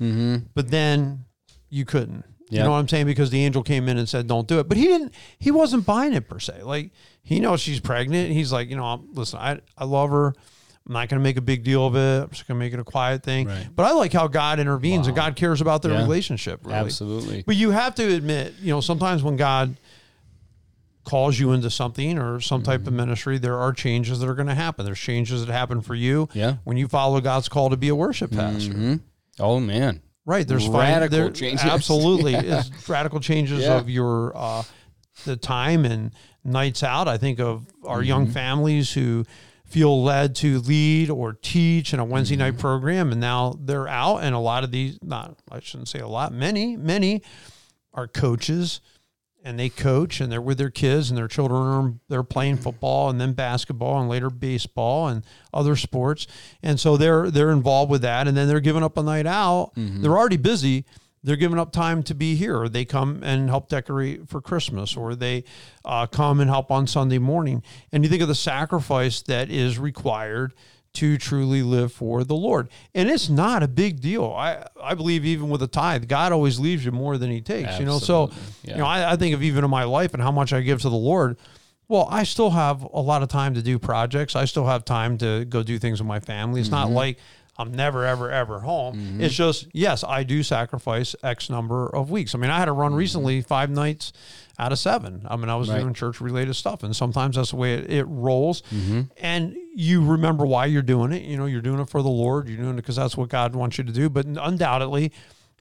but 0.53 0.69
then 0.69 1.25
you 1.69 1.85
couldn't. 1.85 2.25
You 2.49 2.59
know 2.59 2.71
what 2.71 2.79
I'm 2.79 2.87
saying? 2.89 3.05
Because 3.05 3.29
the 3.29 3.45
angel 3.45 3.63
came 3.63 3.87
in 3.87 3.97
and 3.97 4.09
said, 4.09 4.27
"Don't 4.27 4.45
do 4.45 4.59
it." 4.59 4.67
But 4.67 4.75
he 4.77 4.83
didn't. 4.83 5.13
He 5.39 5.51
wasn't 5.51 5.85
buying 5.85 6.11
it 6.13 6.27
per 6.27 6.37
se. 6.37 6.63
Like 6.63 6.91
he 7.23 7.39
knows 7.39 7.61
she's 7.61 7.79
pregnant. 7.79 8.31
He's 8.33 8.51
like, 8.51 8.69
you 8.69 8.75
know, 8.75 8.83
I'm, 8.83 9.13
listen, 9.13 9.39
I 9.39 9.59
I 9.77 9.85
love 9.85 10.09
her. 10.09 10.33
I'm 10.87 10.93
not 10.93 11.07
going 11.09 11.19
to 11.19 11.23
make 11.23 11.37
a 11.37 11.41
big 11.41 11.63
deal 11.63 11.85
of 11.85 11.95
it. 11.95 12.23
I'm 12.23 12.29
just 12.31 12.47
going 12.47 12.59
to 12.59 12.65
make 12.65 12.73
it 12.73 12.79
a 12.79 12.83
quiet 12.83 13.21
thing. 13.23 13.47
Right. 13.47 13.67
But 13.73 13.83
I 13.85 13.91
like 13.91 14.11
how 14.11 14.27
God 14.27 14.59
intervenes 14.59 15.05
and 15.05 15.15
God 15.15 15.35
cares 15.35 15.61
about 15.61 15.83
their 15.83 15.91
Yeah. 15.93 16.01
relationship. 16.01 16.65
Really. 16.65 16.75
Absolutely. 16.75 17.43
But 17.45 17.55
you 17.55 17.69
have 17.69 17.93
to 17.95 18.13
admit, 18.15 18.55
you 18.59 18.71
know, 18.73 18.81
sometimes 18.81 19.21
when 19.21 19.37
God 19.37 19.75
calls 21.03 21.39
you 21.39 21.51
into 21.51 21.69
something 21.69 22.17
or 22.19 22.39
some 22.39 22.61
type 22.63 22.81
Mm-hmm. 22.81 22.87
of 22.89 22.93
ministry, 22.93 23.37
there 23.37 23.57
are 23.57 23.73
changes 23.73 24.19
that 24.19 24.27
are 24.29 24.35
going 24.35 24.47
to 24.47 24.55
happen. 24.55 24.85
There's 24.85 24.99
changes 24.99 25.45
that 25.45 25.51
happen 25.51 25.81
for 25.81 25.95
you 25.95 26.29
Yeah. 26.33 26.57
when 26.63 26.77
you 26.77 26.87
follow 26.87 27.19
God's 27.21 27.49
call 27.49 27.69
to 27.71 27.77
be 27.77 27.89
a 27.89 27.95
worship 27.95 28.31
pastor. 28.31 28.73
Mhm. 28.73 28.99
Oh 29.39 29.59
man. 29.59 30.01
Right. 30.25 30.47
There's 30.47 30.67
Radical 30.67 31.17
there- 31.17 31.31
changes. 31.31 31.65
Absolutely. 31.65 32.33
Yeah. 32.47 32.63
Radical 32.87 33.19
changes 33.19 33.61
Yeah. 33.63 33.77
of 33.79 33.89
your 33.89 34.31
uh, 34.37 34.63
the 35.25 35.35
time 35.35 35.85
and 35.85 36.11
nights 36.43 36.83
out. 36.83 37.07
I 37.07 37.17
think 37.17 37.39
of 37.39 37.65
our 37.85 38.01
young 38.03 38.25
Mm-hmm. 38.25 38.33
families 38.33 38.93
who 38.93 39.25
feel 39.65 40.03
led 40.03 40.35
to 40.35 40.59
lead 40.59 41.09
or 41.09 41.33
teach 41.33 41.93
in 41.93 41.99
a 41.99 42.05
Wednesday 42.05 42.35
night 42.35 42.53
Mm-hmm. 42.53 42.59
program 42.61 43.11
and 43.11 43.19
now 43.21 43.55
they're 43.59 43.87
out 43.87 44.17
and 44.17 44.35
a 44.35 44.39
lot 44.39 44.63
of 44.63 44.71
these 44.71 44.99
not 45.01 45.37
I 45.51 45.59
shouldn't 45.61 45.87
say 45.89 45.99
a 45.99 46.07
lot, 46.07 46.31
many, 46.33 46.75
many 46.77 47.23
are 47.93 48.07
coaches 48.07 48.79
and 49.43 49.59
they 49.59 49.69
coach 49.69 50.21
and 50.21 50.31
they're 50.31 50.41
with 50.41 50.57
their 50.57 50.69
kids 50.69 51.09
and 51.09 51.17
their 51.17 51.27
children 51.27 51.61
are 51.61 51.93
they're 52.09 52.23
playing 52.23 52.57
football 52.57 53.09
and 53.09 53.19
then 53.19 53.33
basketball 53.33 53.99
and 53.99 54.09
later 54.09 54.29
baseball 54.29 55.07
and 55.07 55.23
other 55.53 55.75
sports. 55.75 56.27
And 56.61 56.79
so 56.79 56.97
they're 56.97 57.31
they're 57.31 57.51
involved 57.51 57.91
with 57.91 58.01
that 58.03 58.27
and 58.27 58.35
then 58.37 58.47
they're 58.47 58.59
giving 58.59 58.83
up 58.83 58.97
a 58.97 59.03
night 59.03 59.27
out. 59.27 59.71
They're 59.75 60.17
already 60.17 60.37
busy. 60.37 60.85
They're 61.23 61.35
giving 61.35 61.59
up 61.59 61.71
time 61.71 62.01
to 62.03 62.15
be 62.15 62.35
here. 62.35 62.67
They 62.67 62.83
come 62.83 63.21
and 63.23 63.49
help 63.49 63.69
decorate 63.69 64.27
for 64.27 64.41
christmas 64.41 64.95
or 64.97 65.15
they 65.15 65.43
uh, 65.85 66.07
come 66.07 66.39
and 66.39 66.49
help 66.49 66.71
on 66.71 66.87
sunday 66.87 67.19
morning. 67.19 67.63
And 67.91 68.03
you 68.03 68.09
think 68.09 68.21
of 68.21 68.27
the 68.27 68.35
sacrifice 68.35 69.21
that 69.23 69.49
is 69.49 69.77
required 69.79 70.53
to 70.93 71.17
truly 71.17 71.63
live 71.63 71.93
for 71.93 72.23
the 72.23 72.35
Lord. 72.35 72.69
And 72.93 73.09
it's 73.09 73.29
not 73.29 73.63
a 73.63 73.67
big 73.67 74.01
deal. 74.01 74.25
I, 74.25 74.65
I 74.81 74.93
believe 74.93 75.25
even 75.25 75.49
with 75.49 75.63
a 75.63 75.67
tithe, 75.67 76.07
God 76.07 76.31
always 76.31 76.59
leaves 76.59 76.83
you 76.83 76.91
more 76.91 77.17
than 77.17 77.31
he 77.31 77.41
takes, 77.41 77.79
you 77.79 77.85
know? 77.85 77.99
So, 77.99 78.31
Yeah. 78.63 78.73
you 78.73 78.77
know, 78.79 78.85
I, 78.85 79.13
I 79.13 79.15
think 79.15 79.33
of 79.33 79.41
even 79.41 79.63
in 79.63 79.69
my 79.69 79.85
life 79.85 80.13
and 80.13 80.21
how 80.21 80.31
much 80.31 80.51
I 80.51 80.61
give 80.61 80.81
to 80.81 80.89
the 80.89 80.95
Lord. 80.95 81.37
Well, 81.87 82.07
I 82.09 82.23
still 82.23 82.51
have 82.51 82.83
a 82.83 83.01
lot 83.01 83.21
of 83.21 83.29
time 83.29 83.53
to 83.55 83.61
do 83.61 83.77
projects. 83.77 84.35
I 84.35 84.45
still 84.45 84.65
have 84.65 84.85
time 84.85 85.17
to 85.19 85.45
go 85.45 85.63
do 85.63 85.77
things 85.77 86.01
with 86.01 86.07
my 86.07 86.19
family. 86.19 86.61
It's 86.61 86.69
not 86.69 86.87
mm-hmm. 86.87 86.95
like 86.95 87.17
I'm 87.61 87.71
never, 87.71 88.05
ever, 88.05 88.29
ever 88.29 88.59
home. 88.59 88.95
Mm-hmm. 88.95 89.21
It's 89.21 89.33
just, 89.35 89.67
yes, 89.73 90.03
I 90.03 90.23
do 90.23 90.43
sacrifice 90.43 91.15
X 91.23 91.49
number 91.49 91.87
of 91.87 92.11
weeks. 92.11 92.35
I 92.35 92.37
mean, 92.37 92.51
I 92.51 92.59
had 92.59 92.65
to 92.65 92.71
run 92.73 92.91
mm-hmm. 92.91 92.97
recently 92.99 93.41
five 93.41 93.69
nights 93.69 94.11
out 94.59 94.71
of 94.71 94.79
seven. 94.79 95.25
I 95.29 95.35
mean, 95.37 95.49
I 95.49 95.55
was 95.55 95.69
Right. 95.69 95.79
doing 95.79 95.93
church 95.93 96.19
related 96.21 96.53
stuff, 96.55 96.83
and 96.83 96.95
sometimes 96.95 97.35
that's 97.35 97.51
the 97.51 97.55
way 97.55 97.73
it, 97.75 97.89
it 97.89 98.03
rolls. 98.05 98.61
Mm-hmm. 98.73 99.01
And 99.17 99.55
you 99.73 100.03
remember 100.05 100.45
why 100.45 100.65
you're 100.65 100.81
doing 100.81 101.11
it. 101.13 101.23
You 101.23 101.37
know, 101.37 101.45
you're 101.45 101.61
doing 101.61 101.79
it 101.79 101.89
for 101.89 102.01
the 102.01 102.09
Lord. 102.09 102.47
You're 102.49 102.57
doing 102.57 102.73
it 102.73 102.75
because 102.77 102.97
that's 102.97 103.15
what 103.15 103.29
God 103.29 103.55
wants 103.55 103.77
you 103.77 103.83
to 103.85 103.91
do. 103.91 104.09
But 104.09 104.25
undoubtedly, 104.25 105.11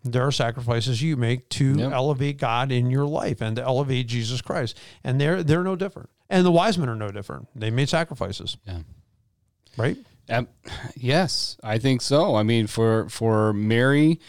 there 0.03 0.27
are 0.27 0.33
sacrifices 0.33 1.03
you 1.03 1.17
make 1.17 1.49
to 1.51 1.75
Yep. 1.77 1.93
elevate 1.93 2.39
God 2.39 2.73
in 2.73 2.91
your 2.91 3.07
life 3.07 3.41
and 3.41 3.57
to 3.57 3.63
elevate 3.63 4.07
Jesus 4.07 4.41
Christ. 4.41 4.79
And 5.05 5.21
they're 5.21 5.43
they're 5.43 5.63
no 5.65 5.77
different. 5.77 6.09
And 6.31 6.45
the 6.47 6.51
wise 6.53 6.79
men 6.79 6.89
are 6.89 6.97
no 6.97 7.11
different. 7.11 7.49
They 7.55 7.71
made 7.71 7.89
sacrifices, 7.89 8.57
Yeah. 8.67 8.79
right? 9.77 9.97
Um, 10.31 10.49
yes, 10.97 11.57
I 11.63 11.79
think 11.79 12.03
so. 12.03 12.37
I 12.37 12.43
mean, 12.43 12.67
for 12.67 13.09
for 13.09 13.53
Mary, 13.53 14.21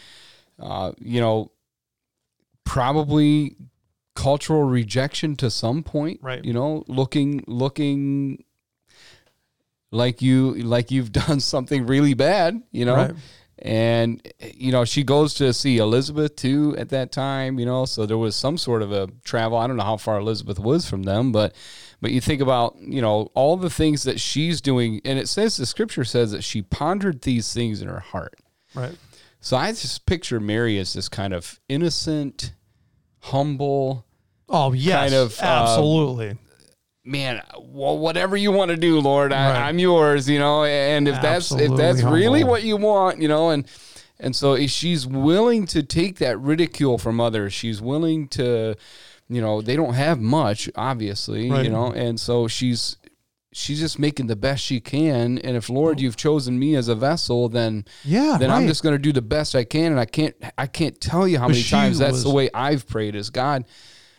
uh, 0.58 0.92
you 0.98 1.20
know, 1.20 1.52
probably 2.64 3.56
cultural 4.14 4.64
rejection 4.64 5.36
to 5.36 5.50
some 5.50 5.82
point. 5.82 6.20
Right. 6.22 6.44
You 6.44 6.52
know, 6.52 6.84
looking 6.88 7.44
looking 7.46 8.44
like 9.90 10.20
you 10.20 10.54
like 10.54 10.90
you've 10.90 11.12
done 11.26 11.40
something 11.40 11.86
really 11.86 12.14
bad. 12.14 12.60
You 12.72 12.84
know. 12.84 12.96
Right. 12.96 13.14
And 13.64 14.26
you 14.40 14.72
know 14.72 14.84
she 14.84 15.04
goes 15.04 15.34
to 15.34 15.52
see 15.52 15.78
Elizabeth 15.78 16.34
too 16.34 16.74
at 16.78 16.88
that 16.88 17.12
time, 17.12 17.60
you 17.60 17.66
know. 17.66 17.84
So 17.84 18.06
there 18.06 18.18
was 18.18 18.34
some 18.34 18.58
sort 18.58 18.82
of 18.82 18.90
a 18.90 19.08
travel. 19.22 19.56
I 19.56 19.68
don't 19.68 19.76
know 19.76 19.84
how 19.84 19.98
far 19.98 20.18
Elizabeth 20.18 20.58
was 20.58 20.88
from 20.88 21.04
them, 21.04 21.30
but 21.30 21.54
but 22.02 22.10
you 22.10 22.20
think 22.20 22.42
about 22.42 22.76
you 22.78 23.00
know 23.00 23.30
all 23.32 23.56
the 23.56 23.70
things 23.70 24.02
that 24.02 24.20
she's 24.20 24.60
doing, 24.60 25.00
and 25.06 25.18
it 25.18 25.28
says 25.28 25.56
the 25.56 25.64
scripture 25.64 26.04
says 26.04 26.32
that 26.32 26.44
she 26.44 26.60
pondered 26.60 27.22
these 27.22 27.54
things 27.54 27.80
in 27.80 27.88
her 27.88 28.00
heart. 28.00 28.34
Right. 28.74 28.94
So 29.40 29.56
I 29.56 29.70
just 29.70 30.04
picture 30.04 30.38
Mary 30.38 30.78
as 30.78 30.92
this 30.92 31.08
kind 31.08 31.32
of 31.32 31.58
innocent, 31.68 32.52
humble 33.20 34.04
Oh 34.48 34.72
yes, 34.72 35.10
Kind 35.10 35.14
of, 35.14 35.40
uh, 35.40 35.44
absolutely. 35.44 36.36
man. 37.04 37.40
Well, 37.58 37.98
whatever 37.98 38.36
you 38.36 38.52
want 38.52 38.70
to 38.70 38.76
do, 38.76 39.00
Lord, 39.00 39.32
I, 39.32 39.50
Right. 39.50 39.68
I'm 39.68 39.78
yours. 39.78 40.28
You 40.28 40.38
know, 40.38 40.64
and 40.64 41.08
if 41.08 41.20
that's 41.22 41.50
if 41.52 41.60
Absolutely 41.60 41.76
that's 41.76 42.02
really 42.02 42.44
what 42.44 42.62
you 42.62 42.76
want, 42.76 43.22
you 43.22 43.28
know, 43.28 43.50
and 43.50 43.66
and 44.20 44.36
so 44.36 44.52
if 44.54 44.70
she's 44.70 45.06
willing 45.06 45.66
to 45.66 45.82
take 45.82 46.18
that 46.18 46.38
ridicule 46.38 46.98
from 46.98 47.20
others. 47.20 47.52
She's 47.52 47.80
willing 47.80 48.28
to, 48.28 48.76
you 49.34 49.40
know, 49.40 49.60
they 49.62 49.76
don't 49.76 49.94
have 49.94 50.20
much, 50.20 50.68
obviously, 50.76 51.50
Right. 51.50 51.64
you 51.64 51.70
know, 51.70 51.92
and 51.92 52.18
so 52.20 52.48
she's 52.48 52.96
she's 53.54 53.78
just 53.80 53.98
making 53.98 54.28
the 54.28 54.36
best 54.36 54.64
she 54.64 54.80
can. 54.80 55.38
And 55.38 55.56
if 55.56 55.68
Lord, 55.68 56.00
you've 56.00 56.16
chosen 56.16 56.58
me 56.58 56.74
as 56.74 56.88
a 56.88 56.94
vessel, 56.94 57.48
then 57.50 57.84
Yeah, 58.04 58.36
then 58.40 58.50
I'm 58.50 58.66
just 58.66 58.82
going 58.82 58.94
to 58.94 58.98
do 58.98 59.12
the 59.12 59.20
best 59.22 59.54
I 59.54 59.64
can. 59.64 59.92
And 59.92 60.00
I 60.00 60.06
can't 60.06 60.34
I 60.56 60.66
can't 60.66 60.98
tell 61.00 61.28
you 61.28 61.38
how 61.38 61.48
many 61.48 61.60
she 61.60 61.70
times 61.70 61.98
that's 61.98 62.22
the 62.22 62.30
way 62.30 62.48
I've 62.54 62.86
prayed. 62.88 63.14
Is 63.14 63.30
God, 63.30 63.64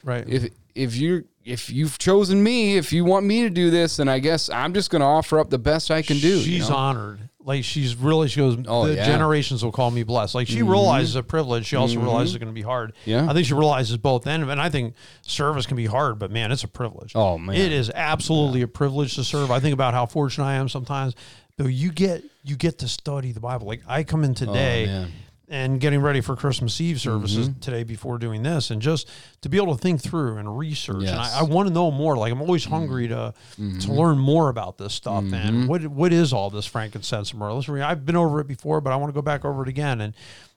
right. 0.04 0.24
if 0.28 0.50
if 0.76 0.96
you're 0.96 1.24
if 1.46 1.70
you've 1.70 1.98
chosen 1.98 2.42
me, 2.42 2.78
if 2.78 2.94
you 2.94 3.04
want 3.04 3.26
me 3.26 3.42
to 3.42 3.50
do 3.50 3.70
this, 3.70 3.98
then 3.98 4.08
I 4.08 4.20
guess 4.20 4.50
I'm 4.50 4.74
just 4.74 4.90
going 4.90 5.02
to 5.02 5.06
offer 5.06 5.40
up 5.40 5.50
the 5.50 5.58
best 5.60 5.92
I 5.92 6.02
can 6.02 6.18
do. 6.20 6.38
you 6.38 6.42
she's 6.44 6.70
know? 6.70 6.76
honored. 6.76 7.30
Like 7.46 7.64
she's 7.64 7.96
really, 7.96 8.28
she 8.28 8.40
goes, 8.40 8.58
Oh, 8.68 8.88
the 8.88 8.96
yeah. 8.96 9.06
generations 9.06 9.64
will 9.64 9.72
call 9.72 9.92
me 9.92 10.04
blessed. 10.04 10.36
Like 10.36 10.48
she 10.48 10.60
mm-hmm. 10.60 10.70
realizes 10.70 11.16
a 11.16 11.24
privilege. 11.24 11.66
She 11.66 11.76
also 11.76 11.96
mm-hmm. 11.96 12.04
realizes 12.04 12.36
it's 12.36 12.44
going 12.44 12.54
to 12.54 12.56
be 12.56 12.62
hard. 12.62 12.94
Yeah. 13.06 13.30
I 13.30 13.34
think 13.34 13.46
she 13.46 13.54
realizes 13.54 13.98
both. 13.98 14.26
And, 14.28 14.50
and 14.50 14.62
I 14.62 14.70
think 14.70 14.96
service 15.22 15.66
can 15.66 15.78
be 15.78 15.86
hard, 15.86 16.20
but 16.20 16.32
man, 16.32 16.52
it's 16.52 16.64
a 16.64 16.68
privilege. 16.68 17.14
Oh, 17.16 17.38
man. 17.38 17.56
It 17.56 17.72
is 17.72 17.90
absolutely 17.94 18.62
a 18.62 18.68
privilege 18.68 19.16
to 19.16 19.24
serve. 19.24 19.52
I 19.52 19.60
think 19.60 19.74
about 19.74 19.94
how 19.94 20.06
fortunate 20.06 20.46
I 20.46 20.56
am 20.56 20.70
sometimes. 20.70 21.16
Though 21.58 21.68
you 21.68 21.92
get, 21.92 22.24
you 22.44 22.56
get 22.56 22.80
to 22.80 22.88
study 22.88 23.32
the 23.32 23.40
Bible. 23.40 23.68
Like 23.68 23.82
I 23.88 24.04
come 24.04 24.24
in 24.24 24.32
oh, 24.32 24.34
today 24.34 24.88
Oh. 24.90 25.08
And 25.54 25.80
getting 25.80 26.02
ready 26.02 26.20
for 26.20 26.36
Christmas 26.36 26.82
Eve 26.82 27.00
services 27.00 27.48
Mm-hmm. 27.48 27.60
today 27.60 27.84
before 27.84 28.18
doing 28.18 28.42
this, 28.42 28.72
and 28.72 28.82
just 28.82 29.08
to 29.42 29.50
be 29.50 29.58
able 29.58 29.76
to 29.76 29.82
think 29.82 30.02
through 30.02 30.38
and 30.38 30.58
research. 30.58 31.04
And 31.04 31.20
I, 31.20 31.42
I 31.42 31.44
want 31.44 31.68
to 31.68 31.74
know 31.74 31.92
more. 31.92 32.18
Like 32.18 32.32
I'm 32.32 32.42
always 32.42 32.64
mm-hmm. 32.64 32.74
hungry 32.74 33.08
to 33.10 33.36
to 33.56 33.62
mm-hmm. 33.62 33.92
learn 33.92 34.18
more 34.18 34.50
about 34.50 34.80
this 34.80 34.96
stuff. 34.96 35.24
And 35.24 35.34
mm-hmm. 35.34 35.68
what 35.68 35.88
what 35.88 36.12
is 36.12 36.34
all 36.34 36.50
this 36.50 36.66
frankincense 36.66 37.32
and 37.32 37.40
myrrh? 37.40 37.54
Listen, 37.54 37.80
I've 37.82 38.04
been 38.04 38.16
over 38.16 38.40
it 38.40 38.48
before, 38.48 38.82
but 38.82 38.94
I 38.94 38.96
want 38.96 39.10
to 39.10 39.14
go 39.14 39.22
back 39.22 39.46
over 39.46 39.62
it 39.62 39.70
again 39.70 40.02
and 40.02 40.16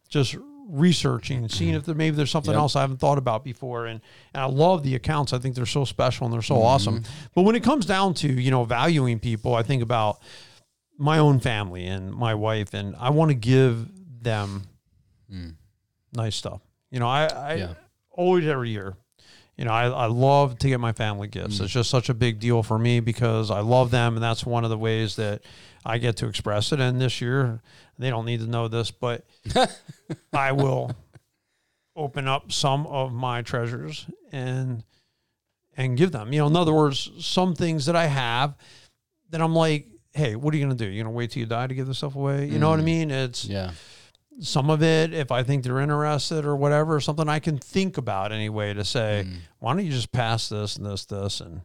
just 0.08 0.34
researching, 0.66 1.38
and 1.38 1.50
seeing 1.50 1.74
if 1.74 1.84
there 1.84 1.94
maybe 1.94 2.16
there's 2.16 2.30
something 2.30 2.52
Yep. 2.52 2.58
else 2.60 2.76
I 2.76 2.80
haven't 2.80 2.98
thought 2.98 3.18
about 3.18 3.44
before. 3.44 3.84
And 3.84 4.00
and 4.32 4.42
I 4.42 4.46
love 4.46 4.82
the 4.82 4.94
accounts. 4.94 5.34
I 5.34 5.38
think 5.38 5.56
they're 5.56 5.66
so 5.66 5.84
special 5.84 6.24
and 6.24 6.32
they're 6.32 6.40
so 6.40 6.62
awesome. 6.62 7.02
But 7.34 7.42
when 7.42 7.54
it 7.54 7.62
comes 7.62 7.84
down 7.84 8.14
to 8.14 8.28
you 8.32 8.50
know 8.50 8.64
valuing 8.64 9.18
people, 9.18 9.54
I 9.54 9.62
think 9.62 9.82
about 9.82 10.22
my 10.96 11.18
own 11.18 11.38
family 11.40 11.86
and 11.86 12.14
my 12.14 12.34
wife, 12.34 12.72
and 12.72 12.96
I 12.96 13.10
want 13.10 13.30
to 13.30 13.34
give 13.34 13.88
them 14.22 14.62
Mm. 15.32 15.54
nice 16.12 16.36
stuff. 16.36 16.60
You 16.90 17.00
know, 17.00 17.08
I, 17.08 17.26
I 17.26 17.54
Yeah. 17.54 17.74
always 18.10 18.46
every 18.46 18.70
year, 18.70 18.96
you 19.56 19.64
know, 19.64 19.72
I, 19.72 19.88
I 19.88 20.06
love 20.06 20.58
to 20.58 20.68
get 20.68 20.80
my 20.80 20.92
family 20.92 21.28
gifts. 21.28 21.58
Mm. 21.58 21.64
It's 21.64 21.72
just 21.72 21.90
such 21.90 22.08
a 22.08 22.14
big 22.14 22.38
deal 22.38 22.62
for 22.62 22.78
me 22.78 23.00
because 23.00 23.50
I 23.50 23.60
love 23.60 23.90
them, 23.90 24.14
and 24.14 24.22
that's 24.22 24.44
one 24.44 24.64
of 24.64 24.70
the 24.70 24.78
ways 24.78 25.16
that 25.16 25.42
I 25.84 25.98
get 25.98 26.16
to 26.18 26.28
express 26.28 26.72
it. 26.72 26.80
And 26.80 27.00
this 27.00 27.20
year, 27.20 27.62
they 27.98 28.10
don't 28.10 28.26
need 28.26 28.40
to 28.40 28.46
know 28.46 28.68
this, 28.68 28.90
but 28.90 29.24
I 30.32 30.52
will 30.52 30.92
open 31.96 32.28
up 32.28 32.52
some 32.52 32.86
of 32.86 33.12
my 33.12 33.42
treasures 33.42 34.06
and 34.30 34.84
and 35.78 35.96
give 35.96 36.12
them. 36.12 36.32
You 36.32 36.40
know, 36.40 36.46
in 36.46 36.56
other 36.56 36.72
words, 36.72 37.10
some 37.20 37.54
things 37.54 37.86
that 37.86 37.96
I 37.96 38.06
have 38.06 38.54
that 39.30 39.40
I'm 39.40 39.54
like, 39.54 39.86
hey, 40.12 40.36
what 40.36 40.52
are 40.52 40.56
you 40.56 40.64
gonna 40.64 40.74
do? 40.74 40.86
You 40.86 41.02
gonna 41.02 41.14
wait 41.14 41.30
till 41.30 41.40
you 41.40 41.46
die 41.46 41.66
to 41.66 41.74
give 41.74 41.86
this 41.86 41.98
stuff 41.98 42.14
away? 42.14 42.46
You 42.46 42.58
know 42.58 42.70
what 42.70 42.78
I 42.78 42.82
mm. 42.82 42.86
mean? 42.86 43.10
It's 43.10 43.44
Yeah. 43.44 43.72
Some 44.40 44.68
of 44.70 44.82
it, 44.82 45.14
if 45.14 45.30
I 45.32 45.42
think 45.42 45.64
they're 45.64 45.80
interested 45.80 46.44
or 46.44 46.56
whatever, 46.56 47.00
something 47.00 47.28
I 47.28 47.38
can 47.38 47.58
think 47.58 47.96
about 47.98 48.32
anyway 48.32 48.74
to 48.74 48.84
say, 48.84 49.24
Mm. 49.26 49.36
why 49.60 49.74
don't 49.74 49.84
you 49.84 49.90
just 49.92 50.12
pass 50.12 50.48
this 50.48 50.76
and 50.76 50.84
this, 50.84 51.04
this, 51.06 51.40
and 51.40 51.62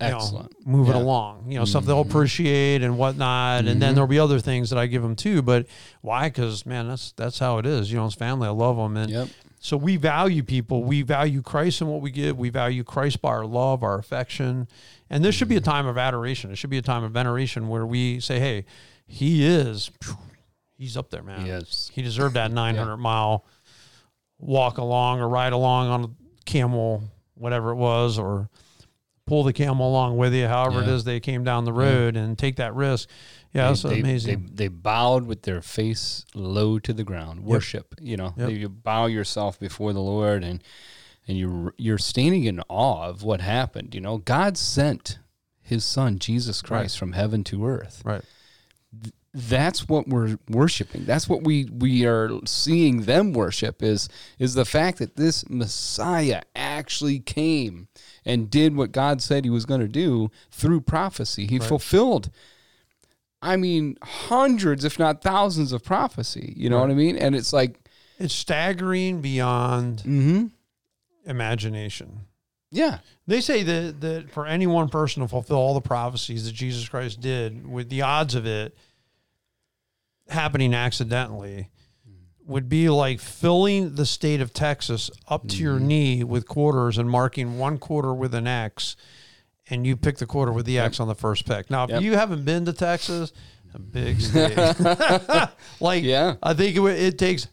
you 0.00 0.08
know, 0.08 0.16
Excellent. 0.16 0.66
move 0.66 0.88
it 0.88 0.90
Yeah. 0.90 0.96
Mm-hmm. 0.96 1.04
along. 1.06 1.52
You 1.52 1.58
know, 1.60 1.64
stuff 1.64 1.84
they'll 1.84 2.00
appreciate 2.00 2.82
and 2.82 2.98
whatnot. 2.98 3.66
And 3.66 3.80
then 3.80 3.94
there'll 3.94 4.08
be 4.08 4.18
other 4.18 4.40
things 4.40 4.70
that 4.70 4.78
I 4.78 4.86
give 4.86 5.02
them 5.02 5.14
too. 5.14 5.42
But 5.42 5.66
why? 6.00 6.28
Because 6.28 6.66
man, 6.66 6.88
that's 6.88 7.12
that's 7.12 7.38
how 7.38 7.58
it 7.58 7.66
is. 7.66 7.92
You 7.92 7.98
know, 7.98 8.06
it's 8.06 8.14
family. 8.14 8.48
I 8.48 8.50
love 8.50 8.76
them, 8.76 8.96
and 8.96 9.10
Yep. 9.10 9.28
so 9.60 9.76
we 9.76 9.96
value 9.96 10.42
people. 10.42 10.82
We 10.82 11.02
value 11.02 11.42
Christ 11.42 11.80
in 11.82 11.86
what 11.88 12.00
we 12.00 12.10
give. 12.10 12.36
We 12.38 12.48
value 12.50 12.82
Christ 12.82 13.20
by 13.22 13.28
our 13.28 13.46
love, 13.46 13.84
our 13.84 13.98
affection. 13.98 14.66
And 15.10 15.24
this 15.24 15.34
should 15.36 15.48
be 15.48 15.56
a 15.56 15.60
Mm-hmm. 15.60 15.70
time 15.70 15.86
of 15.86 15.98
adoration. 15.98 16.50
It 16.50 16.56
should 16.56 16.70
be 16.70 16.78
a 16.78 16.82
time 16.82 17.04
of 17.04 17.12
veneration 17.12 17.68
where 17.68 17.86
we 17.86 18.18
say, 18.18 18.40
hey, 18.40 18.64
he 19.06 19.44
is, 19.44 19.90
he's 20.82 20.96
up 20.96 21.10
there, 21.10 21.22
man. 21.22 21.46
Yes. 21.46 21.90
He 21.92 22.02
deserved 22.02 22.34
that 22.34 22.50
900 22.62 22.96
mile 22.96 23.44
walk 24.38 24.78
along 24.78 25.20
or 25.20 25.28
ride 25.28 25.52
along 25.52 25.88
on 25.88 26.04
a 26.04 26.08
camel, 26.44 27.04
whatever 27.34 27.70
it 27.70 27.76
was, 27.76 28.18
or 28.18 28.48
pull 29.26 29.44
the 29.44 29.52
camel 29.52 29.88
along 29.88 30.16
with 30.16 30.34
you, 30.34 30.48
however 30.48 30.82
it 30.82 30.86
Yeah. 30.88 30.94
is 30.94 31.04
they 31.04 31.20
came 31.20 31.44
down 31.44 31.64
the 31.64 31.72
road 31.72 32.16
and 32.16 32.36
take 32.36 32.56
that 32.56 32.74
risk. 32.74 33.08
Yeah, 33.54 33.68
that's 33.68 33.82
they, 33.82 34.00
amazing. 34.00 34.46
They, 34.54 34.64
they 34.64 34.68
bowed 34.68 35.26
with 35.26 35.42
their 35.42 35.60
face 35.62 36.24
low 36.34 36.78
to 36.80 36.92
the 36.92 37.04
ground. 37.04 37.44
Worship, 37.44 37.94
you 38.00 38.16
know, 38.16 38.34
Yep. 38.36 38.50
you 38.50 38.68
bow 38.68 39.06
yourself 39.06 39.60
before 39.60 39.92
the 39.92 40.00
Lord 40.02 40.42
and 40.42 40.62
and 41.28 41.38
you 41.38 41.72
you're 41.76 41.98
standing 41.98 42.42
in 42.44 42.60
awe 42.68 43.04
of 43.08 43.22
what 43.22 43.40
happened. 43.40 43.94
You 43.94 44.00
know, 44.00 44.18
God 44.18 44.58
sent 44.58 45.18
His 45.60 45.84
Son 45.84 46.18
Jesus 46.18 46.60
Christ 46.60 46.98
from 46.98 47.12
heaven 47.12 47.44
to 47.44 47.64
earth. 47.64 48.02
right. 48.04 48.24
That's 49.34 49.88
what 49.88 50.08
we're 50.08 50.38
worshiping. 50.48 51.06
That's 51.06 51.28
what 51.28 51.42
we 51.44 51.64
we 51.64 52.04
are 52.04 52.30
seeing 52.44 53.02
them 53.02 53.32
worship 53.32 53.82
is 53.82 54.08
is 54.38 54.54
the 54.54 54.66
fact 54.66 54.98
that 54.98 55.16
this 55.16 55.48
Messiah 55.48 56.42
actually 56.54 57.18
came 57.18 57.88
and 58.26 58.50
did 58.50 58.76
what 58.76 58.92
God 58.92 59.22
said 59.22 59.44
He 59.44 59.50
was 59.50 59.64
going 59.64 59.80
to 59.80 59.88
do 59.88 60.30
through 60.50 60.82
prophecy. 60.82 61.46
He 61.46 61.58
fulfilled 61.58 62.30
I 63.42 63.56
mean, 63.56 63.96
hundreds, 64.02 64.84
if 64.84 64.98
not 64.98 65.20
thousands, 65.20 65.72
of 65.72 65.82
prophecy. 65.82 66.54
You 66.56 66.70
know 66.70 66.80
what 66.80 66.90
I 66.90 66.94
mean? 66.94 67.18
And 67.18 67.34
it's 67.34 67.52
like, 67.52 67.76
It's 68.18 68.32
staggering 68.32 69.20
beyond 69.20 69.98
mm-hmm. 69.98 70.46
imagination. 71.26 72.20
yeah, 72.70 72.98
They 73.26 73.40
say 73.40 73.64
that, 73.64 74.00
that 74.00 74.30
for 74.30 74.46
any 74.46 74.68
one 74.68 74.88
person 74.88 75.22
to 75.22 75.28
fulfill 75.28 75.56
all 75.56 75.74
the 75.74 75.80
prophecies 75.80 76.46
that 76.46 76.54
Jesus 76.54 76.88
Christ 76.88 77.20
did, 77.20 77.66
with 77.66 77.88
the 77.88 78.02
odds 78.02 78.36
of 78.36 78.46
it 78.46 78.76
happening 80.28 80.74
accidentally, 80.74 81.68
would 82.46 82.68
be 82.68 82.88
like 82.88 83.20
filling 83.20 83.94
the 83.94 84.04
state 84.06 84.40
of 84.40 84.52
Texas 84.52 85.10
up 85.28 85.42
to 85.42 85.48
Mm-hmm. 85.54 85.62
your 85.64 85.78
knee 85.80 86.24
with 86.24 86.46
quarters 86.48 86.98
and 86.98 87.08
marking 87.08 87.58
one 87.58 87.78
quarter 87.78 88.12
with 88.12 88.34
an 88.34 88.46
X, 88.46 88.96
and 89.70 89.86
you 89.86 89.96
pick 89.96 90.18
the 90.18 90.26
quarter 90.26 90.52
with 90.52 90.66
the 90.66 90.78
X 90.78 90.98
on 91.00 91.06
the 91.08 91.14
first 91.14 91.46
pick. 91.46 91.70
Now, 91.70 91.84
if 91.84 91.90
Yep. 91.90 92.02
you 92.02 92.14
haven't 92.16 92.44
been 92.44 92.64
to 92.64 92.72
Texas, 92.72 93.32
a 93.74 93.78
big 93.78 94.20
state, 94.20 94.56
like 95.80 96.02
Yeah. 96.02 96.34
I 96.42 96.52
think 96.54 96.74
it, 96.76 96.80
would- 96.80 96.98
it 96.98 97.16
takes 97.18 97.46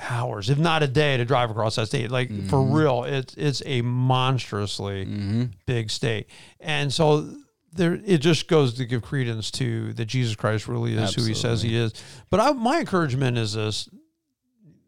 hours, 0.00 0.50
if 0.50 0.58
not 0.58 0.82
a 0.82 0.88
day, 0.88 1.16
to 1.16 1.24
drive 1.24 1.50
across 1.50 1.76
that 1.76 1.86
state. 1.86 2.10
Like 2.10 2.28
for 2.48 2.56
Mm-hmm. 2.58 2.72
real, 2.72 3.04
it's 3.04 3.34
it's 3.34 3.62
a 3.66 3.82
monstrously 3.82 5.48
big 5.66 5.90
state, 5.90 6.26
and 6.60 6.92
so 6.92 7.34
there 7.72 8.00
it 8.04 8.18
just 8.18 8.48
goes 8.48 8.74
to 8.74 8.84
give 8.84 9.02
credence 9.02 9.50
to 9.52 9.92
that 9.94 10.06
Jesus 10.06 10.34
Christ 10.36 10.68
really 10.68 10.94
is 10.94 11.14
who 11.14 11.22
He 11.24 11.34
says 11.34 11.62
He 11.62 11.76
is. 11.76 11.92
But 12.30 12.40
I, 12.40 12.52
my 12.52 12.80
encouragement 12.80 13.38
is 13.38 13.52
this: 13.54 13.88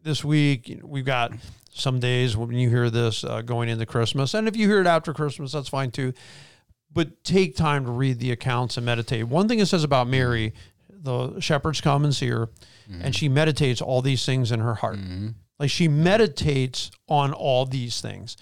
this 0.03 0.23
week 0.23 0.79
we've 0.83 1.05
got 1.05 1.31
some 1.73 1.99
days 1.99 2.35
when 2.35 2.51
you 2.51 2.69
hear 2.69 2.89
this 2.89 3.23
uh, 3.23 3.41
going 3.41 3.69
into 3.69 3.85
Christmas, 3.85 4.33
and 4.33 4.47
if 4.47 4.55
you 4.55 4.67
hear 4.67 4.81
it 4.81 4.87
after 4.87 5.13
Christmas, 5.13 5.51
that's 5.51 5.69
fine 5.69 5.91
too. 5.91 6.13
But 6.93 7.23
take 7.23 7.55
time 7.55 7.85
to 7.85 7.91
read 7.91 8.19
the 8.19 8.31
accounts 8.31 8.75
and 8.75 8.85
meditate. 8.85 9.25
One 9.27 9.47
thing 9.47 9.59
it 9.59 9.67
says 9.67 9.85
about 9.85 10.07
Mary, 10.07 10.53
the 10.89 11.39
shepherds 11.39 11.79
come 11.79 12.03
and 12.03 12.13
see 12.13 12.27
her, 12.27 12.49
and 13.01 13.15
she 13.15 13.29
meditates 13.29 13.81
all 13.81 14.01
these 14.01 14.25
things 14.25 14.51
in 14.51 14.59
her 14.59 14.75
heart. 14.75 14.99
Like 15.57 15.69
she 15.69 15.87
meditates 15.87 16.91
on 17.07 17.31
all 17.33 17.65
these 17.65 18.01
things. 18.01 18.35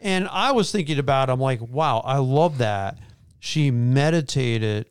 And 0.00 0.28
I 0.28 0.52
was 0.52 0.70
thinking 0.70 0.98
about, 0.98 1.30
I'm 1.30 1.40
like, 1.40 1.60
wow, 1.62 2.00
I 2.00 2.18
love 2.18 2.58
that. 2.58 2.98
She 3.40 3.70
meditated 3.70 4.86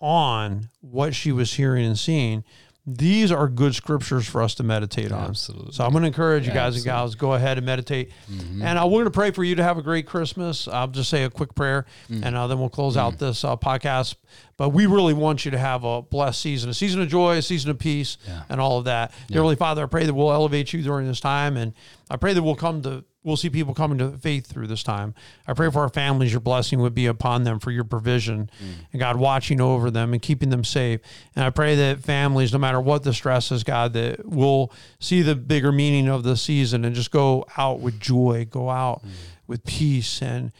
on 0.00 0.68
what 0.80 1.14
she 1.14 1.32
was 1.32 1.54
hearing 1.54 1.86
and 1.86 1.98
seeing. 1.98 2.44
These 2.84 3.30
are 3.30 3.46
good 3.46 3.76
scriptures 3.76 4.26
for 4.28 4.42
us 4.42 4.56
to 4.56 4.64
meditate 4.64 5.12
on. 5.12 5.28
Absolutely. 5.28 5.70
So 5.72 5.84
I'm 5.84 5.92
going 5.92 6.02
to 6.02 6.08
encourage 6.08 6.48
you 6.48 6.52
guys 6.52 6.74
and 6.74 6.78
Absolutely. 6.78 6.90
Mm-hmm. 6.90 6.98
gals, 6.98 7.14
go 7.14 7.32
ahead 7.34 7.56
and 7.58 7.64
meditate. 7.64 8.10
And 8.28 8.76
uh, 8.76 8.82
we're 8.86 8.90
going 9.02 9.04
to 9.04 9.10
pray 9.12 9.30
for 9.30 9.44
you 9.44 9.54
to 9.54 9.62
have 9.62 9.78
a 9.78 9.82
great 9.82 10.04
Christmas. 10.04 10.66
I'll 10.66 10.88
just 10.88 11.08
say 11.08 11.22
a 11.22 11.30
quick 11.30 11.54
prayer 11.54 11.86
Mm. 12.10 12.24
and 12.26 12.36
uh, 12.36 12.48
then 12.48 12.58
we'll 12.58 12.68
close 12.68 12.96
out 12.96 13.18
this 13.20 13.44
uh, 13.44 13.56
podcast. 13.56 14.16
But 14.56 14.70
we 14.70 14.86
really 14.86 15.14
want 15.14 15.44
you 15.44 15.52
to 15.52 15.58
have 15.58 15.84
a 15.84 16.02
blessed 16.02 16.40
season, 16.40 16.70
a 16.70 16.74
season 16.74 17.00
of 17.00 17.08
joy, 17.08 17.36
a 17.36 17.42
season 17.42 17.70
of 17.70 17.78
peace, 17.78 18.18
Yeah. 18.26 18.42
and 18.48 18.60
all 18.60 18.78
of 18.78 18.86
that. 18.86 19.12
Dear 19.28 19.36
Heavenly 19.36 19.54
Father, 19.56 19.84
I 19.84 19.86
pray 19.86 20.04
that 20.04 20.14
we'll 20.14 20.32
elevate 20.32 20.72
you 20.72 20.82
during 20.82 21.06
this 21.06 21.20
time. 21.20 21.56
And 21.56 21.74
I 22.10 22.16
pray 22.16 22.34
that 22.34 22.42
we'll 22.42 22.56
come 22.56 22.82
to 22.82 23.04
we'll 23.24 23.36
see 23.36 23.50
people 23.50 23.74
coming 23.74 23.98
to 23.98 24.10
faith 24.18 24.46
through 24.46 24.66
this 24.66 24.82
time. 24.82 25.14
I 25.46 25.52
pray 25.52 25.70
for 25.70 25.80
our 25.80 25.88
families, 25.88 26.32
your 26.32 26.40
blessing 26.40 26.80
would 26.80 26.94
be 26.94 27.06
upon 27.06 27.44
them 27.44 27.58
for 27.60 27.70
your 27.70 27.84
provision 27.84 28.50
mm. 28.62 28.86
and 28.92 29.00
God 29.00 29.16
watching 29.16 29.60
over 29.60 29.90
them 29.90 30.12
and 30.12 30.20
keeping 30.20 30.50
them 30.50 30.64
safe. 30.64 31.00
And 31.36 31.44
I 31.44 31.50
pray 31.50 31.76
that 31.76 32.00
families, 32.00 32.52
no 32.52 32.58
matter 32.58 32.80
what 32.80 33.04
the 33.04 33.14
stress 33.14 33.52
is, 33.52 33.64
God, 33.64 33.92
that 33.92 34.26
will 34.26 34.72
see 34.98 35.22
the 35.22 35.36
bigger 35.36 35.72
meaning 35.72 36.08
of 36.08 36.24
the 36.24 36.36
season 36.36 36.84
and 36.84 36.94
just 36.94 37.10
go 37.10 37.44
out 37.56 37.80
with 37.80 38.00
joy, 38.00 38.46
go 38.50 38.70
out 38.70 39.04
mm. 39.04 39.10
with 39.46 39.64
peace 39.64 40.20
and 40.20 40.52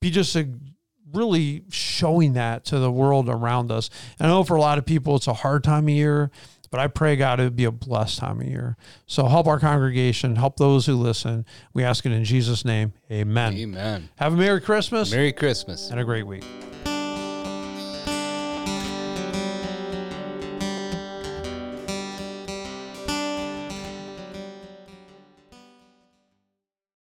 be 0.00 0.10
just 0.10 0.34
a 0.36 0.48
really 1.12 1.64
showing 1.70 2.34
that 2.34 2.64
to 2.66 2.78
the 2.78 2.90
world 2.90 3.28
around 3.28 3.70
us. 3.70 3.90
And 4.18 4.26
I 4.26 4.30
know 4.30 4.44
for 4.44 4.56
a 4.56 4.60
lot 4.60 4.78
of 4.78 4.84
people 4.84 5.16
it's 5.16 5.26
a 5.26 5.32
hard 5.32 5.64
time 5.64 5.84
of 5.84 5.94
year, 5.94 6.30
but 6.70 6.80
I 6.80 6.86
pray 6.86 7.16
God 7.16 7.40
it 7.40 7.44
would 7.44 7.56
be 7.56 7.64
a 7.64 7.72
blessed 7.72 8.18
time 8.18 8.40
of 8.40 8.46
year. 8.46 8.76
So 9.06 9.26
help 9.26 9.46
our 9.46 9.58
congregation, 9.58 10.36
help 10.36 10.56
those 10.56 10.86
who 10.86 10.94
listen. 10.94 11.46
We 11.72 11.84
ask 11.84 12.04
it 12.06 12.12
in 12.12 12.24
Jesus' 12.24 12.64
name. 12.64 12.92
Amen. 13.10 13.54
Amen. 13.54 14.08
Have 14.16 14.32
a 14.34 14.36
Merry 14.36 14.60
Christmas 14.60 15.10
Merry 15.10 15.32
Christmas. 15.32 15.90
and 15.90 15.98
a 16.00 16.04
great 16.04 16.26
week. 16.26 16.44